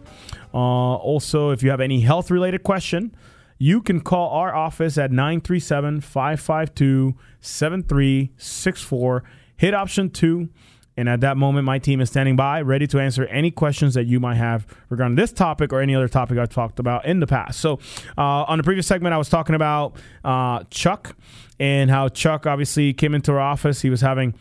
Uh, 0.55 0.57
also, 0.57 1.51
if 1.51 1.63
you 1.63 1.69
have 1.69 1.83
any 1.83 2.01
health 2.01 2.31
related 2.31 2.63
question, 2.63 3.15
you 3.59 3.83
can 3.83 4.01
call 4.01 4.31
our 4.31 4.55
office 4.55 4.97
at 4.97 5.13
937 5.13 6.01
552 6.01 7.15
7364. 7.43 9.25
Hit 9.59 9.75
option 9.75 10.09
two. 10.09 10.49
And 10.97 11.07
at 11.09 11.21
that 11.21 11.37
moment, 11.37 11.65
my 11.67 11.79
team 11.79 12.01
is 12.01 12.09
standing 12.09 12.35
by, 12.35 12.63
ready 12.63 12.87
to 12.89 12.99
answer 12.99 13.27
any 13.27 13.51
questions 13.51 13.95
that 13.95 14.07
you 14.07 14.19
might 14.19 14.35
have 14.35 14.67
regarding 14.89 15.17
this 15.17 15.33
topic 15.33 15.73
or 15.73 15.81
any 15.81 15.95
other 15.95 16.09
topic 16.09 16.39
I've 16.39 16.49
talked 16.49 16.81
about 16.81 17.05
in 17.05 17.21
the 17.21 17.27
past. 17.27 17.61
So, 17.61 17.79
uh, 18.17 18.45
on 18.49 18.59
the 18.59 18.65
previous 18.65 18.87
segment, 18.87 19.15
I 19.15 19.19
was 19.19 19.29
talking 19.29 19.55
about 19.55 19.95
uh, 20.25 20.65
Chuck 20.71 21.15
and 21.61 21.89
how 21.89 22.09
Chuck 22.09 22.47
obviously 22.47 22.95
came 22.95 23.15
into 23.15 23.33
our 23.33 23.39
office. 23.39 23.83
He 23.83 23.91
was 23.91 24.01
having 24.01 24.35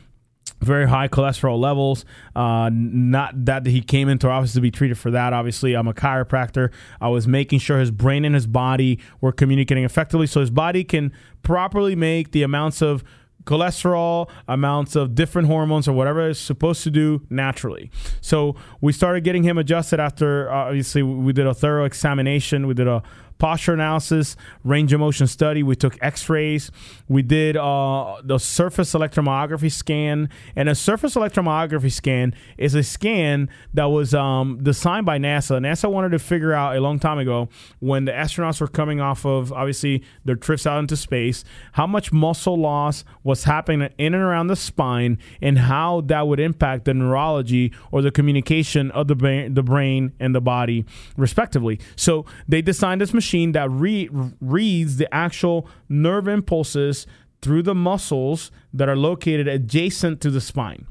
very 0.61 0.87
high 0.87 1.07
cholesterol 1.07 1.59
levels. 1.59 2.05
Uh, 2.35 2.69
not 2.71 3.45
that 3.45 3.65
he 3.65 3.81
came 3.81 4.09
into 4.09 4.27
our 4.27 4.33
office 4.33 4.53
to 4.53 4.61
be 4.61 4.71
treated 4.71 4.97
for 4.97 5.11
that. 5.11 5.33
Obviously, 5.33 5.73
I'm 5.73 5.87
a 5.87 5.93
chiropractor. 5.93 6.71
I 7.01 7.09
was 7.09 7.27
making 7.27 7.59
sure 7.59 7.79
his 7.79 7.91
brain 7.91 8.25
and 8.25 8.35
his 8.35 8.47
body 8.47 8.99
were 9.21 9.31
communicating 9.31 9.83
effectively 9.83 10.27
so 10.27 10.39
his 10.39 10.51
body 10.51 10.83
can 10.83 11.11
properly 11.43 11.95
make 11.95 12.31
the 12.31 12.43
amounts 12.43 12.81
of 12.81 13.03
cholesterol, 13.45 14.29
amounts 14.47 14.95
of 14.95 15.15
different 15.15 15.47
hormones, 15.47 15.87
or 15.87 15.93
whatever 15.93 16.29
it's 16.29 16.39
supposed 16.39 16.83
to 16.83 16.91
do 16.91 17.25
naturally. 17.29 17.89
So 18.19 18.55
we 18.81 18.91
started 18.91 19.23
getting 19.23 19.43
him 19.43 19.57
adjusted 19.57 19.99
after, 19.99 20.51
uh, 20.51 20.65
obviously, 20.65 21.01
we 21.01 21.31
did 21.31 21.47
a 21.47 21.53
thorough 21.53 21.85
examination. 21.85 22.67
We 22.67 22.73
did 22.73 22.87
a 22.87 23.01
posture 23.37 23.73
analysis, 23.73 24.35
range 24.63 24.93
of 24.93 24.99
motion 24.99 25.27
study. 25.27 25.63
We 25.63 25.75
took 25.75 25.97
X-rays. 26.01 26.71
We 27.07 27.21
did 27.21 27.57
uh, 27.57 28.21
the 28.23 28.37
surface 28.37 28.93
electromyography 28.93 29.71
scan, 29.71 30.29
and 30.55 30.69
a 30.69 30.75
surface 30.75 31.15
electromyography 31.15 31.91
scan 31.91 32.33
is 32.57 32.75
a 32.75 32.83
scan 32.83 33.49
that 33.73 33.85
was 33.85 34.13
um, 34.13 34.59
designed 34.63 35.05
by 35.05 35.17
NASA. 35.17 35.59
NASA 35.59 35.91
wanted 35.91 36.09
to 36.09 36.19
figure 36.19 36.53
out 36.53 36.75
a 36.75 36.81
long 36.81 36.99
time 36.99 37.19
ago 37.19 37.49
when 37.79 38.05
the 38.05 38.11
astronauts 38.11 38.59
were 38.59 38.67
coming 38.67 38.99
off 38.99 39.25
of 39.25 39.53
obviously 39.53 40.03
their 40.25 40.35
trips 40.35 40.65
out 40.65 40.79
into 40.79 40.97
space, 40.97 41.43
how 41.73 41.87
much 41.87 42.11
muscle 42.11 42.57
loss 42.57 43.03
was 43.23 43.43
happening 43.43 43.89
in 43.97 44.13
and 44.13 44.23
around 44.23 44.47
the 44.47 44.55
spine, 44.55 45.17
and 45.41 45.59
how 45.59 46.01
that 46.01 46.27
would 46.27 46.39
impact 46.39 46.85
the 46.85 46.93
neurology 46.93 47.71
or 47.91 48.01
the 48.01 48.11
communication 48.11 48.91
of 48.91 49.07
the 49.07 49.15
brain, 49.15 49.53
the 49.53 49.63
brain 49.63 50.13
and 50.19 50.33
the 50.33 50.41
body, 50.41 50.85
respectively. 51.15 51.79
So 51.95 52.25
they 52.47 52.61
designed 52.61 53.01
this 53.01 53.13
machine 53.13 53.26
machine 53.27 53.51
that 53.51 53.69
re- 53.69 54.09
reads 54.39 54.95
the 54.97 55.13
actual 55.13 55.67
nerve 55.89 56.27
impulses 56.29 57.05
through 57.41 57.61
the 57.61 57.75
muscles 57.75 58.51
that 58.73 58.87
are 58.87 58.95
located 58.95 59.47
adjacent 59.49 60.21
to 60.21 60.31
the 60.31 60.39
spine. 60.39 60.87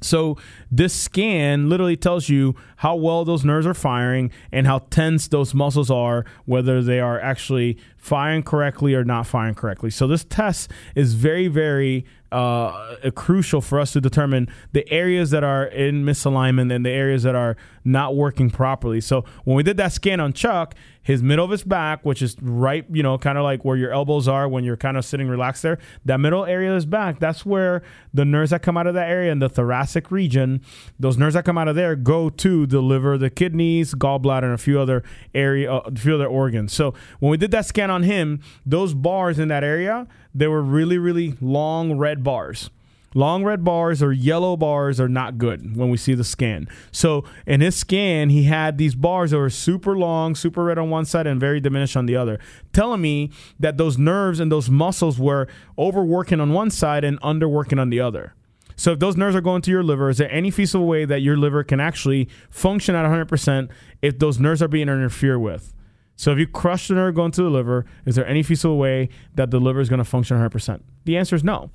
So 0.00 0.36
this 0.70 0.94
scan 0.94 1.68
literally 1.68 1.96
tells 1.96 2.28
you 2.28 2.54
how 2.76 2.96
well 2.96 3.24
those 3.24 3.44
nerves 3.44 3.66
are 3.66 3.74
firing 3.74 4.30
and 4.52 4.66
how 4.66 4.80
tense 4.90 5.28
those 5.28 5.54
muscles 5.54 5.90
are, 5.90 6.24
whether 6.44 6.82
they 6.82 7.00
are 7.00 7.20
actually 7.20 7.78
firing 8.02 8.42
correctly 8.42 8.94
or 8.94 9.04
not 9.04 9.26
firing 9.28 9.54
correctly. 9.54 9.88
So 9.88 10.08
this 10.08 10.24
test 10.24 10.70
is 10.96 11.14
very, 11.14 11.46
very 11.46 12.04
uh, 12.32 12.96
crucial 13.14 13.60
for 13.60 13.78
us 13.78 13.92
to 13.92 14.00
determine 14.00 14.48
the 14.72 14.90
areas 14.90 15.30
that 15.30 15.44
are 15.44 15.66
in 15.66 16.04
misalignment 16.04 16.74
and 16.74 16.84
the 16.84 16.90
areas 16.90 17.22
that 17.22 17.36
are 17.36 17.56
not 17.84 18.16
working 18.16 18.50
properly. 18.50 19.00
So 19.00 19.24
when 19.44 19.56
we 19.56 19.62
did 19.62 19.76
that 19.76 19.92
scan 19.92 20.18
on 20.18 20.32
Chuck, 20.32 20.74
his 21.02 21.22
middle 21.22 21.44
of 21.44 21.50
his 21.50 21.64
back, 21.64 22.04
which 22.04 22.22
is 22.22 22.36
right, 22.40 22.86
you 22.90 23.02
know, 23.02 23.18
kind 23.18 23.36
of 23.36 23.44
like 23.44 23.64
where 23.64 23.76
your 23.76 23.92
elbows 23.92 24.28
are 24.28 24.48
when 24.48 24.62
you're 24.64 24.76
kind 24.76 24.96
of 24.96 25.04
sitting 25.04 25.28
relaxed 25.28 25.62
there, 25.62 25.78
that 26.04 26.20
middle 26.20 26.44
area 26.44 26.70
of 26.70 26.76
his 26.76 26.86
back, 26.86 27.18
that's 27.18 27.44
where 27.44 27.82
the 28.14 28.24
nerves 28.24 28.50
that 28.50 28.62
come 28.62 28.76
out 28.76 28.86
of 28.86 28.94
that 28.94 29.10
area 29.10 29.32
in 29.32 29.40
the 29.40 29.48
thoracic 29.48 30.10
region, 30.10 30.62
those 30.98 31.18
nerves 31.18 31.34
that 31.34 31.44
come 31.44 31.58
out 31.58 31.68
of 31.68 31.74
there 31.74 31.96
go 31.96 32.30
to 32.30 32.66
the 32.66 32.80
liver, 32.80 33.18
the 33.18 33.30
kidneys, 33.30 33.94
gallbladder, 33.94 34.44
and 34.44 34.54
a 34.54 34.58
few 34.58 34.78
other 34.78 35.02
area, 35.34 35.70
a 35.70 35.90
few 35.94 36.14
other 36.14 36.28
organs. 36.28 36.72
So 36.72 36.94
when 37.18 37.30
we 37.30 37.36
did 37.36 37.50
that 37.50 37.66
scan 37.66 37.90
on 37.92 38.02
him, 38.02 38.40
those 38.66 38.94
bars 38.94 39.38
in 39.38 39.48
that 39.48 39.62
area, 39.62 40.08
they 40.34 40.48
were 40.48 40.62
really, 40.62 40.98
really 40.98 41.36
long 41.40 41.96
red 41.96 42.24
bars. 42.24 42.70
Long 43.14 43.44
red 43.44 43.62
bars 43.62 44.02
or 44.02 44.12
yellow 44.12 44.56
bars 44.56 44.98
are 44.98 45.08
not 45.08 45.36
good 45.36 45.76
when 45.76 45.90
we 45.90 45.98
see 45.98 46.14
the 46.14 46.24
scan. 46.24 46.66
So 46.90 47.24
in 47.46 47.60
his 47.60 47.76
scan, 47.76 48.30
he 48.30 48.44
had 48.44 48.78
these 48.78 48.94
bars 48.94 49.32
that 49.32 49.38
were 49.38 49.50
super 49.50 49.96
long, 49.96 50.34
super 50.34 50.64
red 50.64 50.78
on 50.78 50.88
one 50.88 51.04
side, 51.04 51.26
and 51.26 51.38
very 51.38 51.60
diminished 51.60 51.96
on 51.96 52.06
the 52.06 52.16
other, 52.16 52.40
telling 52.72 53.02
me 53.02 53.30
that 53.60 53.76
those 53.76 53.98
nerves 53.98 54.40
and 54.40 54.50
those 54.50 54.70
muscles 54.70 55.18
were 55.18 55.46
overworking 55.78 56.40
on 56.40 56.52
one 56.52 56.70
side 56.70 57.04
and 57.04 57.20
underworking 57.20 57.78
on 57.78 57.90
the 57.90 58.00
other. 58.00 58.34
So 58.76 58.92
if 58.92 58.98
those 58.98 59.16
nerves 59.16 59.36
are 59.36 59.42
going 59.42 59.62
to 59.62 59.70
your 59.70 59.82
liver, 59.82 60.08
is 60.08 60.16
there 60.16 60.32
any 60.32 60.50
feasible 60.50 60.86
way 60.86 61.04
that 61.04 61.20
your 61.20 61.36
liver 61.36 61.62
can 61.62 61.80
actually 61.80 62.28
function 62.48 62.94
at 62.94 63.04
100% 63.04 63.68
if 64.00 64.18
those 64.18 64.40
nerves 64.40 64.62
are 64.62 64.68
being 64.68 64.88
interfered 64.88 65.40
with? 65.40 65.74
So 66.16 66.32
if 66.32 66.38
you 66.38 66.46
crush 66.46 66.88
the 66.88 66.94
nerve 66.94 67.14
going 67.14 67.32
to 67.32 67.42
the 67.42 67.50
liver, 67.50 67.84
is 68.06 68.14
there 68.14 68.26
any 68.26 68.42
feasible 68.42 68.78
way 68.78 69.08
that 69.34 69.50
the 69.50 69.58
liver 69.58 69.80
is 69.80 69.88
going 69.88 69.98
to 69.98 70.04
function 70.04 70.36
100%? 70.36 70.80
The 71.04 71.16
answer 71.16 71.34
is 71.34 71.42
no. 71.42 71.70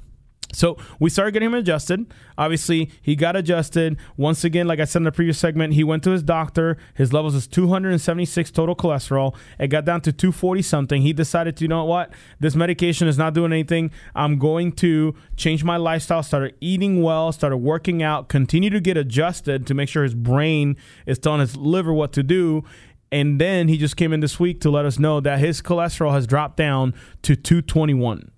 So 0.54 0.78
we 1.00 1.10
started 1.10 1.34
getting 1.34 1.48
him 1.48 1.56
adjusted. 1.56 2.06
Obviously, 2.38 2.90
he 3.02 3.16
got 3.16 3.36
adjusted. 3.36 3.98
Once 4.16 4.44
again, 4.44 4.66
like 4.66 4.80
I 4.80 4.86
said 4.86 5.00
in 5.00 5.04
the 5.04 5.12
previous 5.12 5.38
segment, 5.38 5.74
he 5.74 5.84
went 5.84 6.04
to 6.04 6.12
his 6.12 6.24
doctor. 6.24 6.78
His 6.94 7.12
levels 7.12 7.34
was 7.34 7.48
276 7.48 8.52
total 8.52 8.76
cholesterol. 8.76 9.36
It 9.60 9.68
got 9.68 9.84
down 9.84 10.02
to 10.02 10.14
240 10.14 10.62
something. 10.62 11.02
He 11.02 11.12
decided 11.12 11.58
to, 11.58 11.66
you 11.66 11.68
know 11.68 11.84
what? 11.84 12.14
This 12.40 12.56
medication 12.56 13.08
is 13.08 13.18
not 13.18 13.34
doing 13.34 13.52
anything. 13.52 13.92
I'm 14.16 14.40
going 14.40 14.72
to 14.74 15.16
change 15.36 15.64
my 15.64 15.78
lifestyle, 15.78 16.24
started 16.24 16.56
eating 16.62 17.04
well, 17.04 17.32
started 17.32 17.58
working 17.58 18.02
out, 18.02 18.30
continue 18.30 18.70
to 18.70 18.80
get 18.80 18.96
adjusted 18.96 19.68
to 19.68 19.74
make 19.74 19.90
sure 19.90 20.04
his 20.04 20.16
brain 20.16 20.78
is 21.06 21.20
telling 21.20 21.42
his 21.42 21.58
liver 21.58 21.92
what 21.92 22.14
to 22.14 22.24
do. 22.24 22.64
And 23.12 23.40
then 23.40 23.68
he 23.68 23.78
just 23.78 23.96
came 23.96 24.12
in 24.12 24.20
this 24.20 24.40
week 24.40 24.60
to 24.62 24.70
let 24.70 24.86
us 24.86 25.00
know 25.00 25.20
that 25.22 25.40
his 25.40 25.62
cholesterol 25.62 26.12
has 26.12 26.28
dropped 26.28 26.58
down 26.58 26.94
to 27.22 27.36
221. 27.36 28.32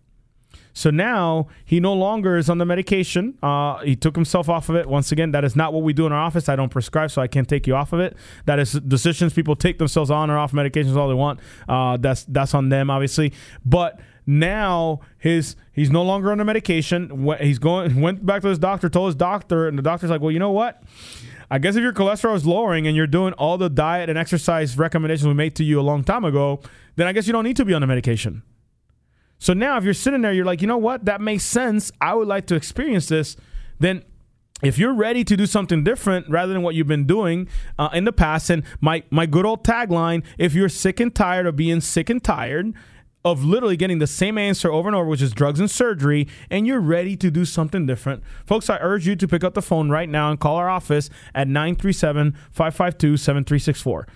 So 0.74 0.90
now 0.90 1.48
he 1.66 1.80
no 1.80 1.94
longer 1.94 2.38
is 2.38 2.50
on 2.50 2.58
the 2.58 2.66
medication. 2.66 3.38
Uh, 3.44 3.80
he 3.80 3.98
took 3.98 4.16
himself 4.16 4.48
off 4.48 4.70
of 4.70 4.76
it. 4.76 4.88
Once 4.88 5.12
again, 5.12 5.32
that 5.32 5.44
is 5.44 5.56
not 5.56 5.74
what 5.74 5.84
we 5.84 5.92
do 5.92 6.06
in 6.06 6.14
our 6.14 6.22
office. 6.22 6.48
I 6.48 6.56
don't 6.56 6.70
prescribe, 6.70 7.12
so 7.12 7.22
I 7.22 7.28
can't 7.28 7.50
take 7.50 7.68
you 7.68 7.76
off 7.76 7.92
of 7.92 8.00
it. 8.00 8.16
That 8.46 8.60
is 8.60 8.74
decisions 8.74 9.34
people 9.34 9.58
take 9.58 9.78
themselves 9.78 10.10
on 10.10 10.30
or 10.30 10.38
off 10.38 10.54
medications 10.54 10.96
all 10.96 11.10
they 11.10 11.16
want. 11.16 11.42
Uh, 11.68 11.98
that's 11.98 12.24
that's 12.26 12.54
on 12.54 12.70
them, 12.70 12.90
obviously. 12.90 13.34
But 13.66 14.00
now 14.26 15.02
his 15.18 15.56
he's 15.74 15.90
no 15.90 16.04
longer 16.04 16.32
on 16.32 16.38
the 16.38 16.46
medication. 16.46 17.28
He's 17.42 17.60
going 17.60 18.00
went 18.00 18.26
back 18.26 18.42
to 18.44 18.48
his 18.48 18.60
doctor, 18.60 18.88
told 18.88 19.10
his 19.10 19.16
doctor, 19.16 19.68
and 19.68 19.78
the 19.78 19.82
doctor's 19.82 20.10
like, 20.10 20.22
well, 20.22 20.32
you 20.32 20.40
know 20.40 20.52
what? 20.52 20.82
I 21.52 21.58
guess 21.58 21.76
if 21.76 21.82
your 21.82 21.94
cholesterol 21.94 22.36
is 22.36 22.46
lowering 22.46 22.86
and 22.86 22.96
you're 22.96 23.08
doing 23.08 23.34
all 23.34 23.58
the 23.58 23.70
diet 23.70 24.10
and 24.10 24.18
exercise 24.18 24.78
recommendations 24.78 25.28
we 25.28 25.34
made 25.34 25.56
to 25.56 25.64
you 25.64 25.80
a 25.80 25.82
long 25.82 26.04
time 26.04 26.24
ago, 26.24 26.62
then 26.96 27.08
I 27.08 27.14
guess 27.14 27.26
you 27.28 27.34
don't 27.34 27.44
need 27.44 27.58
to 27.58 27.66
be 27.66 27.74
on 27.74 27.82
the 27.82 27.88
medication. 27.88 28.44
So 29.40 29.54
now, 29.54 29.78
if 29.78 29.84
you're 29.84 29.94
sitting 29.94 30.22
there, 30.22 30.34
you're 30.34 30.46
like, 30.46 30.62
you 30.62 30.68
know 30.68 30.78
what? 30.78 31.06
That 31.06 31.22
makes 31.22 31.44
sense. 31.46 31.92
I 32.02 32.14
would 32.14 32.28
like 32.28 32.46
to 32.48 32.56
experience 32.56 33.08
this. 33.08 33.38
Then 33.80 34.04
if 34.62 34.78
you're 34.78 34.94
ready 34.94 35.24
to 35.24 35.38
do 35.38 35.46
something 35.46 35.84
different 35.84 36.30
rather 36.30 36.52
than 36.52 36.62
what 36.62 36.76
you've 36.76 36.88
been 36.88 37.08
doing 37.08 37.48
uh, 37.78 37.90
in 37.94 38.04
the 38.04 38.12
past, 38.12 38.50
and 38.50 38.64
my 38.82 39.04
my 39.10 39.26
good 39.26 39.46
old 39.46 39.64
tagline: 39.64 40.24
if 40.38 40.54
you're 40.54 40.70
sick 40.70 41.00
and 41.00 41.16
tired 41.16 41.46
of 41.46 41.56
being 41.56 41.80
sick 41.80 42.10
and 42.10 42.22
tired 42.24 42.74
of 43.26 43.44
literally 43.44 43.76
getting 43.76 44.00
the 44.00 44.08
same 44.08 44.38
answer 44.38 44.72
over 44.72 44.88
and 44.88 44.96
over, 44.96 45.06
which 45.06 45.22
is 45.22 45.34
drugs 45.34 45.60
and 45.60 45.70
surgery, 45.70 46.28
and 46.50 46.66
you're 46.66 46.80
ready 46.80 47.18
to 47.18 47.30
do 47.30 47.44
something 47.46 47.86
different, 47.86 48.24
folks, 48.46 48.70
I 48.70 48.78
urge 48.80 49.06
you 49.08 49.16
to 49.18 49.28
pick 49.28 49.44
up 49.44 49.54
the 49.54 49.62
phone 49.62 49.90
right 49.90 50.08
now 50.08 50.30
and 50.32 50.40
call 50.40 50.56
our 50.56 50.70
office 50.70 51.10
at 51.36 51.48
937 51.48 52.32
552 52.52 53.18
7364 53.18 54.08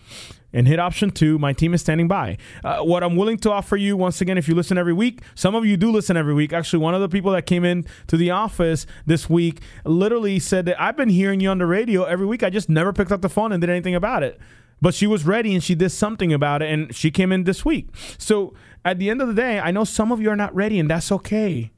and 0.56 0.68
hit 0.68 0.80
option 0.80 1.10
two. 1.10 1.40
My 1.40 1.52
team 1.52 1.74
is 1.74 1.82
standing 1.82 2.08
by. 2.08 2.38
Uh, 2.64 2.80
what 2.82 3.04
I'm 3.04 3.16
willing 3.16 3.38
to 3.40 3.52
offer 3.52 3.76
you, 3.76 3.98
once 3.98 4.22
again, 4.22 4.38
if 4.38 4.48
you 4.48 4.54
listen 4.56 4.78
every 4.78 4.94
week, 4.94 5.22
some 5.36 5.56
of 5.56 5.66
you 5.66 5.76
do 5.78 5.92
listen 5.92 6.16
every 6.16 6.34
week. 6.34 6.54
Actually, 6.54 6.80
one 6.80 6.94
of 6.94 7.02
the 7.02 7.10
people 7.10 7.32
that 7.32 7.46
came 7.48 7.66
in 7.66 7.86
to 8.08 8.16
the 8.18 8.30
office 8.30 8.86
this 9.06 9.28
week 9.30 9.62
literally 9.84 10.38
said 10.40 10.66
that 10.66 10.80
I've 10.80 10.96
been 10.96 11.10
hearing 11.10 11.40
you 11.40 11.50
on 11.50 11.58
the 11.58 11.66
radio 11.66 12.04
every 12.04 12.28
week. 12.28 12.44
I 12.44 12.52
just 12.52 12.70
never 12.70 12.94
picked 12.94 13.12
up 13.12 13.22
the 13.22 13.30
phone 13.30 13.52
and 13.52 13.60
did 13.62 13.70
anything 13.70 13.96
about 13.96 14.22
it. 14.24 14.40
but 14.82 14.94
she 14.94 15.08
was 15.08 15.26
ready 15.26 15.54
and 15.54 15.64
she 15.64 15.76
did 15.76 15.90
something 15.90 16.34
about 16.34 16.62
it 16.62 16.70
and 16.70 16.94
she 16.94 17.10
came 17.10 17.32
in 17.32 17.46
this 17.46 17.64
week. 17.64 17.88
So 18.18 18.54
at 18.86 19.00
the 19.00 19.10
end 19.10 19.22
of 19.22 19.28
the 19.28 19.34
day, 19.34 19.60
I 19.60 19.72
know 19.72 19.84
some 19.84 20.12
of 20.12 20.22
you 20.22 20.30
are 20.30 20.36
not 20.36 20.54
ready 20.56 20.80
and 20.80 20.90
that's 20.90 21.12
okay. 21.12 21.72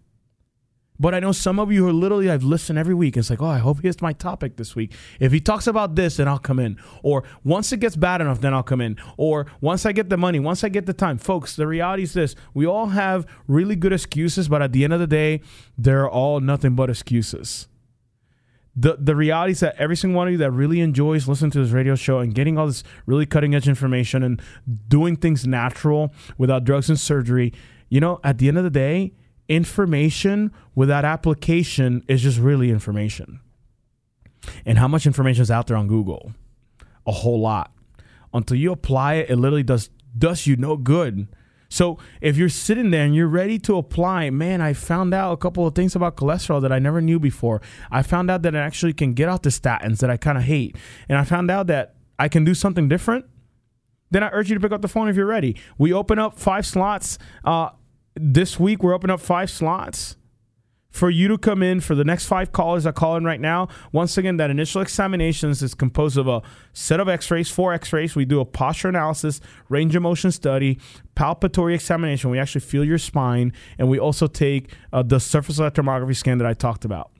But 0.97 1.13
I 1.13 1.19
know 1.19 1.33
some 1.33 1.59
of 1.59 1.71
you 1.71 1.87
are 1.87 1.93
literally, 1.93 2.29
I've 2.29 2.43
listened 2.43 2.79
every 2.79 2.93
week. 2.93 3.17
It's 3.17 3.29
like, 3.29 3.41
oh, 3.41 3.47
I 3.47 3.57
hope 3.57 3.81
he 3.81 3.87
hits 3.87 4.01
my 4.01 4.13
topic 4.13 4.55
this 4.55 4.75
week. 4.75 4.93
If 5.19 5.33
he 5.33 5.41
talks 5.41 5.67
about 5.67 5.95
this, 5.95 6.17
then 6.17 6.27
I'll 6.27 6.39
come 6.39 6.59
in. 6.59 6.77
Or 7.03 7.23
once 7.43 7.73
it 7.73 7.81
gets 7.81 7.97
bad 7.97 8.21
enough, 8.21 8.39
then 8.39 8.53
I'll 8.53 8.63
come 8.63 8.79
in. 8.79 8.97
Or 9.17 9.45
once 9.59 9.85
I 9.85 9.91
get 9.91 10.09
the 10.09 10.17
money, 10.17 10.39
once 10.39 10.63
I 10.63 10.69
get 10.69 10.85
the 10.85 10.93
time. 10.93 11.17
Folks, 11.17 11.55
the 11.55 11.67
reality 11.67 12.03
is 12.03 12.13
this 12.13 12.35
we 12.53 12.65
all 12.65 12.87
have 12.87 13.25
really 13.47 13.75
good 13.75 13.91
excuses, 13.91 14.47
but 14.47 14.61
at 14.61 14.71
the 14.71 14.85
end 14.85 14.93
of 14.93 15.01
the 15.01 15.07
day, 15.07 15.41
they're 15.77 16.09
all 16.09 16.39
nothing 16.39 16.75
but 16.75 16.89
excuses. 16.89 17.67
The, 18.75 18.97
the 18.99 19.15
reality 19.15 19.53
is 19.53 19.61
that 19.61 19.75
every 19.77 19.95
single 19.95 20.17
one 20.17 20.27
of 20.27 20.33
you 20.33 20.37
that 20.39 20.51
really 20.51 20.81
enjoys 20.81 21.27
listening 21.27 21.51
to 21.51 21.63
this 21.63 21.71
radio 21.71 21.95
show 21.95 22.19
and 22.19 22.35
getting 22.35 22.57
all 22.57 22.67
this 22.67 22.83
really 23.05 23.25
cutting 23.25 23.55
edge 23.55 23.69
information 23.69 24.21
and 24.21 24.41
doing 24.87 25.15
things 25.15 25.47
natural 25.47 26.13
without 26.37 26.65
drugs 26.65 26.89
and 26.89 26.99
surgery, 26.99 27.53
you 27.87 28.01
know, 28.01 28.19
at 28.23 28.37
the 28.37 28.49
end 28.49 28.57
of 28.57 28.65
the 28.65 28.69
day, 28.69 29.13
information 29.47 30.51
without 30.73 31.05
application 31.05 32.03
is 32.07 32.21
just 32.21 32.37
really 32.37 32.69
information. 32.69 33.39
And 34.65 34.77
how 34.77 34.87
much 34.87 35.05
information 35.05 35.41
is 35.41 35.51
out 35.51 35.67
there 35.67 35.77
on 35.77 35.87
Google? 35.87 36.33
A 37.07 37.11
whole 37.11 37.39
lot. 37.39 37.71
Until 38.33 38.57
you 38.57 38.71
apply 38.71 39.15
it, 39.15 39.29
it 39.29 39.37
literally 39.37 39.63
does 39.63 39.89
does 40.17 40.47
you 40.47 40.55
no 40.55 40.77
good. 40.77 41.27
So 41.75 41.97
if 42.21 42.37
you're 42.37 42.47
sitting 42.47 42.91
there 42.91 43.03
and 43.03 43.13
you're 43.13 43.27
ready 43.27 43.59
to 43.59 43.75
apply, 43.75 44.29
man, 44.29 44.61
I 44.61 44.71
found 44.71 45.13
out 45.13 45.33
a 45.33 45.37
couple 45.37 45.67
of 45.67 45.75
things 45.75 45.93
about 45.93 46.15
cholesterol 46.15 46.61
that 46.61 46.71
I 46.71 46.79
never 46.79 47.01
knew 47.01 47.19
before. 47.19 47.61
I 47.91 48.01
found 48.01 48.31
out 48.31 48.43
that 48.43 48.55
I 48.55 48.59
actually 48.59 48.93
can 48.93 49.13
get 49.13 49.27
off 49.27 49.41
the 49.41 49.49
statins 49.49 49.99
that 49.99 50.09
I 50.09 50.15
kind 50.15 50.37
of 50.37 50.45
hate. 50.45 50.77
And 51.09 51.17
I 51.17 51.25
found 51.25 51.51
out 51.51 51.67
that 51.67 51.95
I 52.17 52.29
can 52.29 52.45
do 52.45 52.53
something 52.53 52.87
different. 52.87 53.25
Then 54.09 54.23
I 54.23 54.29
urge 54.31 54.49
you 54.49 54.55
to 54.55 54.61
pick 54.61 54.71
up 54.71 54.83
the 54.83 54.87
phone 54.87 55.09
if 55.09 55.17
you're 55.17 55.25
ready. 55.25 55.57
We 55.77 55.91
open 55.91 56.17
up 56.17 56.39
five 56.39 56.65
slots. 56.65 57.17
Uh, 57.43 57.71
this 58.15 58.57
week 58.57 58.81
we're 58.81 58.93
opening 58.93 59.13
up 59.13 59.19
five 59.19 59.49
slots 59.49 60.15
for 60.95 61.09
you 61.09 61.27
to 61.27 61.37
come 61.37 61.61
in 61.61 61.81
for 61.81 61.93
the 61.93 62.05
next 62.05 62.25
five 62.25 62.53
callers 62.53 62.85
that 62.85 62.95
call 62.95 63.17
in 63.17 63.25
right 63.25 63.41
now. 63.41 63.67
Once 63.91 64.17
again, 64.17 64.37
that 64.37 64.49
initial 64.49 64.81
examinations 64.81 65.61
is 65.61 65.73
composed 65.73 66.17
of 66.17 66.25
a 66.25 66.41
set 66.71 67.01
of 67.01 67.09
x-rays, 67.09 67.49
four 67.49 67.73
x-rays. 67.73 68.15
We 68.15 68.23
do 68.23 68.39
a 68.39 68.45
posture 68.45 68.87
analysis, 68.87 69.41
range 69.67 69.93
of 69.97 70.03
motion 70.03 70.31
study, 70.31 70.79
palpatory 71.13 71.75
examination. 71.75 72.29
We 72.29 72.39
actually 72.39 72.61
feel 72.61 72.85
your 72.85 72.97
spine, 72.97 73.51
and 73.77 73.89
we 73.89 73.99
also 73.99 74.27
take 74.27 74.71
uh, 74.93 75.03
the 75.03 75.19
surface 75.19 75.59
electromyography 75.59 76.15
scan 76.15 76.37
that 76.37 76.47
I 76.47 76.53
talked 76.53 76.85
about. 76.85 77.11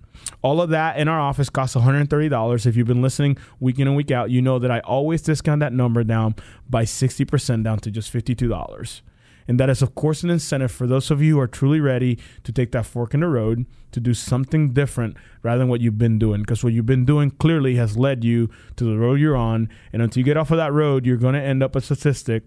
All 0.41 0.61
of 0.61 0.69
that 0.69 0.97
in 0.97 1.09
our 1.09 1.19
office 1.19 1.49
costs 1.49 1.75
$130. 1.75 2.65
If 2.65 2.77
you've 2.77 2.87
been 2.87 3.01
listening 3.01 3.37
week 3.59 3.77
in 3.77 3.89
and 3.89 3.97
week 3.97 4.09
out, 4.09 4.29
you 4.29 4.41
know 4.41 4.57
that 4.57 4.71
I 4.71 4.79
always 4.79 5.21
discount 5.21 5.59
that 5.59 5.73
number 5.73 6.05
down 6.05 6.35
by 6.69 6.85
60% 6.85 7.65
down 7.65 7.79
to 7.79 7.91
just 7.91 8.13
$52. 8.13 9.01
And 9.47 9.59
that 9.59 9.69
is, 9.69 9.81
of 9.81 9.93
course, 9.95 10.23
an 10.23 10.29
incentive 10.29 10.71
for 10.71 10.87
those 10.87 11.11
of 11.11 11.21
you 11.21 11.35
who 11.35 11.39
are 11.39 11.47
truly 11.47 11.79
ready 11.79 12.17
to 12.43 12.51
take 12.51 12.71
that 12.71 12.85
fork 12.85 13.13
in 13.13 13.19
the 13.19 13.27
road 13.27 13.65
to 13.91 13.99
do 13.99 14.13
something 14.13 14.73
different 14.73 15.17
rather 15.43 15.59
than 15.59 15.67
what 15.67 15.81
you've 15.81 15.97
been 15.97 16.17
doing. 16.17 16.41
Because 16.41 16.63
what 16.63 16.73
you've 16.73 16.85
been 16.85 17.05
doing 17.05 17.31
clearly 17.31 17.75
has 17.75 17.95
led 17.97 18.23
you 18.23 18.49
to 18.75 18.83
the 18.83 18.97
road 18.97 19.19
you're 19.19 19.35
on. 19.35 19.69
And 19.93 20.01
until 20.01 20.21
you 20.21 20.25
get 20.25 20.37
off 20.37 20.51
of 20.51 20.57
that 20.57 20.73
road, 20.73 21.05
you're 21.05 21.17
going 21.17 21.35
to 21.35 21.41
end 21.41 21.61
up 21.61 21.75
a 21.75 21.81
statistic 21.81 22.43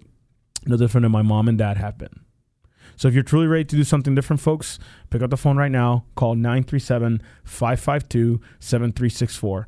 no 0.67 0.77
different 0.77 1.05
than 1.05 1.13
my 1.13 1.23
mom 1.23 1.49
and 1.49 1.59
dad 1.59 1.77
have 1.77 1.99
been. 1.99 2.21
So 2.97 3.07
if 3.07 3.15
you're 3.15 3.23
truly 3.23 3.47
ready 3.47 3.65
to 3.65 3.77
do 3.77 3.85
something 3.85 4.15
different, 4.15 4.41
folks, 4.41 4.79
pick 5.11 5.23
up 5.23 5.31
the 5.31 5.37
phone 5.37 5.57
right 5.57 5.71
now, 5.71 6.05
call 6.17 6.35
937 6.35 7.23
552 7.45 8.41
7364, 8.59 9.67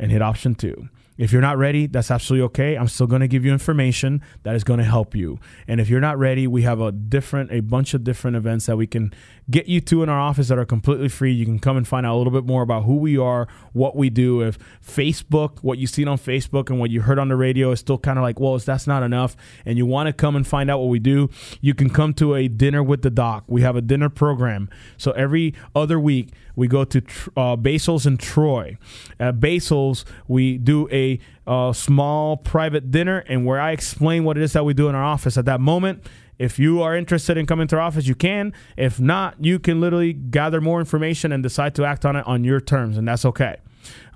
and 0.00 0.10
hit 0.10 0.20
option 0.20 0.54
two. 0.54 0.88
If 1.16 1.32
you're 1.32 1.42
not 1.42 1.58
ready, 1.58 1.86
that's 1.86 2.10
absolutely 2.10 2.44
okay. 2.46 2.76
I'm 2.76 2.88
still 2.88 3.06
going 3.06 3.20
to 3.20 3.28
give 3.28 3.44
you 3.44 3.52
information 3.52 4.20
that 4.42 4.56
is 4.56 4.64
going 4.64 4.78
to 4.78 4.84
help 4.84 5.14
you. 5.14 5.38
And 5.68 5.80
if 5.80 5.88
you're 5.88 6.00
not 6.00 6.18
ready, 6.18 6.46
we 6.46 6.62
have 6.62 6.80
a 6.80 6.90
different, 6.90 7.52
a 7.52 7.60
bunch 7.60 7.94
of 7.94 8.02
different 8.02 8.36
events 8.36 8.66
that 8.66 8.76
we 8.76 8.86
can 8.86 9.12
get 9.48 9.66
you 9.66 9.80
to 9.82 10.02
in 10.02 10.08
our 10.08 10.18
office 10.18 10.48
that 10.48 10.58
are 10.58 10.64
completely 10.64 11.08
free. 11.08 11.32
You 11.32 11.44
can 11.44 11.58
come 11.58 11.76
and 11.76 11.86
find 11.86 12.04
out 12.04 12.14
a 12.14 12.18
little 12.18 12.32
bit 12.32 12.44
more 12.44 12.62
about 12.62 12.84
who 12.84 12.96
we 12.96 13.16
are, 13.16 13.46
what 13.72 13.94
we 13.94 14.10
do. 14.10 14.40
If 14.40 14.58
Facebook, 14.84 15.58
what 15.62 15.78
you've 15.78 15.90
seen 15.90 16.08
on 16.08 16.18
Facebook 16.18 16.70
and 16.70 16.80
what 16.80 16.90
you 16.90 17.02
heard 17.02 17.18
on 17.18 17.28
the 17.28 17.36
radio 17.36 17.70
is 17.70 17.80
still 17.80 17.98
kind 17.98 18.18
of 18.18 18.22
like, 18.22 18.40
well, 18.40 18.58
that's 18.58 18.86
not 18.86 19.02
enough, 19.02 19.36
and 19.64 19.78
you 19.78 19.86
want 19.86 20.06
to 20.08 20.12
come 20.12 20.34
and 20.34 20.46
find 20.46 20.70
out 20.70 20.78
what 20.80 20.88
we 20.88 20.98
do, 20.98 21.28
you 21.60 21.74
can 21.74 21.90
come 21.90 22.14
to 22.14 22.34
a 22.34 22.48
dinner 22.48 22.82
with 22.82 23.02
the 23.02 23.10
doc. 23.10 23.44
We 23.46 23.62
have 23.62 23.76
a 23.76 23.82
dinner 23.82 24.08
program. 24.08 24.68
So 24.96 25.12
every 25.12 25.54
other 25.76 26.00
week, 26.00 26.30
we 26.56 26.68
go 26.68 26.84
to 26.84 27.02
uh, 27.36 27.56
Basil's 27.56 28.06
in 28.06 28.16
Troy. 28.16 28.78
At 29.18 29.40
Basil's, 29.40 30.04
we 30.28 30.56
do 30.56 30.88
a 30.90 31.03
uh, 31.46 31.72
small 31.72 32.36
private 32.36 32.90
dinner, 32.90 33.24
and 33.28 33.44
where 33.44 33.60
I 33.60 33.72
explain 33.72 34.24
what 34.24 34.36
it 34.36 34.42
is 34.42 34.52
that 34.52 34.64
we 34.64 34.74
do 34.74 34.88
in 34.88 34.94
our 34.94 35.04
office. 35.04 35.36
At 35.36 35.44
that 35.46 35.60
moment, 35.60 36.04
if 36.38 36.58
you 36.58 36.82
are 36.82 36.96
interested 36.96 37.36
in 37.36 37.46
coming 37.46 37.68
to 37.68 37.76
our 37.76 37.82
office, 37.82 38.06
you 38.06 38.14
can. 38.14 38.52
If 38.76 38.98
not, 38.98 39.36
you 39.44 39.58
can 39.58 39.80
literally 39.80 40.12
gather 40.12 40.60
more 40.60 40.80
information 40.80 41.32
and 41.32 41.42
decide 41.42 41.74
to 41.76 41.84
act 41.84 42.04
on 42.04 42.16
it 42.16 42.26
on 42.26 42.44
your 42.44 42.60
terms, 42.60 42.96
and 42.96 43.06
that's 43.06 43.24
okay. 43.24 43.56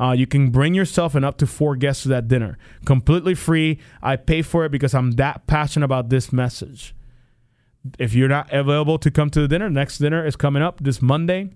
Uh, 0.01 0.12
you 0.12 0.26
can 0.26 0.51
bring 0.51 0.74
yourself 0.74 1.14
and 1.14 1.24
up 1.24 1.36
to 1.39 1.47
four 1.47 1.76
guests 1.76 2.03
to 2.05 2.09
that 2.09 2.28
dinner, 2.28 2.59
completely 2.84 3.34
free. 3.34 3.78
I 4.03 4.16
pay 4.16 4.43
for 4.43 4.64
it 4.64 4.72
because 4.72 4.95
I'm 4.95 5.12
that 5.12 5.47
passionate 5.47 5.84
about 5.84 6.09
this 6.09 6.32
message. 6.32 6.95
If 7.99 8.14
you're 8.14 8.28
not 8.28 8.53
available 8.53 8.99
to 8.99 9.11
come 9.11 9.30
to 9.30 9.41
the 9.41 9.49
dinner, 9.49 9.70
next 9.70 9.99
dinner 9.99 10.26
is 10.26 10.36
coming 10.36 10.62
up 10.62 10.80
this 10.82 11.01
Monday, 11.01 11.51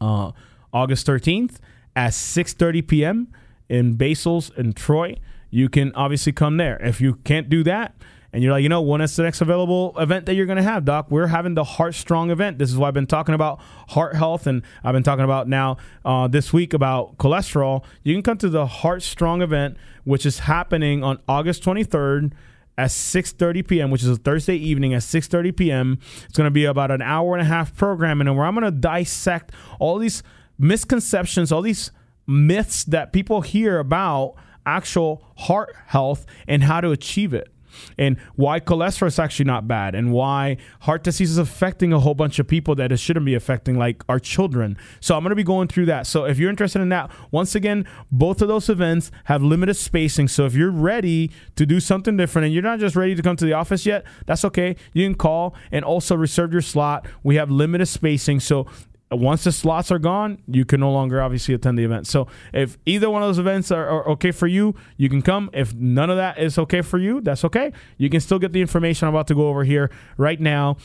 uh, 0.00 0.32
August 0.72 1.06
13th 1.06 1.58
at 1.96 2.12
6:30 2.12 2.86
p.m. 2.86 3.28
in 3.70 3.94
Basil's 3.94 4.50
in 4.56 4.74
Troy. 4.74 5.16
You 5.48 5.68
can 5.68 5.94
obviously 5.94 6.32
come 6.32 6.58
there. 6.58 6.76
If 6.82 7.00
you 7.00 7.14
can't 7.14 7.48
do 7.48 7.62
that, 7.64 7.94
and 8.32 8.42
you're 8.42 8.52
like, 8.52 8.62
you 8.62 8.68
know, 8.68 8.80
when 8.80 9.00
is 9.00 9.16
the 9.16 9.24
next 9.24 9.40
available 9.40 9.92
event 9.98 10.26
that 10.26 10.34
you're 10.34 10.46
going 10.46 10.56
to 10.56 10.62
have, 10.62 10.84
Doc? 10.84 11.10
We're 11.10 11.26
having 11.26 11.54
the 11.54 11.64
Heart 11.64 11.96
Strong 11.96 12.30
event. 12.30 12.58
This 12.58 12.70
is 12.70 12.76
why 12.76 12.88
I've 12.88 12.94
been 12.94 13.06
talking 13.06 13.34
about 13.34 13.60
heart 13.88 14.14
health, 14.14 14.46
and 14.46 14.62
I've 14.84 14.92
been 14.92 15.02
talking 15.02 15.24
about 15.24 15.48
now 15.48 15.78
uh, 16.04 16.28
this 16.28 16.52
week 16.52 16.72
about 16.72 17.16
cholesterol. 17.16 17.82
You 18.04 18.14
can 18.14 18.22
come 18.22 18.38
to 18.38 18.48
the 18.48 18.66
Heart 18.66 19.02
Strong 19.02 19.42
event, 19.42 19.76
which 20.04 20.24
is 20.24 20.40
happening 20.40 21.02
on 21.02 21.18
August 21.28 21.64
23rd 21.64 22.32
at 22.78 22.90
6:30 22.90 23.66
p.m., 23.66 23.90
which 23.90 24.02
is 24.02 24.08
a 24.08 24.16
Thursday 24.16 24.54
evening 24.54 24.94
at 24.94 25.02
6:30 25.02 25.56
p.m. 25.56 25.98
It's 26.24 26.36
going 26.36 26.46
to 26.46 26.52
be 26.52 26.64
about 26.66 26.92
an 26.92 27.02
hour 27.02 27.34
and 27.34 27.42
a 27.42 27.48
half 27.48 27.76
program, 27.76 28.20
and 28.20 28.36
where 28.36 28.46
I'm 28.46 28.54
going 28.54 28.64
to 28.64 28.70
dissect 28.70 29.50
all 29.80 29.98
these 29.98 30.22
misconceptions, 30.56 31.50
all 31.50 31.62
these 31.62 31.90
myths 32.30 32.84
that 32.84 33.12
people 33.12 33.42
hear 33.42 33.78
about 33.78 34.34
actual 34.64 35.24
heart 35.36 35.74
health 35.86 36.24
and 36.46 36.62
how 36.62 36.80
to 36.80 36.90
achieve 36.90 37.34
it. 37.34 37.48
And 37.96 38.18
why 38.34 38.60
cholesterol 38.60 39.06
is 39.06 39.18
actually 39.18 39.44
not 39.44 39.68
bad 39.68 39.94
and 39.94 40.12
why 40.12 40.56
heart 40.80 41.04
disease 41.04 41.30
is 41.30 41.38
affecting 41.38 41.92
a 41.92 42.00
whole 42.00 42.14
bunch 42.14 42.38
of 42.38 42.46
people 42.46 42.74
that 42.74 42.92
it 42.92 42.98
shouldn't 42.98 43.26
be 43.26 43.34
affecting 43.34 43.78
like 43.78 44.02
our 44.08 44.18
children. 44.18 44.76
So 45.00 45.16
i'm 45.16 45.22
going 45.22 45.30
to 45.30 45.36
be 45.36 45.44
going 45.44 45.68
through 45.68 45.86
that. 45.86 46.06
So 46.06 46.24
if 46.24 46.38
you're 46.38 46.50
interested 46.50 46.82
in 46.82 46.88
that 46.90 47.10
once 47.30 47.54
again 47.54 47.86
both 48.10 48.42
of 48.42 48.48
those 48.48 48.68
events 48.68 49.10
have 49.24 49.42
limited 49.42 49.74
spacing. 49.74 50.28
So 50.28 50.46
if 50.46 50.54
you're 50.54 50.70
ready 50.70 51.30
to 51.56 51.64
do 51.64 51.80
something 51.80 52.16
different 52.16 52.46
and 52.46 52.54
you're 52.54 52.62
not 52.62 52.80
just 52.80 52.96
ready 52.96 53.14
to 53.14 53.22
come 53.22 53.36
to 53.36 53.44
the 53.44 53.52
office 53.52 53.86
yet 53.86 54.04
that's 54.26 54.44
okay. 54.46 54.76
You 54.92 55.06
can 55.06 55.14
call 55.14 55.54
and 55.70 55.84
also 55.84 56.16
reserve 56.16 56.52
your 56.52 56.62
slot. 56.62 57.06
We 57.22 57.36
have 57.36 57.50
limited 57.50 57.86
spacing. 57.86 58.40
So 58.40 58.66
once 59.10 59.44
the 59.44 59.52
slots 59.52 59.90
are 59.90 59.98
gone, 59.98 60.42
you 60.46 60.64
can 60.64 60.80
no 60.80 60.92
longer 60.92 61.20
obviously 61.20 61.54
attend 61.54 61.78
the 61.78 61.84
event. 61.84 62.06
So 62.06 62.28
if 62.52 62.78
either 62.86 63.10
one 63.10 63.22
of 63.22 63.28
those 63.28 63.38
events 63.38 63.70
are, 63.70 63.86
are, 63.88 64.08
okay 64.10 64.30
for 64.30 64.46
you, 64.46 64.74
you 64.96 65.08
can 65.08 65.22
come. 65.22 65.50
If 65.52 65.74
none 65.74 66.10
of 66.10 66.16
that 66.16 66.38
is 66.38 66.58
okay 66.58 66.80
for 66.80 66.98
you, 66.98 67.20
that's 67.20 67.44
okay. 67.44 67.72
You 67.98 68.08
can 68.08 68.20
still 68.20 68.38
get 68.38 68.52
the 68.52 68.60
information 68.60 69.08
I'm 69.08 69.14
about 69.14 69.26
to 69.28 69.34
go 69.34 69.48
over 69.48 69.64
here 69.64 69.90
right 70.16 70.40
now 70.40 70.76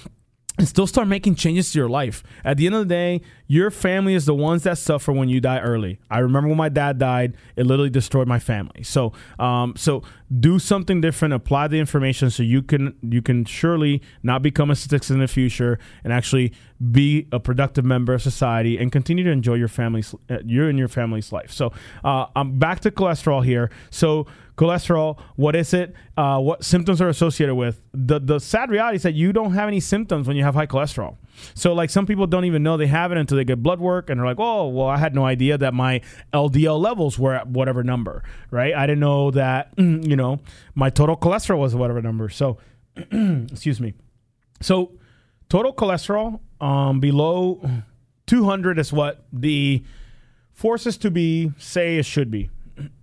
and 0.58 0.68
still 0.68 0.88
start 0.88 1.08
making 1.08 1.36
changes 1.36 1.72
to 1.72 1.80
your 1.80 1.89
life. 1.89 2.24
At 2.43 2.58
the 2.58 2.66
end 2.66 2.76
of 2.76 2.88
the 2.88 2.93
day, 2.93 3.22
your 3.47 3.70
family 3.72 4.14
is 4.14 4.26
the 4.26 4.34
ones 4.34 4.64
that 4.64 4.78
suffer 4.78 5.12
when 5.12 5.30
you 5.30 5.39
die 5.39 5.60
early. 5.60 5.99
I 6.10 6.20
remember 6.20 6.47
when 6.49 6.58
my 6.58 6.70
dad 6.70 6.97
died; 6.97 7.36
it 7.56 7.66
literally 7.66 7.89
destroyed 7.89 8.28
my 8.28 8.39
family. 8.39 8.84
So, 8.84 9.14
um, 9.39 9.76
so 9.76 10.03
do 10.39 10.60
something 10.60 11.01
different. 11.01 11.34
Apply 11.34 11.68
the 11.68 11.80
information 11.80 12.30
so 12.30 12.43
you 12.43 12.62
can 12.62 12.95
you 13.01 13.22
can 13.22 13.45
surely 13.45 14.01
not 14.24 14.41
become 14.41 14.72
a 14.72 14.76
statistic 14.76 15.14
in 15.14 15.20
the 15.20 15.28
future 15.28 15.78
and 16.03 16.12
actually 16.12 16.53
be 16.91 17.28
a 17.32 17.39
productive 17.39 17.86
member 17.86 18.14
of 18.14 18.22
society 18.22 18.78
and 18.78 18.91
continue 18.91 19.24
to 19.24 19.32
enjoy 19.32 19.56
your 19.56 19.68
family's 19.68 20.14
uh, 20.30 20.38
you 20.45 20.68
and 20.68 20.80
your 20.80 20.88
family's 20.88 21.32
life. 21.32 21.51
So, 21.51 21.72
uh, 22.03 22.28
I'm 22.36 22.58
back 22.58 22.80
to 22.82 22.91
cholesterol 22.91 23.43
here. 23.43 23.70
So 23.89 24.26
cholesterol. 24.58 25.20
What 25.36 25.56
is 25.56 25.74
it? 25.74 25.93
Uh, 26.18 26.39
what 26.39 26.64
symptoms 26.64 27.01
are 27.01 27.10
associated 27.10 27.56
with? 27.56 27.82
The 27.93 28.20
the 28.20 28.39
sad 28.39 28.70
reality 28.70 28.97
is 28.97 29.03
that 29.03 29.14
you 29.14 29.34
don't 29.34 29.53
have 29.53 29.68
any 29.68 29.80
symptoms 29.80 30.28
when 30.28 30.38
you 30.38 30.43
have 30.43 30.56
high 30.56 30.68
cholesterol. 30.68 31.18
So 31.53 31.74
like 31.74 31.89
some 31.89 32.06
people 32.06 32.28
don't 32.28 32.45
even 32.45 32.64
know 32.64 32.78
they 32.78 32.88
have 32.88 33.12
it 33.12 33.18
until 33.18 33.38
they 33.38 33.43
get 33.43 33.62
blood 33.62 33.80
work 33.80 34.10
and 34.10 34.20
they're 34.20 34.28
like, 34.28 34.39
oh 34.39 34.68
well, 34.68 34.88
I 34.88 34.97
had 34.97 35.14
no 35.14 35.26
idea 35.26 35.58
that 35.58 35.74
my 35.74 36.01
LDL 36.34 36.80
levels 36.80 37.20
were 37.20 37.36
at 37.36 37.47
whatever 37.47 37.84
number, 37.84 38.24
right? 38.51 38.74
I 38.74 38.88
didn't 38.88 39.01
know 39.01 39.32
that 39.32 39.74
you 39.78 40.16
know 40.16 40.39
my 40.74 40.89
total 40.89 41.18
cholesterol 41.18 41.60
was 41.60 41.76
whatever 41.76 42.01
number. 42.01 42.30
So 42.30 42.58
excuse 42.95 43.80
me. 43.80 43.93
So 44.62 44.93
total 45.49 45.74
cholesterol 45.74 46.39
um, 46.62 46.99
below 46.99 47.62
200 48.28 48.80
is 48.80 48.93
what 48.93 49.26
the 49.32 49.84
forces 50.53 50.97
to 50.97 51.12
be 51.12 51.51
say 51.58 51.97
it 51.97 52.06
should 52.06 52.32
be. 52.32 52.49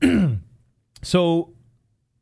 So 1.03 1.53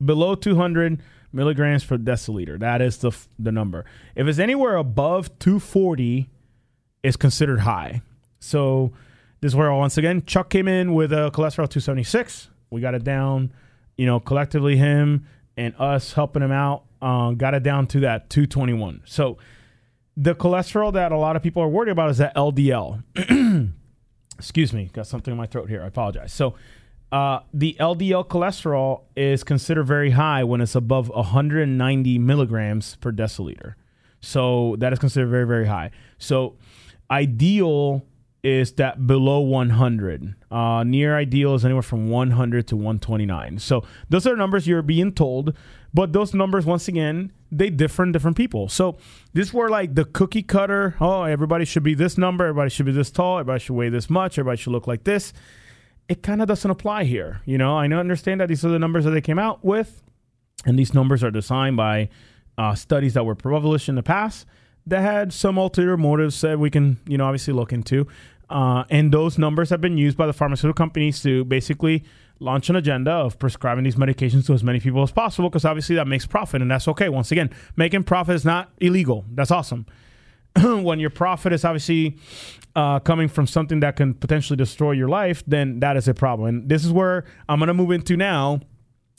below 0.05 0.35
200 0.35 1.01
milligrams 1.33 1.85
per 1.85 1.99
deciliter. 1.99 2.59
That 2.59 2.83
is 2.83 2.99
the 2.99 3.12
the 3.39 3.53
number. 3.53 3.85
If 4.14 4.26
it's 4.26 4.39
anywhere 4.39 4.76
above 4.76 5.39
240, 5.39 6.28
it's 7.03 7.16
considered 7.16 7.61
high. 7.61 8.03
So 8.39 8.93
this 9.41 9.53
is 9.53 9.57
where 9.57 9.72
once 9.72 9.97
again 9.97 10.24
Chuck 10.26 10.51
came 10.51 10.68
in 10.68 10.95
with 10.95 11.12
a 11.12 11.31
cholesterol 11.33 11.68
276. 11.68 12.49
We 12.70 12.81
got 12.81 12.95
it 12.95 13.05
down, 13.05 13.53
you 13.97 14.07
know, 14.07 14.20
collectively 14.20 14.76
him 14.76 15.26
and 15.57 15.74
us 15.78 16.12
helping 16.12 16.43
him 16.43 16.53
out, 16.53 16.85
uh, 17.03 17.33
got 17.33 17.55
it 17.55 17.62
down 17.62 17.87
to 17.89 18.01
that 18.01 18.31
221. 18.31 19.03
So 19.05 19.39
the 20.16 20.35
cholesterol 20.35 20.93
that 20.93 21.12
a 21.12 21.16
lot 21.16 21.37
of 21.37 21.43
people 21.43 21.62
are 21.62 21.68
worried 21.68 21.91
about 21.91 22.11
is 22.11 22.18
that 22.18 22.35
LDL. 22.35 23.03
Excuse 24.39 24.72
me, 24.72 24.91
got 24.93 25.07
something 25.07 25.33
in 25.33 25.39
my 25.39 25.47
throat 25.47 25.68
here. 25.68 25.83
I 25.83 25.87
apologize. 25.87 26.33
So 26.33 26.55
uh, 27.12 27.40
the 27.52 27.76
LDL 27.80 28.26
cholesterol 28.26 29.02
is 29.16 29.42
considered 29.42 29.84
very 29.84 30.11
high 30.11 30.44
when 30.44 30.61
it's 30.61 30.74
above 30.74 31.08
190 31.08 32.18
milligrams 32.18 32.96
per 32.96 33.11
deciliter. 33.12 33.74
So 34.20 34.76
that 34.78 34.92
is 34.92 34.98
considered 34.98 35.28
very, 35.28 35.46
very 35.46 35.66
high. 35.66 35.90
So 36.18 36.56
ideal 37.11 38.04
is 38.42 38.72
that 38.72 39.06
below 39.06 39.40
100. 39.40 40.34
Uh, 40.50 40.84
near 40.84 41.16
ideal 41.16 41.54
is 41.54 41.64
anywhere 41.64 41.82
from 41.82 42.08
100 42.08 42.66
to 42.68 42.76
129. 42.76 43.58
So 43.58 43.84
those 44.08 44.26
are 44.26 44.36
numbers 44.36 44.66
you're 44.66 44.82
being 44.82 45.12
told, 45.12 45.56
but 45.92 46.12
those 46.12 46.32
numbers, 46.32 46.64
once 46.64 46.88
again, 46.88 47.32
they 47.52 47.68
differ 47.68 48.04
in 48.04 48.12
different 48.12 48.36
people. 48.36 48.68
So 48.68 48.96
this 49.32 49.52
were 49.52 49.68
like 49.68 49.94
the 49.94 50.04
cookie 50.04 50.42
cutter. 50.42 50.94
Oh, 51.00 51.24
everybody 51.24 51.64
should 51.64 51.82
be 51.82 51.94
this 51.94 52.16
number. 52.16 52.46
Everybody 52.46 52.70
should 52.70 52.86
be 52.86 52.92
this 52.92 53.11
tall. 53.11 53.40
Everybody 53.40 53.61
should 53.61 53.74
weigh 53.74 53.88
this 53.88 54.08
much. 54.08 54.38
Everybody 54.38 54.62
should 54.62 54.72
look 54.72 54.86
like 54.86 55.04
this. 55.04 55.32
It 56.11 56.24
kind 56.24 56.42
of 56.42 56.48
doesn't 56.48 56.68
apply 56.70 57.04
here. 57.04 57.40
You 57.44 57.56
know, 57.56 57.78
I 57.78 57.86
understand 57.86 58.40
that 58.40 58.48
these 58.48 58.64
are 58.64 58.68
the 58.68 58.80
numbers 58.80 59.04
that 59.04 59.12
they 59.12 59.20
came 59.20 59.38
out 59.38 59.64
with, 59.64 60.02
and 60.66 60.76
these 60.76 60.92
numbers 60.92 61.22
are 61.22 61.30
designed 61.30 61.76
by 61.76 62.08
uh, 62.58 62.74
studies 62.74 63.14
that 63.14 63.24
were 63.24 63.36
published 63.36 63.88
in 63.88 63.94
the 63.94 64.02
past 64.02 64.44
that 64.86 65.02
had 65.02 65.32
some 65.32 65.56
ulterior 65.56 65.96
motives 65.96 66.40
that 66.40 66.58
we 66.58 66.68
can, 66.68 66.98
you 67.06 67.16
know, 67.16 67.26
obviously 67.26 67.54
look 67.54 67.72
into. 67.72 68.08
Uh, 68.48 68.82
and 68.90 69.12
those 69.12 69.38
numbers 69.38 69.70
have 69.70 69.80
been 69.80 69.96
used 69.96 70.16
by 70.16 70.26
the 70.26 70.32
pharmaceutical 70.32 70.74
companies 70.74 71.22
to 71.22 71.44
basically 71.44 72.02
launch 72.40 72.68
an 72.68 72.74
agenda 72.74 73.12
of 73.12 73.38
prescribing 73.38 73.84
these 73.84 73.94
medications 73.94 74.46
to 74.46 74.52
as 74.52 74.64
many 74.64 74.80
people 74.80 75.04
as 75.04 75.12
possible 75.12 75.48
because 75.48 75.64
obviously 75.64 75.94
that 75.94 76.08
makes 76.08 76.26
profit 76.26 76.61
and 76.61 76.72
that's 76.72 76.88
okay. 76.88 77.08
Once 77.08 77.30
again, 77.30 77.50
making 77.76 78.02
profit 78.02 78.34
is 78.34 78.44
not 78.44 78.72
illegal. 78.78 79.24
That's 79.32 79.52
awesome. 79.52 79.86
when 80.62 81.01
your 81.01 81.11
profit 81.11 81.53
is 81.53 81.64
obviously 81.64 82.18
uh, 82.76 83.01
coming 83.01 83.28
from 83.28 83.46
something 83.46 83.80
that 83.80 83.96
can 83.96 84.14
potentially 84.14 84.57
destroy 84.57 84.92
your 84.92 85.09
life, 85.09 85.42
then 85.46 85.80
that 85.80 85.96
is 85.96 86.09
a 86.09 86.14
problem. 86.14 86.48
And 86.48 86.68
this 86.68 86.84
is 86.84 86.92
where 86.92 87.24
I'm 87.48 87.59
going 87.59 87.68
to 87.68 87.74
move 87.74 87.90
into 87.90 88.16
now. 88.16 88.61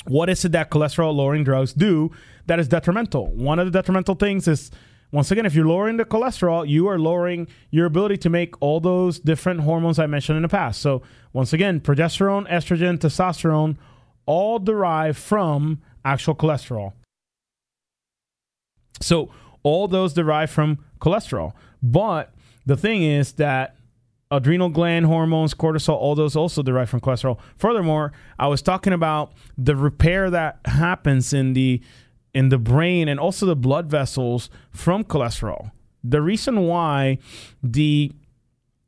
What 0.07 0.29
is 0.29 0.43
it 0.45 0.51
that 0.53 0.71
cholesterol 0.71 1.13
lowering 1.13 1.43
drugs 1.43 1.73
do 1.73 2.11
that 2.47 2.59
is 2.59 2.67
detrimental? 2.67 3.27
One 3.27 3.59
of 3.59 3.65
the 3.65 3.71
detrimental 3.71 4.15
things 4.15 4.47
is 4.47 4.71
once 5.11 5.29
again, 5.29 5.45
if 5.45 5.53
you're 5.53 5.65
lowering 5.65 5.97
the 5.97 6.05
cholesterol, 6.05 6.67
you 6.67 6.87
are 6.87 6.97
lowering 6.97 7.47
your 7.69 7.85
ability 7.85 8.17
to 8.17 8.29
make 8.29 8.59
all 8.61 8.79
those 8.79 9.19
different 9.19 9.61
hormones 9.61 9.99
I 9.99 10.07
mentioned 10.07 10.37
in 10.37 10.41
the 10.41 10.49
past. 10.49 10.81
So, 10.81 11.01
once 11.33 11.51
again, 11.51 11.81
progesterone, 11.81 12.49
estrogen, 12.49 12.97
testosterone, 12.97 13.75
all 14.25 14.57
derive 14.57 15.17
from 15.17 15.81
actual 16.05 16.33
cholesterol. 16.33 16.93
So, 19.01 19.31
all 19.63 19.89
those 19.89 20.13
derive 20.13 20.49
from 20.49 20.79
cholesterol. 21.01 21.53
But 21.83 22.33
the 22.65 22.77
thing 22.77 23.03
is 23.03 23.33
that 23.33 23.75
adrenal 24.29 24.69
gland 24.69 25.05
hormones, 25.05 25.53
cortisol, 25.53 25.95
all 25.95 26.15
those 26.15 26.35
also 26.35 26.63
derive 26.63 26.89
from 26.89 27.01
cholesterol. 27.01 27.37
Furthermore, 27.57 28.13
I 28.39 28.47
was 28.47 28.61
talking 28.61 28.93
about 28.93 29.33
the 29.57 29.75
repair 29.75 30.29
that 30.29 30.59
happens 30.65 31.33
in 31.33 31.53
the 31.53 31.81
in 32.33 32.47
the 32.47 32.57
brain 32.57 33.09
and 33.09 33.19
also 33.19 33.45
the 33.45 33.57
blood 33.57 33.87
vessels 33.87 34.49
from 34.71 35.03
cholesterol. 35.03 35.71
The 36.01 36.21
reason 36.21 36.61
why 36.61 37.17
the 37.61 38.13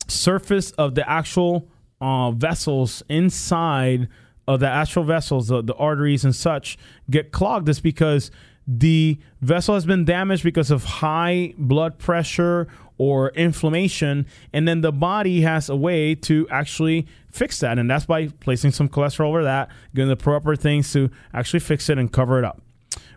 surface 0.08 0.72
of 0.72 0.96
the 0.96 1.08
actual 1.10 1.68
uh, 2.00 2.32
vessels 2.32 3.04
inside 3.10 4.08
of 4.48 4.62
the 4.62 4.68
actual 4.68 5.04
vessels, 5.04 5.48
the, 5.48 5.62
the 5.62 5.76
arteries 5.76 6.24
and 6.24 6.36
such, 6.36 6.78
get 7.10 7.32
clogged 7.32 7.68
is 7.68 7.82
because 7.82 8.32
the 8.68 9.18
vessel 9.42 9.74
has 9.74 9.86
been 9.86 10.06
damaged 10.06 10.44
because 10.44 10.72
of 10.72 10.84
high 10.84 11.54
blood 11.58 11.98
pressure 11.98 12.68
or 12.98 13.30
inflammation, 13.30 14.26
and 14.54 14.68
then 14.68 14.82
the 14.82 14.92
body 14.92 15.42
has 15.42 15.70
a 15.70 15.76
way 15.76 16.16
to 16.16 16.48
actually 16.50 17.08
fix 17.32 17.60
that, 17.60 17.80
and 17.80 17.90
that's 17.90 18.06
by 18.06 18.28
placing 18.40 18.72
some 18.72 18.88
cholesterol 18.88 19.28
over 19.28 19.44
that, 19.44 19.70
doing 19.94 20.08
the 20.08 20.16
proper 20.16 20.56
things 20.56 20.94
to 20.94 21.10
actually 21.34 21.60
fix 21.60 21.90
it 21.90 21.98
and 21.98 22.12
cover 22.12 22.40
it 22.40 22.46
up. 22.46 22.62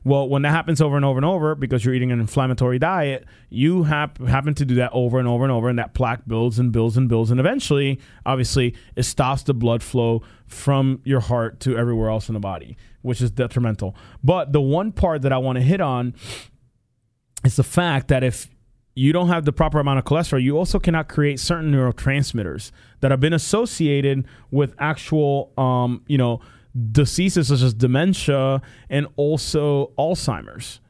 Well, 0.06 0.28
when 0.28 0.42
that 0.42 0.50
happens 0.50 0.80
over 0.80 0.94
and 0.94 1.04
over 1.04 1.18
and 1.18 1.24
over 1.24 1.56
because 1.56 1.84
you're 1.84 1.92
eating 1.92 2.12
an 2.12 2.20
inflammatory 2.20 2.78
diet, 2.78 3.24
you 3.50 3.82
have, 3.82 4.16
happen 4.18 4.54
to 4.54 4.64
do 4.64 4.76
that 4.76 4.90
over 4.92 5.18
and 5.18 5.26
over 5.26 5.42
and 5.42 5.52
over, 5.52 5.68
and 5.68 5.78
that 5.80 5.94
plaque 5.94 6.22
builds 6.28 6.60
and 6.60 6.70
builds 6.70 6.96
and 6.96 7.08
builds. 7.08 7.32
And 7.32 7.40
eventually, 7.40 7.98
obviously, 8.24 8.76
it 8.94 9.02
stops 9.02 9.42
the 9.42 9.52
blood 9.52 9.82
flow 9.82 10.22
from 10.46 11.00
your 11.02 11.18
heart 11.18 11.58
to 11.60 11.76
everywhere 11.76 12.08
else 12.08 12.28
in 12.28 12.34
the 12.34 12.40
body, 12.40 12.76
which 13.06 13.22
is 13.22 13.30
detrimental. 13.30 13.96
But 14.22 14.52
the 14.52 14.60
one 14.60 14.92
part 14.92 15.22
that 15.22 15.32
I 15.32 15.38
want 15.38 15.56
to 15.56 15.62
hit 15.62 15.80
on 15.80 16.14
is 17.44 17.56
the 17.56 17.64
fact 17.64 18.08
that 18.08 18.22
if 18.22 18.48
you 18.94 19.12
don't 19.12 19.28
have 19.28 19.44
the 19.44 19.52
proper 19.52 19.78
amount 19.78 19.98
of 19.98 20.04
cholesterol, 20.04 20.42
you 20.42 20.58
also 20.58 20.78
cannot 20.78 21.08
create 21.08 21.38
certain 21.38 21.70
neurotransmitters 21.70 22.72
that 23.00 23.10
have 23.10 23.20
been 23.20 23.34
associated 23.34 24.26
with 24.50 24.74
actual, 24.78 25.52
um, 25.58 26.02
you 26.08 26.18
know, 26.18 26.40
diseases 26.92 27.48
such 27.48 27.62
as 27.62 27.74
dementia 27.74 28.60
and 28.90 29.06
also 29.16 29.92
Alzheimer's. 29.98 30.80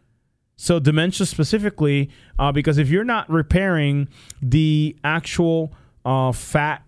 So, 0.56 0.78
dementia 0.78 1.26
specifically, 1.26 2.08
uh, 2.38 2.50
because 2.50 2.78
if 2.78 2.88
you're 2.88 3.04
not 3.04 3.28
repairing 3.28 4.08
the 4.40 4.96
actual 5.04 5.74
uh, 6.04 6.32
fat 6.32 6.82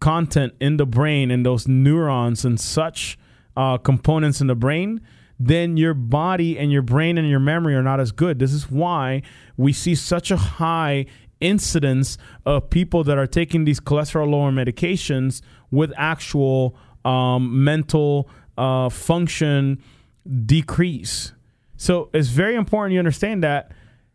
content 0.00 0.54
in 0.60 0.78
the 0.78 0.86
brain 0.86 1.30
and 1.30 1.44
those 1.44 1.68
neurons 1.68 2.44
and 2.44 2.58
such 2.58 3.18
uh, 3.58 3.76
components 3.76 4.40
in 4.40 4.46
the 4.46 4.54
brain, 4.54 5.00
then 5.38 5.76
your 5.76 5.92
body 5.92 6.56
and 6.56 6.70
your 6.70 6.80
brain 6.80 7.18
and 7.18 7.28
your 7.28 7.40
memory 7.40 7.74
are 7.74 7.82
not 7.82 7.98
as 7.98 8.12
good. 8.12 8.38
This 8.38 8.52
is 8.52 8.70
why 8.70 9.22
we 9.56 9.72
see 9.72 9.96
such 9.96 10.30
a 10.30 10.36
high 10.36 11.06
incidence 11.40 12.18
of 12.46 12.70
people 12.70 13.02
that 13.04 13.18
are 13.18 13.26
taking 13.26 13.64
these 13.64 13.80
cholesterol 13.80 14.30
lower 14.30 14.52
medications 14.52 15.42
with 15.72 15.92
actual 15.96 16.76
um, 17.04 17.64
mental 17.64 18.28
uh, 18.56 18.88
function 18.88 19.82
decrease. 20.46 21.32
So 21.76 22.10
it's 22.12 22.28
very 22.28 22.54
important 22.54 22.92
you 22.92 23.00
understand 23.00 23.42
that 23.42 23.72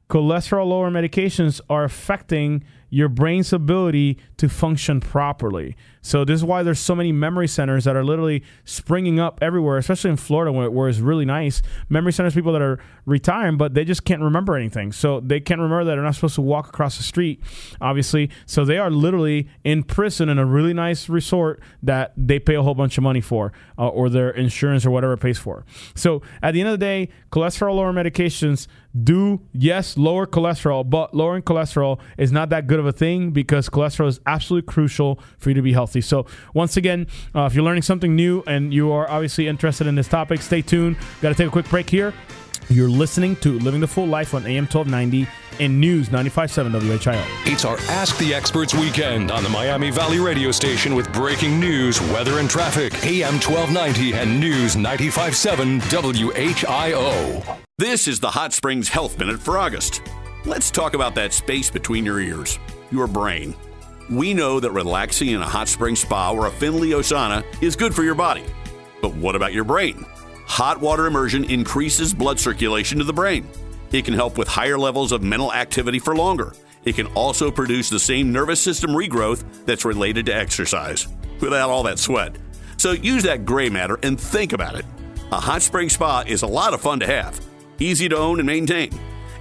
cholesterol 0.10 0.68
lower 0.68 0.90
medications 0.90 1.60
are 1.70 1.84
affecting 1.84 2.64
your 2.94 3.10
brain's 3.10 3.52
ability 3.52 4.20
to 4.38 4.48
function 4.48 5.00
properly. 5.00 5.76
So 6.04 6.24
this 6.24 6.36
is 6.36 6.44
why 6.44 6.62
there's 6.62 6.78
so 6.78 6.94
many 6.94 7.12
memory 7.12 7.48
centers 7.48 7.86
that 7.86 7.96
are 7.96 8.04
literally 8.04 8.44
springing 8.66 9.20
up 9.20 9.40
everywhere, 9.42 9.78
especially 9.78 10.12
in 10.12 10.18
Florida 10.18 10.52
where, 10.52 10.70
where 10.70 10.88
it's 10.88 11.00
really 11.00 11.26
nice. 11.26 11.64
Memory 11.90 12.14
centers, 12.14 12.36
people 12.36 12.54
that 12.54 12.62
are 12.62 12.80
retiring, 13.06 13.58
but 13.58 13.74
they 13.74 13.84
just 13.84 14.06
can't 14.06 14.22
remember 14.22 14.56
anything. 14.56 14.92
So 14.92 15.20
they 15.20 15.40
can't 15.40 15.60
remember 15.60 15.84
that 15.86 15.96
they're 15.96 16.04
not 16.04 16.16
supposed 16.16 16.36
to 16.36 16.42
walk 16.42 16.70
across 16.70 16.98
the 16.98 17.04
street, 17.04 17.42
obviously. 17.82 18.30
So 18.46 18.66
they 18.66 18.78
are 18.78 18.90
literally 18.90 19.50
in 19.64 19.84
prison 19.84 20.30
in 20.30 20.40
a 20.40 20.46
really 20.46 20.74
nice 20.74 21.10
resort 21.10 21.62
that 21.82 22.14
they 22.16 22.40
pay 22.40 22.56
a 22.56 22.62
whole 22.62 22.76
bunch 22.76 22.98
of 22.98 23.04
money 23.04 23.22
for, 23.22 23.52
uh, 23.78 23.88
or 23.88 24.10
their 24.10 24.30
insurance 24.30 24.86
or 24.86 24.92
whatever 24.92 25.18
pays 25.18 25.38
for. 25.38 25.66
So 25.96 26.22
at 26.42 26.54
the 26.54 26.62
end 26.62 26.70
of 26.70 26.80
the 26.80 26.86
day, 26.86 27.10
cholesterol 27.32 27.76
lower 27.76 27.94
medications 27.94 28.68
do 29.02 29.42
yes 29.54 29.98
lower 29.98 30.28
cholesterol, 30.28 30.88
but 30.88 31.16
lowering 31.16 31.42
cholesterol 31.42 32.00
is 32.18 32.32
not 32.32 32.50
that 32.50 32.68
good 32.68 32.80
of 32.80 32.86
a 32.86 32.92
thing 32.92 33.32
because 33.32 33.68
cholesterol 33.68 34.08
is 34.08 34.20
absolutely 34.28 34.72
crucial 34.72 35.20
for 35.40 35.50
you 35.50 35.56
to 35.56 35.62
be 35.62 35.74
healthy. 35.74 36.02
So 36.02 36.28
once 36.54 36.78
again, 36.78 37.08
uh, 37.34 37.46
if 37.46 37.56
you're 37.56 37.64
learning 37.64 37.82
something 37.82 38.16
new 38.16 38.44
and 38.46 38.74
you 38.74 38.92
are 38.92 39.10
obviously 39.10 39.48
interested 39.48 39.88
in 39.88 39.96
this 39.96 40.08
topic, 40.08 40.42
stay 40.42 40.62
tuned. 40.62 40.98
Got 41.22 41.30
to 41.30 41.36
take 41.36 41.48
a 41.48 41.52
quick 41.52 41.70
break 41.70 41.90
here. 41.90 42.14
You're 42.70 42.90
listening 42.90 43.36
to 43.38 43.60
Living 43.60 43.82
the 43.82 43.88
Full 43.88 44.08
Life 44.08 44.34
on 44.34 44.46
AM 44.46 44.66
1290 44.66 45.28
and 45.60 45.80
News 45.80 46.10
95.7 46.10 46.72
WHIO. 46.72 47.24
It's 47.46 47.66
our 47.66 47.78
Ask 47.90 48.18
the 48.18 48.34
Experts 48.34 48.74
weekend 48.74 49.32
on 49.32 49.44
the 49.44 49.50
Miami 49.50 49.92
Valley 49.92 50.20
radio 50.20 50.50
station 50.52 50.96
with 50.96 51.12
breaking 51.14 51.60
news, 51.60 52.02
weather, 52.02 52.40
and 52.40 52.50
traffic. 52.50 52.94
AM 53.06 53.34
1290 53.34 54.14
and 54.14 54.40
News 54.40 54.76
95.7 54.76 55.82
WHIO. 55.82 57.60
This 57.78 58.08
is 58.08 58.20
the 58.20 58.32
Hot 58.32 58.54
Springs 58.54 58.88
Health 58.88 59.20
Minute 59.20 59.40
for 59.40 59.58
August. 59.58 60.02
Let's 60.46 60.72
talk 60.72 60.94
about 60.94 61.16
that 61.16 61.34
space 61.34 61.70
between 61.70 62.06
your 62.06 62.20
ears, 62.20 62.58
your 62.92 63.08
brain. 63.08 63.56
We 64.10 64.34
know 64.34 64.60
that 64.60 64.72
relaxing 64.72 65.30
in 65.30 65.42
a 65.42 65.48
hot 65.48 65.68
spring 65.68 65.96
spa 65.96 66.32
or 66.32 66.48
a 66.48 66.52
Finnleo 66.52 67.00
sauna 67.00 67.44
is 67.62 67.76
good 67.76 67.94
for 67.94 68.04
your 68.04 68.16
body. 68.16 68.44
But 69.02 69.16
what 69.16 69.36
about 69.36 69.54
your 69.54 69.64
brain? 69.64 70.06
Hot 70.54 70.80
water 70.80 71.08
immersion 71.08 71.46
increases 71.46 72.14
blood 72.14 72.40
circulation 72.40 73.00
to 73.00 73.04
the 73.04 73.12
brain. 73.12 73.50
It 73.92 74.06
can 74.06 74.14
help 74.14 74.38
with 74.38 74.48
higher 74.48 74.78
levels 74.78 75.12
of 75.12 75.24
mental 75.24 75.52
activity 75.52 75.98
for 75.98 76.16
longer. 76.16 76.54
It 76.86 76.94
can 76.94 77.08
also 77.16 77.50
produce 77.50 77.90
the 77.90 77.98
same 77.98 78.32
nervous 78.32 78.62
system 78.62 78.92
regrowth 78.92 79.44
that's 79.66 79.84
related 79.84 80.28
to 80.28 80.36
exercise 80.36 81.08
without 81.42 81.72
all 81.72 81.82
that 81.82 81.98
sweat. 81.98 82.36
So 82.78 82.92
use 82.92 83.24
that 83.24 83.46
gray 83.46 83.68
matter 83.68 83.98
and 84.04 84.22
think 84.22 84.54
about 84.54 84.76
it. 84.76 84.86
A 85.32 85.40
hot 85.40 85.64
spring 85.64 85.90
spa 85.90 86.24
is 86.28 86.44
a 86.44 86.48
lot 86.48 86.76
of 86.76 86.82
fun 86.82 87.00
to 87.00 87.08
have, 87.08 87.42
easy 87.80 88.08
to 88.10 88.16
own 88.16 88.40
and 88.40 88.46
maintain, 88.46 88.92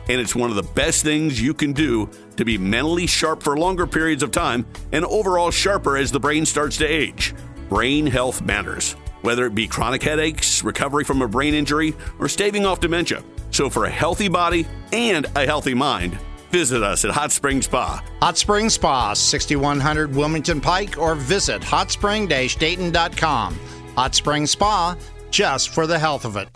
and 0.09 0.19
it's 0.19 0.35
one 0.35 0.49
of 0.49 0.57
the 0.57 0.63
best 0.63 1.03
things 1.03 1.39
you 1.39 1.53
can 1.53 1.75
do 1.75 2.09
to 2.39 2.47
be 2.47 2.57
mentally 2.57 3.07
sharp 3.07 3.43
for 3.43 3.59
longer 3.59 3.87
periods 3.87 4.23
of 4.23 4.31
time 4.31 4.65
and 4.93 5.05
overall 5.05 5.51
sharper 5.51 5.99
as 5.99 6.11
the 6.11 6.21
brain 6.21 6.47
starts 6.47 6.79
to 6.79 6.87
age. 6.87 7.35
Brain 7.69 8.07
health 8.07 8.41
matters, 8.41 8.97
whether 9.23 9.47
it 9.47 9.55
be 9.55 9.67
chronic 9.67 10.03
headaches, 10.03 10.63
recovery 10.63 11.05
from 11.05 11.23
a 11.23 11.29
brain 11.29 11.55
injury, 11.55 11.95
or 12.19 12.29
staving 12.29 12.67
off 12.67 12.81
dementia. 12.81 13.23
So, 13.51 13.71
for 13.71 13.87
a 13.87 13.91
healthy 13.91 14.29
body 14.29 14.67
and 14.93 15.27
a 15.37 15.47
healthy 15.47 15.75
mind, 15.75 16.19
visit 16.51 16.83
us 16.83 17.05
at 17.05 17.11
Hot 17.11 17.33
Spring 17.33 17.63
Spa. 17.63 18.05
Hot 18.21 18.37
Spring 18.39 18.69
Spa, 18.69 19.15
6100 19.15 20.15
Wilmington 20.15 20.61
Pike, 20.61 20.99
or 20.99 21.15
visit 21.15 21.63
hotspring-dayton.com. 21.63 23.59
Hot 23.97 24.15
Spring 24.15 24.47
Spa, 24.47 24.97
just 25.31 25.71
for 25.71 25.87
the 25.87 25.99
health 25.99 26.25
of 26.25 26.37
it. 26.37 26.49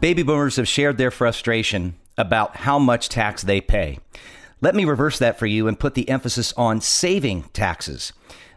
Baby 0.00 0.22
boomers 0.22 0.56
have 0.56 0.68
shared 0.68 0.98
their 0.98 1.10
frustration 1.10 1.94
about 2.18 2.56
how 2.56 2.78
much 2.78 3.08
tax 3.08 3.42
they 3.42 3.60
pay. 3.60 3.98
Let 4.60 4.74
me 4.74 4.84
reverse 4.84 5.18
that 5.18 5.38
for 5.38 5.46
you 5.46 5.68
and 5.68 5.78
put 5.78 5.94
the 5.94 6.08
emphasis 6.08 6.52
on 6.56 6.80
saving 6.80 7.44
taxes. 7.52 8.12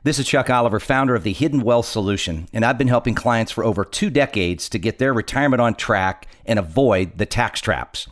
This 0.08 0.20
is 0.20 0.28
Chuck 0.30 0.50
Oliver, 0.50 0.80
founder 0.80 1.16
of 1.16 1.24
the 1.24 1.34
Hidden 1.34 1.64
Wealth 1.64 1.86
Solution, 1.86 2.48
and 2.54 2.64
I've 2.64 2.78
been 2.78 2.88
helping 2.88 3.14
clients 3.14 3.52
for 3.52 3.66
over 3.66 3.84
two 3.84 4.10
decades 4.10 4.70
to 4.70 4.80
get 4.80 5.00
their 5.00 5.12
retirement 5.12 5.60
on 5.60 5.76
track 5.76 6.30
and 6.46 6.58
avoid 6.58 7.18
the 7.18 7.26
tax 7.26 7.60
traps. 7.60 8.08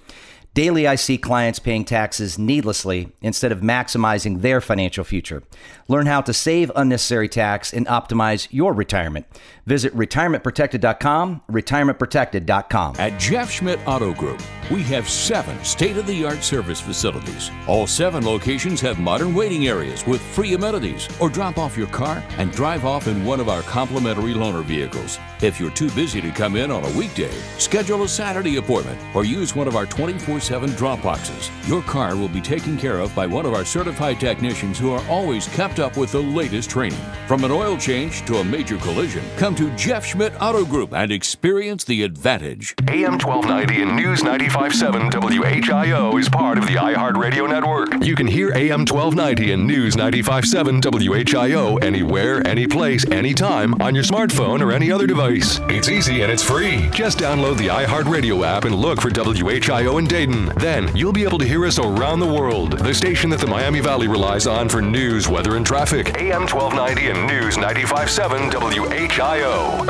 Daily, 0.53 0.87
I 0.87 0.95
see 0.95 1.17
clients 1.17 1.59
paying 1.59 1.85
taxes 1.85 2.37
needlessly 2.37 3.13
instead 3.21 3.53
of 3.53 3.61
maximizing 3.61 4.41
their 4.41 4.59
financial 4.59 5.05
future. 5.05 5.43
Learn 5.87 6.05
how 6.05 6.19
to 6.19 6.33
save 6.33 6.69
unnecessary 6.75 7.29
tax 7.29 7.71
and 7.73 7.87
optimize 7.87 8.49
your 8.51 8.73
retirement. 8.73 9.25
Visit 9.65 9.95
retirementprotected.com, 9.97 11.41
retirementprotected.com. 11.49 12.95
At 12.99 13.19
Jeff 13.19 13.49
Schmidt 13.49 13.79
Auto 13.87 14.13
Group, 14.13 14.39
we 14.69 14.83
have 14.83 15.09
seven 15.09 15.63
state 15.63 15.97
of 15.97 16.05
the 16.05 16.23
art 16.23 16.43
service 16.43 16.79
facilities. 16.79 17.49
All 17.67 17.87
seven 17.87 18.23
locations 18.23 18.79
have 18.81 18.99
modern 18.99 19.33
waiting 19.33 19.67
areas 19.67 20.05
with 20.05 20.21
free 20.21 20.53
amenities, 20.53 21.07
or 21.19 21.29
drop 21.29 21.57
off 21.57 21.77
your 21.77 21.87
car 21.87 22.23
and 22.37 22.51
drive 22.51 22.85
off 22.85 23.07
in 23.07 23.25
one 23.25 23.39
of 23.39 23.49
our 23.49 23.63
complimentary 23.63 24.33
loaner 24.33 24.63
vehicles. 24.63 25.19
If 25.41 25.59
you're 25.59 25.71
too 25.71 25.89
busy 25.91 26.21
to 26.21 26.31
come 26.31 26.55
in 26.55 26.71
on 26.71 26.83
a 26.83 26.97
weekday, 26.97 27.31
schedule 27.57 28.03
a 28.03 28.07
Saturday 28.07 28.57
appointment 28.57 28.99
or 29.15 29.25
use 29.25 29.55
one 29.55 29.67
of 29.67 29.75
our 29.75 29.85
24 29.85 30.39
7 30.39 30.69
drop 30.71 31.01
boxes. 31.01 31.51
Your 31.67 31.81
car 31.81 32.15
will 32.15 32.29
be 32.29 32.41
taken 32.41 32.77
care 32.77 32.99
of 32.99 33.13
by 33.15 33.27
one 33.27 33.45
of 33.45 33.53
our 33.53 33.65
certified 33.65 34.19
technicians 34.19 34.79
who 34.79 34.91
are 34.91 35.05
always 35.07 35.47
kept 35.49 35.79
up 35.79 35.97
with 35.97 36.11
the 36.11 36.21
latest 36.21 36.69
training. 36.69 36.99
From 37.27 37.43
an 37.43 37.51
oil 37.51 37.77
change 37.77 38.25
to 38.25 38.37
a 38.37 38.43
major 38.43 38.77
collision, 38.77 39.23
come 39.37 39.54
to 39.55 39.73
Jeff 39.77 40.05
Schmidt 40.05 40.33
Auto 40.41 40.65
Group 40.65 40.93
and 40.93 41.13
experience 41.13 41.85
the 41.85 42.03
advantage. 42.03 42.75
AM 42.89 43.13
1290 43.17 43.81
and 43.83 43.95
News 43.95 44.21
957 44.21 45.09
WHIO 45.11 46.19
is 46.19 46.27
part 46.27 46.57
of 46.57 46.67
the 46.67 46.73
iHeartRadio 46.73 47.47
network. 47.47 48.03
You 48.03 48.15
can 48.15 48.27
hear 48.27 48.51
AM 48.51 48.81
1290 48.81 49.53
and 49.53 49.65
News 49.65 49.95
957 49.95 50.81
WHIO 50.81 51.81
anywhere, 51.81 52.45
anyplace, 52.45 53.09
anytime 53.09 53.73
on 53.81 53.95
your 53.95 54.03
smartphone 54.03 54.61
or 54.61 54.73
any 54.73 54.91
other 54.91 55.07
device. 55.07 55.61
It's 55.69 55.87
easy 55.87 56.21
and 56.21 56.31
it's 56.31 56.43
free. 56.43 56.89
Just 56.89 57.19
download 57.19 57.57
the 57.57 57.67
iHeartRadio 57.67 58.45
app 58.45 58.65
and 58.65 58.75
look 58.75 58.99
for 58.99 59.09
WHIO 59.09 59.99
in 59.99 60.05
Dayton. 60.05 60.51
Then 60.57 60.93
you'll 60.93 61.13
be 61.13 61.23
able 61.23 61.39
to 61.39 61.45
hear 61.45 61.65
us 61.65 61.79
around 61.79 62.19
the 62.19 62.33
world. 62.33 62.77
The 62.79 62.93
station 62.93 63.29
that 63.29 63.39
the 63.39 63.47
Miami 63.47 63.79
Valley 63.79 64.09
relies 64.09 64.47
on 64.47 64.67
for 64.67 64.81
news, 64.81 65.29
weather, 65.29 65.55
and 65.55 65.65
traffic. 65.65 66.17
AM 66.17 66.41
1290 66.41 67.07
and 67.07 67.27
News 67.27 67.55
957 67.57 68.49
WHIO. 68.49 69.44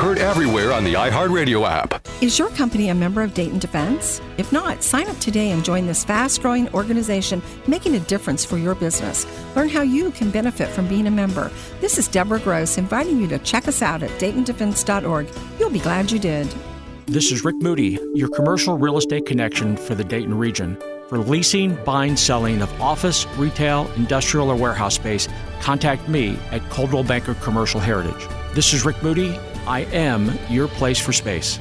Heard 0.05 0.19
everywhere 0.19 0.71
on 0.71 0.83
the 0.83 0.93
iHeartRadio 0.93 1.67
app. 1.67 2.07
Is 2.21 2.37
your 2.37 2.49
company 2.49 2.89
a 2.89 2.95
member 2.95 3.21
of 3.21 3.33
Dayton 3.33 3.59
Defense? 3.59 4.21
If 4.37 4.51
not, 4.51 4.83
sign 4.83 5.07
up 5.07 5.17
today 5.19 5.51
and 5.51 5.65
join 5.65 5.87
this 5.87 6.05
fast 6.05 6.41
growing 6.41 6.71
organization 6.73 7.41
making 7.65 7.95
a 7.95 7.99
difference 8.01 8.45
for 8.45 8.57
your 8.57 8.75
business. 8.75 9.25
Learn 9.55 9.67
how 9.67 9.81
you 9.81 10.11
can 10.11 10.29
benefit 10.29 10.67
from 10.69 10.87
being 10.87 11.07
a 11.07 11.11
member. 11.11 11.51
This 11.81 11.97
is 11.97 12.07
Deborah 12.07 12.39
Gross 12.39 12.77
inviting 12.77 13.19
you 13.19 13.27
to 13.29 13.39
check 13.39 13.67
us 13.67 13.81
out 13.81 14.03
at 14.03 14.11
DaytonDefense.org. 14.19 15.27
You'll 15.59 15.69
be 15.69 15.79
glad 15.79 16.11
you 16.11 16.19
did. 16.19 16.53
This 17.07 17.31
is 17.31 17.43
Rick 17.43 17.57
Moody, 17.57 17.99
your 18.13 18.29
commercial 18.29 18.77
real 18.77 18.97
estate 18.97 19.25
connection 19.25 19.75
for 19.75 19.95
the 19.95 20.03
Dayton 20.03 20.37
region. 20.37 20.77
For 21.09 21.17
leasing, 21.17 21.75
buying, 21.83 22.15
selling 22.15 22.61
of 22.61 22.81
office, 22.81 23.27
retail, 23.37 23.91
industrial, 23.95 24.49
or 24.49 24.55
warehouse 24.55 24.95
space, 24.95 25.27
contact 25.61 26.07
me 26.09 26.37
at 26.51 26.67
Coldwell 26.69 27.03
Banker 27.03 27.33
Commercial 27.35 27.79
Heritage. 27.79 28.27
This 28.55 28.73
is 28.73 28.85
Rick 28.85 29.03
Moody. 29.03 29.37
I 29.67 29.81
am 29.91 30.31
your 30.49 30.69
place 30.69 30.97
for 30.97 31.11
space. 31.11 31.59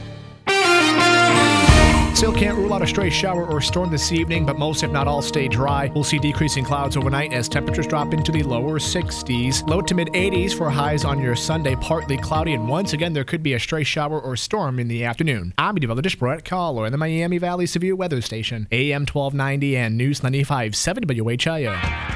Still 2.14 2.32
can't 2.32 2.56
rule 2.56 2.72
out 2.72 2.82
a 2.82 2.86
stray 2.86 3.10
shower 3.10 3.44
or 3.44 3.60
storm 3.60 3.90
this 3.90 4.12
evening, 4.12 4.46
but 4.46 4.60
most, 4.60 4.84
if 4.84 4.92
not 4.92 5.08
all, 5.08 5.20
stay 5.20 5.48
dry. 5.48 5.90
We'll 5.92 6.04
see 6.04 6.20
decreasing 6.20 6.64
clouds 6.64 6.96
overnight 6.96 7.32
as 7.32 7.48
temperatures 7.48 7.88
drop 7.88 8.14
into 8.14 8.30
the 8.30 8.44
lower 8.44 8.78
60s. 8.78 9.68
Low 9.68 9.80
to 9.80 9.92
mid 9.92 10.06
80s 10.10 10.56
for 10.56 10.70
highs 10.70 11.04
on 11.04 11.20
your 11.20 11.34
Sunday, 11.34 11.74
partly 11.80 12.16
cloudy, 12.16 12.52
and 12.52 12.68
once 12.68 12.92
again, 12.92 13.12
there 13.12 13.24
could 13.24 13.42
be 13.42 13.54
a 13.54 13.58
stray 13.58 13.82
shower 13.82 14.20
or 14.20 14.36
storm 14.36 14.78
in 14.78 14.86
the 14.86 15.04
afternoon. 15.04 15.52
I'm 15.58 15.74
Developed 15.74 16.16
Brett 16.20 16.44
Collar 16.44 16.86
in 16.86 16.92
the 16.92 16.98
Miami 16.98 17.38
Valley 17.38 17.66
Severe 17.66 17.96
Weather 17.96 18.20
Station, 18.20 18.68
AM 18.70 19.00
1290 19.00 19.76
and 19.76 19.98
News 19.98 20.20
95.7 20.20 21.06
WHIO. 21.06 22.13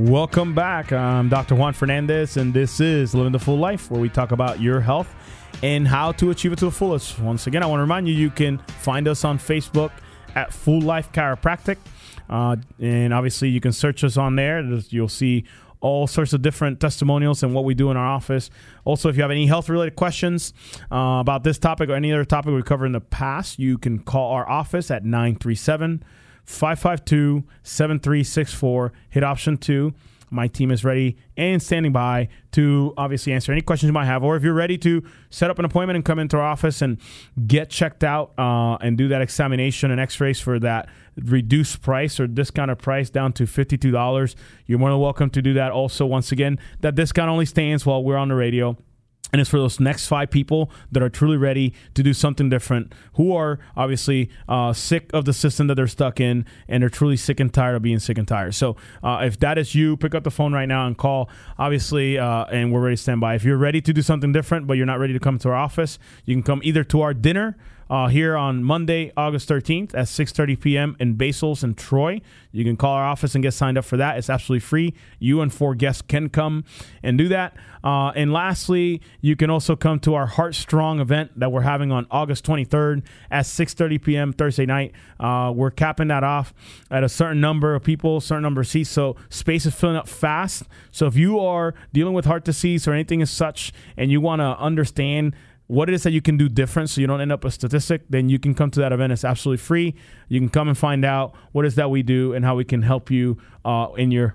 Welcome 0.00 0.54
back. 0.54 0.94
I'm 0.94 1.28
Dr. 1.28 1.54
Juan 1.54 1.74
Fernandez, 1.74 2.38
and 2.38 2.54
this 2.54 2.80
is 2.80 3.14
Living 3.14 3.32
the 3.32 3.38
Full 3.38 3.58
Life, 3.58 3.90
where 3.90 4.00
we 4.00 4.08
talk 4.08 4.32
about 4.32 4.58
your 4.58 4.80
health 4.80 5.14
and 5.62 5.86
how 5.86 6.12
to 6.12 6.30
achieve 6.30 6.54
it 6.54 6.58
to 6.60 6.64
the 6.64 6.70
fullest. 6.70 7.18
Once 7.18 7.46
again, 7.46 7.62
I 7.62 7.66
want 7.66 7.80
to 7.80 7.82
remind 7.82 8.08
you 8.08 8.14
you 8.14 8.30
can 8.30 8.56
find 8.80 9.06
us 9.06 9.26
on 9.26 9.38
Facebook 9.38 9.90
at 10.34 10.54
Full 10.54 10.80
Life 10.80 11.12
Chiropractic. 11.12 11.76
Uh, 12.30 12.56
and 12.78 13.12
obviously, 13.12 13.50
you 13.50 13.60
can 13.60 13.72
search 13.72 14.02
us 14.02 14.16
on 14.16 14.36
there. 14.36 14.62
You'll 14.88 15.06
see 15.06 15.44
all 15.82 16.06
sorts 16.06 16.32
of 16.32 16.40
different 16.40 16.80
testimonials 16.80 17.42
and 17.42 17.52
what 17.52 17.64
we 17.64 17.74
do 17.74 17.90
in 17.90 17.98
our 17.98 18.06
office. 18.06 18.48
Also, 18.86 19.10
if 19.10 19.16
you 19.16 19.22
have 19.22 19.30
any 19.30 19.48
health 19.48 19.68
related 19.68 19.96
questions 19.96 20.54
uh, 20.90 21.18
about 21.20 21.44
this 21.44 21.58
topic 21.58 21.90
or 21.90 21.94
any 21.94 22.10
other 22.10 22.24
topic 22.24 22.54
we 22.54 22.62
covered 22.62 22.86
in 22.86 22.92
the 22.92 23.02
past, 23.02 23.58
you 23.58 23.76
can 23.76 23.98
call 23.98 24.32
our 24.32 24.48
office 24.48 24.90
at 24.90 25.04
937 25.04 26.02
552 26.50 27.44
7364. 27.62 28.92
Hit 29.08 29.24
option 29.24 29.56
two. 29.56 29.94
My 30.32 30.46
team 30.46 30.70
is 30.70 30.84
ready 30.84 31.16
and 31.36 31.60
standing 31.60 31.92
by 31.92 32.28
to 32.52 32.94
obviously 32.96 33.32
answer 33.32 33.50
any 33.50 33.62
questions 33.62 33.88
you 33.88 33.92
might 33.92 34.06
have. 34.06 34.22
Or 34.22 34.36
if 34.36 34.44
you're 34.44 34.54
ready 34.54 34.78
to 34.78 35.02
set 35.30 35.50
up 35.50 35.58
an 35.58 35.64
appointment 35.64 35.96
and 35.96 36.04
come 36.04 36.18
into 36.18 36.36
our 36.36 36.44
office 36.44 36.82
and 36.82 36.98
get 37.46 37.68
checked 37.68 38.04
out 38.04 38.32
uh, 38.38 38.76
and 38.80 38.96
do 38.96 39.08
that 39.08 39.22
examination 39.22 39.90
and 39.90 40.00
x 40.00 40.20
rays 40.20 40.40
for 40.40 40.60
that 40.60 40.88
reduced 41.16 41.82
price 41.82 42.20
or 42.20 42.26
discounted 42.28 42.78
price 42.78 43.10
down 43.10 43.32
to 43.34 43.44
$52, 43.44 44.34
you're 44.66 44.78
more 44.78 44.90
than 44.90 45.00
welcome 45.00 45.30
to 45.30 45.42
do 45.42 45.54
that. 45.54 45.72
Also, 45.72 46.06
once 46.06 46.30
again, 46.30 46.58
that 46.80 46.94
discount 46.94 47.28
only 47.28 47.46
stands 47.46 47.84
while 47.84 48.02
we're 48.02 48.16
on 48.16 48.28
the 48.28 48.34
radio. 48.34 48.76
And 49.32 49.40
it's 49.40 49.48
for 49.48 49.58
those 49.58 49.78
next 49.78 50.08
five 50.08 50.30
people 50.30 50.70
that 50.90 51.02
are 51.02 51.08
truly 51.08 51.36
ready 51.36 51.72
to 51.94 52.02
do 52.02 52.12
something 52.12 52.48
different, 52.48 52.92
who 53.14 53.34
are 53.34 53.60
obviously 53.76 54.28
uh, 54.48 54.72
sick 54.72 55.08
of 55.12 55.24
the 55.24 55.32
system 55.32 55.68
that 55.68 55.76
they're 55.76 55.86
stuck 55.86 56.20
in, 56.20 56.44
and 56.66 56.82
they're 56.82 56.90
truly 56.90 57.16
sick 57.16 57.38
and 57.38 57.54
tired 57.54 57.76
of 57.76 57.82
being 57.82 58.00
sick 58.00 58.18
and 58.18 58.26
tired. 58.26 58.54
So, 58.54 58.76
uh, 59.04 59.20
if 59.22 59.38
that 59.40 59.56
is 59.56 59.74
you, 59.74 59.96
pick 59.96 60.14
up 60.14 60.24
the 60.24 60.30
phone 60.30 60.52
right 60.52 60.66
now 60.66 60.86
and 60.86 60.98
call, 60.98 61.30
obviously, 61.58 62.18
uh, 62.18 62.46
and 62.46 62.72
we're 62.72 62.80
ready 62.80 62.96
to 62.96 63.02
stand 63.02 63.20
by. 63.20 63.34
If 63.34 63.44
you're 63.44 63.56
ready 63.56 63.80
to 63.80 63.92
do 63.92 64.02
something 64.02 64.32
different, 64.32 64.66
but 64.66 64.76
you're 64.76 64.86
not 64.86 64.98
ready 64.98 65.12
to 65.12 65.20
come 65.20 65.38
to 65.38 65.50
our 65.50 65.54
office, 65.54 65.98
you 66.24 66.34
can 66.34 66.42
come 66.42 66.60
either 66.64 66.82
to 66.84 67.00
our 67.02 67.14
dinner 67.14 67.56
uh, 67.90 68.06
here 68.06 68.36
on 68.36 68.62
Monday, 68.62 69.12
August 69.16 69.48
13th 69.48 69.94
at 69.94 70.06
6:30 70.06 70.60
p.m. 70.60 70.96
in 71.00 71.16
Basils 71.16 71.64
and 71.64 71.76
Troy. 71.76 72.20
You 72.52 72.64
can 72.64 72.76
call 72.76 72.94
our 72.94 73.04
office 73.04 73.34
and 73.34 73.42
get 73.42 73.52
signed 73.52 73.76
up 73.76 73.84
for 73.84 73.96
that. 73.96 74.16
It's 74.16 74.30
absolutely 74.30 74.60
free. 74.60 74.94
You 75.18 75.40
and 75.40 75.52
four 75.52 75.74
guests 75.74 76.02
can 76.02 76.28
come 76.28 76.64
and 77.02 77.18
do 77.18 77.28
that. 77.28 77.56
Uh, 77.82 78.12
and 78.14 78.32
lastly, 78.32 79.00
you 79.20 79.34
can 79.34 79.50
also 79.50 79.74
come 79.74 79.98
to 80.00 80.14
our 80.14 80.26
Heart 80.26 80.54
Strong 80.54 81.00
event 81.00 81.38
that 81.38 81.50
we're 81.50 81.62
having 81.62 81.90
on 81.90 82.06
August 82.10 82.44
23rd 82.44 83.02
at 83.30 83.44
6:30 83.44 84.02
p.m. 84.02 84.32
Thursday 84.32 84.66
night. 84.66 84.92
Uh, 85.18 85.52
we're 85.54 85.70
capping 85.72 86.08
that 86.08 86.22
off 86.22 86.54
at 86.90 87.02
a 87.02 87.08
certain 87.08 87.40
number 87.40 87.74
of 87.74 87.82
people, 87.82 88.20
certain 88.20 88.42
number 88.42 88.60
of 88.60 88.68
seats. 88.68 88.90
So 88.90 89.16
space 89.30 89.66
is 89.66 89.74
filling 89.74 89.96
up 89.96 90.08
fast. 90.08 90.62
So 90.92 91.06
if 91.06 91.16
you 91.16 91.40
are 91.40 91.74
dealing 91.92 92.14
with 92.14 92.24
heart 92.24 92.44
disease 92.44 92.86
or 92.86 92.92
anything 92.92 93.20
as 93.20 93.30
such, 93.30 93.72
and 93.96 94.12
you 94.12 94.20
want 94.20 94.40
to 94.40 94.56
understand 94.58 95.34
what 95.70 95.88
it 95.88 95.94
is 95.94 96.02
that 96.02 96.10
you 96.10 96.20
can 96.20 96.36
do 96.36 96.48
different 96.48 96.90
so 96.90 97.00
you 97.00 97.06
don't 97.06 97.20
end 97.20 97.30
up 97.30 97.44
a 97.44 97.50
statistic, 97.50 98.02
then 98.10 98.28
you 98.28 98.40
can 98.40 98.54
come 98.54 98.72
to 98.72 98.80
that 98.80 98.92
event. 98.92 99.12
It's 99.12 99.24
absolutely 99.24 99.62
free. 99.62 99.94
You 100.28 100.40
can 100.40 100.48
come 100.48 100.66
and 100.66 100.76
find 100.76 101.04
out 101.04 101.32
what 101.52 101.64
is 101.64 101.76
that 101.76 101.90
we 101.90 102.02
do 102.02 102.32
and 102.32 102.44
how 102.44 102.56
we 102.56 102.64
can 102.64 102.82
help 102.82 103.08
you 103.08 103.38
uh, 103.64 103.86
in 103.96 104.10
your 104.10 104.34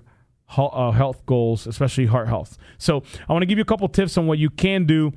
uh, 0.56 0.92
health 0.92 1.26
goals, 1.26 1.66
especially 1.66 2.06
heart 2.06 2.28
health. 2.28 2.56
So 2.78 3.02
I 3.28 3.34
want 3.34 3.42
to 3.42 3.46
give 3.46 3.58
you 3.58 3.62
a 3.62 3.66
couple 3.66 3.86
tips 3.88 4.16
on 4.16 4.26
what 4.26 4.38
you 4.38 4.48
can 4.48 4.86
do 4.86 5.12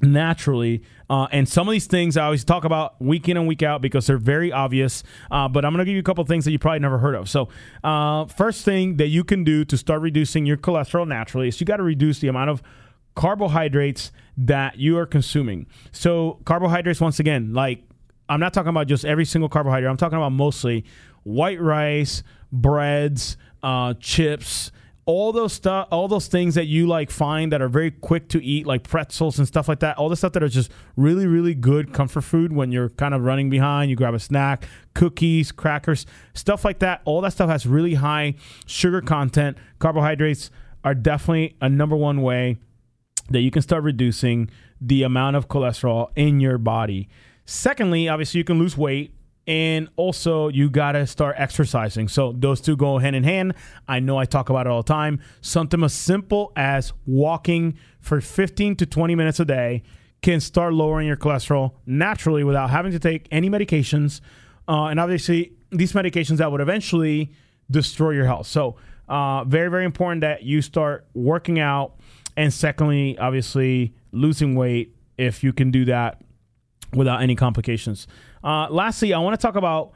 naturally. 0.00 0.82
Uh, 1.08 1.28
and 1.30 1.48
some 1.48 1.68
of 1.68 1.72
these 1.72 1.86
things 1.86 2.16
I 2.16 2.24
always 2.24 2.42
talk 2.42 2.64
about 2.64 3.00
week 3.00 3.28
in 3.28 3.36
and 3.36 3.46
week 3.46 3.62
out 3.62 3.80
because 3.82 4.08
they're 4.08 4.18
very 4.18 4.50
obvious. 4.50 5.04
Uh, 5.30 5.46
but 5.46 5.64
I'm 5.64 5.72
going 5.72 5.78
to 5.78 5.84
give 5.84 5.94
you 5.94 6.00
a 6.00 6.02
couple 6.02 6.24
things 6.24 6.44
that 6.44 6.50
you 6.50 6.58
probably 6.58 6.80
never 6.80 6.98
heard 6.98 7.14
of. 7.14 7.28
So, 7.28 7.48
uh, 7.84 8.24
first 8.24 8.64
thing 8.64 8.96
that 8.96 9.08
you 9.08 9.22
can 9.22 9.44
do 9.44 9.64
to 9.66 9.76
start 9.76 10.00
reducing 10.00 10.44
your 10.44 10.56
cholesterol 10.56 11.06
naturally 11.06 11.46
is 11.46 11.60
you 11.60 11.66
got 11.66 11.76
to 11.76 11.84
reduce 11.84 12.18
the 12.18 12.26
amount 12.26 12.50
of 12.50 12.62
carbohydrates 13.14 14.12
that 14.36 14.78
you 14.78 14.98
are 14.98 15.06
consuming. 15.06 15.66
So 15.92 16.40
carbohydrates, 16.44 17.00
once 17.00 17.20
again, 17.20 17.52
like 17.52 17.82
I'm 18.28 18.40
not 18.40 18.54
talking 18.54 18.70
about 18.70 18.86
just 18.86 19.04
every 19.04 19.24
single 19.24 19.48
carbohydrate. 19.48 19.90
I'm 19.90 19.96
talking 19.96 20.16
about 20.16 20.32
mostly 20.32 20.84
white 21.22 21.60
rice, 21.60 22.22
breads, 22.50 23.36
uh, 23.62 23.94
chips, 24.00 24.72
all 25.04 25.32
those 25.32 25.52
stuff, 25.52 25.88
all 25.90 26.06
those 26.06 26.28
things 26.28 26.54
that 26.54 26.66
you 26.66 26.86
like 26.86 27.10
find 27.10 27.52
that 27.52 27.60
are 27.60 27.68
very 27.68 27.90
quick 27.90 28.28
to 28.28 28.42
eat, 28.44 28.66
like 28.66 28.84
pretzels 28.84 29.38
and 29.38 29.48
stuff 29.48 29.68
like 29.68 29.80
that. 29.80 29.98
All 29.98 30.08
the 30.08 30.16
stuff 30.16 30.32
that 30.32 30.42
are 30.42 30.48
just 30.48 30.70
really, 30.96 31.26
really 31.26 31.54
good 31.54 31.92
comfort 31.92 32.22
food 32.22 32.52
when 32.52 32.70
you're 32.70 32.90
kind 32.90 33.12
of 33.12 33.22
running 33.22 33.50
behind. 33.50 33.90
You 33.90 33.96
grab 33.96 34.14
a 34.14 34.20
snack, 34.20 34.66
cookies, 34.94 35.50
crackers, 35.50 36.06
stuff 36.34 36.64
like 36.64 36.78
that. 36.78 37.02
All 37.04 37.20
that 37.22 37.32
stuff 37.32 37.50
has 37.50 37.66
really 37.66 37.94
high 37.94 38.34
sugar 38.66 39.00
content. 39.00 39.56
Carbohydrates 39.80 40.50
are 40.84 40.94
definitely 40.94 41.56
a 41.60 41.68
number 41.68 41.96
one 41.96 42.22
way 42.22 42.58
that 43.30 43.40
you 43.40 43.50
can 43.50 43.62
start 43.62 43.82
reducing 43.84 44.50
the 44.80 45.02
amount 45.02 45.36
of 45.36 45.48
cholesterol 45.48 46.10
in 46.16 46.40
your 46.40 46.58
body. 46.58 47.08
Secondly, 47.44 48.08
obviously, 48.08 48.38
you 48.38 48.44
can 48.44 48.58
lose 48.58 48.76
weight 48.76 49.14
and 49.46 49.88
also 49.96 50.48
you 50.48 50.70
got 50.70 50.92
to 50.92 51.06
start 51.06 51.34
exercising. 51.38 52.08
So 52.08 52.32
those 52.32 52.60
two 52.60 52.76
go 52.76 52.98
hand 52.98 53.16
in 53.16 53.24
hand. 53.24 53.54
I 53.88 53.98
know 54.00 54.16
I 54.16 54.24
talk 54.24 54.50
about 54.50 54.66
it 54.66 54.70
all 54.70 54.82
the 54.82 54.88
time. 54.88 55.20
Something 55.40 55.82
as 55.82 55.92
simple 55.92 56.52
as 56.56 56.92
walking 57.06 57.78
for 58.00 58.20
15 58.20 58.76
to 58.76 58.86
20 58.86 59.14
minutes 59.14 59.40
a 59.40 59.44
day 59.44 59.82
can 60.22 60.40
start 60.40 60.72
lowering 60.72 61.08
your 61.08 61.16
cholesterol 61.16 61.72
naturally 61.84 62.44
without 62.44 62.70
having 62.70 62.92
to 62.92 63.00
take 63.00 63.26
any 63.32 63.50
medications. 63.50 64.20
Uh, 64.68 64.84
and 64.84 65.00
obviously, 65.00 65.52
these 65.70 65.92
medications 65.92 66.36
that 66.36 66.52
would 66.52 66.60
eventually 66.60 67.32
destroy 67.70 68.10
your 68.10 68.26
health. 68.26 68.46
So, 68.46 68.76
uh, 69.08 69.44
very, 69.44 69.68
very 69.68 69.84
important 69.84 70.20
that 70.20 70.44
you 70.44 70.62
start 70.62 71.06
working 71.14 71.58
out. 71.58 71.96
And 72.36 72.52
secondly, 72.52 73.18
obviously, 73.18 73.94
losing 74.12 74.54
weight 74.54 74.94
if 75.18 75.44
you 75.44 75.52
can 75.52 75.70
do 75.70 75.84
that 75.86 76.22
without 76.94 77.22
any 77.22 77.34
complications. 77.34 78.06
Uh, 78.42 78.68
lastly, 78.70 79.12
I 79.12 79.18
want 79.18 79.38
to 79.38 79.44
talk 79.44 79.56
about 79.56 79.92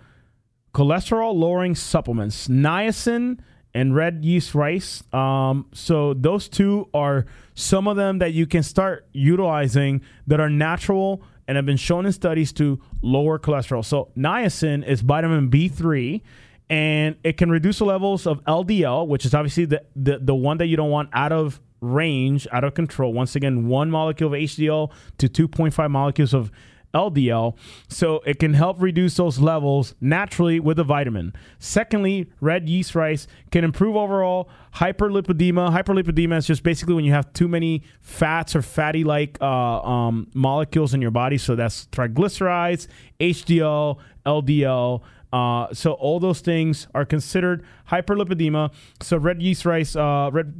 cholesterol 0.74 1.34
lowering 1.34 1.74
supplements, 1.74 2.48
niacin 2.48 3.38
and 3.74 3.94
red 3.94 4.24
yeast 4.24 4.54
rice. 4.54 5.02
Um, 5.12 5.66
so 5.72 6.14
those 6.14 6.48
two 6.48 6.88
are 6.94 7.26
some 7.54 7.86
of 7.86 7.96
them 7.96 8.18
that 8.18 8.32
you 8.32 8.46
can 8.46 8.62
start 8.62 9.06
utilizing 9.12 10.02
that 10.26 10.40
are 10.40 10.50
natural 10.50 11.22
and 11.48 11.56
have 11.56 11.66
been 11.66 11.76
shown 11.76 12.06
in 12.06 12.12
studies 12.12 12.52
to 12.54 12.80
lower 13.02 13.38
cholesterol. 13.38 13.84
So 13.84 14.10
niacin 14.16 14.86
is 14.86 15.00
vitamin 15.02 15.50
B3 15.50 16.22
and 16.68 17.16
it 17.22 17.36
can 17.36 17.50
reduce 17.50 17.78
the 17.78 17.84
levels 17.84 18.26
of 18.26 18.42
LDL, 18.44 19.06
which 19.06 19.24
is 19.24 19.34
obviously 19.34 19.66
the, 19.66 19.82
the, 19.94 20.18
the 20.18 20.34
one 20.34 20.58
that 20.58 20.66
you 20.66 20.76
don't 20.76 20.90
want 20.90 21.10
out 21.12 21.32
of 21.32 21.60
range, 21.80 22.48
out 22.52 22.64
of 22.64 22.74
control. 22.74 23.12
Once 23.12 23.36
again, 23.36 23.68
one 23.68 23.90
molecule 23.90 24.32
of 24.32 24.38
HDL 24.38 24.90
to 25.18 25.28
2.5 25.28 25.90
molecules 25.90 26.34
of 26.34 26.50
LDL, 26.94 27.56
so 27.88 28.20
it 28.24 28.38
can 28.38 28.54
help 28.54 28.80
reduce 28.80 29.16
those 29.16 29.38
levels 29.38 29.94
naturally 30.00 30.58
with 30.58 30.78
a 30.78 30.84
vitamin. 30.84 31.34
Secondly, 31.58 32.30
red 32.40 32.68
yeast 32.68 32.94
rice 32.94 33.26
can 33.50 33.64
improve 33.64 33.96
overall 33.96 34.48
hyperlipidemia. 34.76 35.70
Hyperlipidemia 35.70 36.38
is 36.38 36.46
just 36.46 36.62
basically 36.62 36.94
when 36.94 37.04
you 37.04 37.12
have 37.12 37.30
too 37.34 37.48
many 37.48 37.82
fats 38.00 38.56
or 38.56 38.62
fatty 38.62 39.04
like 39.04 39.36
uh, 39.42 39.80
um, 39.82 40.28
molecules 40.32 40.94
in 40.94 41.02
your 41.02 41.10
body. 41.10 41.36
So 41.36 41.54
that's 41.54 41.86
triglycerides, 41.88 42.86
HDL, 43.20 43.98
LDL. 44.24 45.02
Uh, 45.36 45.74
so 45.74 45.92
all 45.92 46.18
those 46.18 46.40
things 46.40 46.86
are 46.94 47.04
considered 47.04 47.62
hyperlipidemia. 47.90 48.72
So 49.02 49.18
red 49.18 49.42
yeast 49.42 49.66
rice, 49.66 49.94
uh, 49.94 50.30
red 50.32 50.54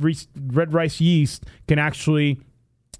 red 0.58 0.72
rice 0.72 1.00
yeast 1.00 1.44
can 1.66 1.78
actually 1.78 2.40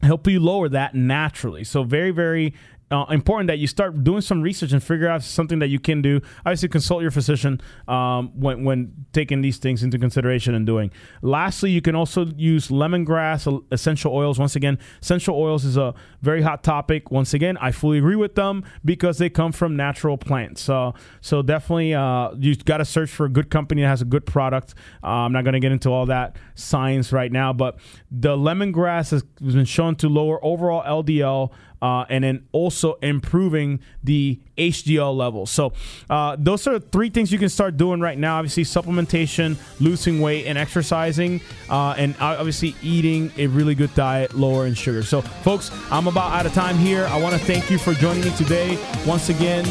help 0.03 0.27
you 0.27 0.41
lower 0.41 0.69
that 0.71 0.95
naturally. 0.95 1.65
So 1.65 1.85
very 1.85 2.13
very 2.13 2.55
uh, 2.91 3.05
important 3.11 3.49
that 3.49 3.59
you 3.59 3.67
start 3.67 4.05
doing 4.05 4.21
some 4.21 4.43
research 4.43 4.73
and 4.73 4.83
figure 4.83 5.09
out 5.09 5.23
something 5.23 5.59
that 5.59 5.69
you 5.69 5.81
can 5.81 6.03
do. 6.03 6.21
Obviously, 6.45 6.69
consult 6.69 7.03
your 7.03 7.11
physician 7.11 7.61
um, 7.89 8.31
when 8.39 8.65
when 8.65 9.07
taking 9.13 9.41
these 9.41 9.59
things 9.59 9.83
into 9.83 9.99
consideration 9.99 10.55
and 10.55 10.67
doing. 10.67 10.93
Lastly, 11.21 11.71
you 11.71 11.83
can 11.83 11.97
also 11.97 12.27
use 12.37 12.69
lemongrass 12.69 13.65
essential 13.73 14.15
oils. 14.15 14.39
Once 14.39 14.55
again, 14.55 14.79
essential 15.03 15.37
oils 15.37 15.65
is 15.65 15.77
a 15.77 15.95
very 16.23 16.43
hot 16.43 16.63
topic. 16.63 17.11
Once 17.11 17.35
again, 17.35 17.57
I 17.59 17.73
fully 17.73 17.99
agree 17.99 18.17
with 18.17 18.37
them 18.37 18.65
because 18.85 19.19
they 19.19 19.31
come 19.31 19.51
from 19.51 19.75
natural 19.75 20.17
plants. 20.17 20.61
So 20.63 20.95
so 21.21 21.43
definitely, 21.43 21.95
uh, 21.95 22.31
you 22.39 22.55
got 22.55 22.79
to 22.79 22.85
search 22.85 23.11
for 23.11 23.27
a 23.27 23.31
good 23.31 23.51
company 23.51 23.83
that 23.83 23.89
has 23.89 24.03
a 24.03 24.07
good 24.07 24.27
product. 24.27 24.75
Uh, 25.03 25.09
I'm 25.09 25.33
not 25.33 25.43
going 25.43 25.55
to 25.55 25.61
get 25.61 25.73
into 25.73 25.91
all 25.91 26.07
that 26.07 26.37
science 26.55 27.13
right 27.13 27.33
now, 27.33 27.53
but 27.53 27.79
the 28.13 28.37
lemongrass 28.37 29.11
has 29.11 29.25
been 29.25 29.65
shown 29.65 29.97
to 29.97 30.09
lower 30.09 30.45
overall 30.45 30.85
LDL 30.85 31.53
uh, 31.83 32.05
and 32.09 32.25
then 32.25 32.47
also 32.53 32.95
improving 33.03 33.81
the 34.03 34.41
HDL 34.57 35.17
levels. 35.17 35.51
So 35.51 35.73
uh, 36.09 36.37
those 36.39 36.67
are 36.67 36.79
three 36.79 37.11
things 37.11 37.31
you 37.33 37.39
can 37.39 37.49
start 37.49 37.77
doing 37.77 38.01
right 38.01 38.19
now. 38.19 38.39
Obviously, 38.39 38.65
supplementation, 38.65 39.57
losing 39.81 40.21
weight, 40.21 40.47
and 40.47 40.57
exercising, 40.59 41.41
uh, 41.69 41.95
and 41.97 42.15
obviously 42.21 42.75
eating 42.83 43.33
a 43.37 43.47
really 43.47 43.75
good 43.75 43.95
diet, 43.95 44.35
lower 44.35 44.67
in 44.67 44.75
sugar. 44.75 45.03
So, 45.03 45.21
folks, 45.21 45.71
I'm 45.91 46.07
about 46.07 46.33
out 46.33 46.47
of 46.47 46.53
time 46.53 46.77
here. 46.77 47.07
I 47.07 47.21
want 47.21 47.35
to 47.35 47.41
thank 47.41 47.71
you 47.71 47.79
for 47.79 47.95
joining 47.95 48.25
me 48.25 48.31
today. 48.37 48.79
Once 49.07 49.29
again, 49.29 49.65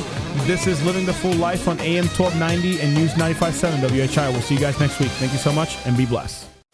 this 0.45 0.67
is 0.67 0.83
Living 0.85 1.05
the 1.05 1.13
Full 1.13 1.33
Life 1.33 1.67
on 1.67 1.79
AM 1.79 2.05
1290 2.05 2.81
and 2.81 2.93
News 2.93 3.13
95.7 3.13 3.81
WHI. 3.81 4.29
We'll 4.29 4.41
see 4.41 4.55
you 4.55 4.59
guys 4.59 4.79
next 4.79 4.99
week. 4.99 5.09
Thank 5.11 5.31
you 5.31 5.39
so 5.39 5.51
much, 5.51 5.77
and 5.85 5.97
be 5.97 6.05
blessed. 6.05 6.44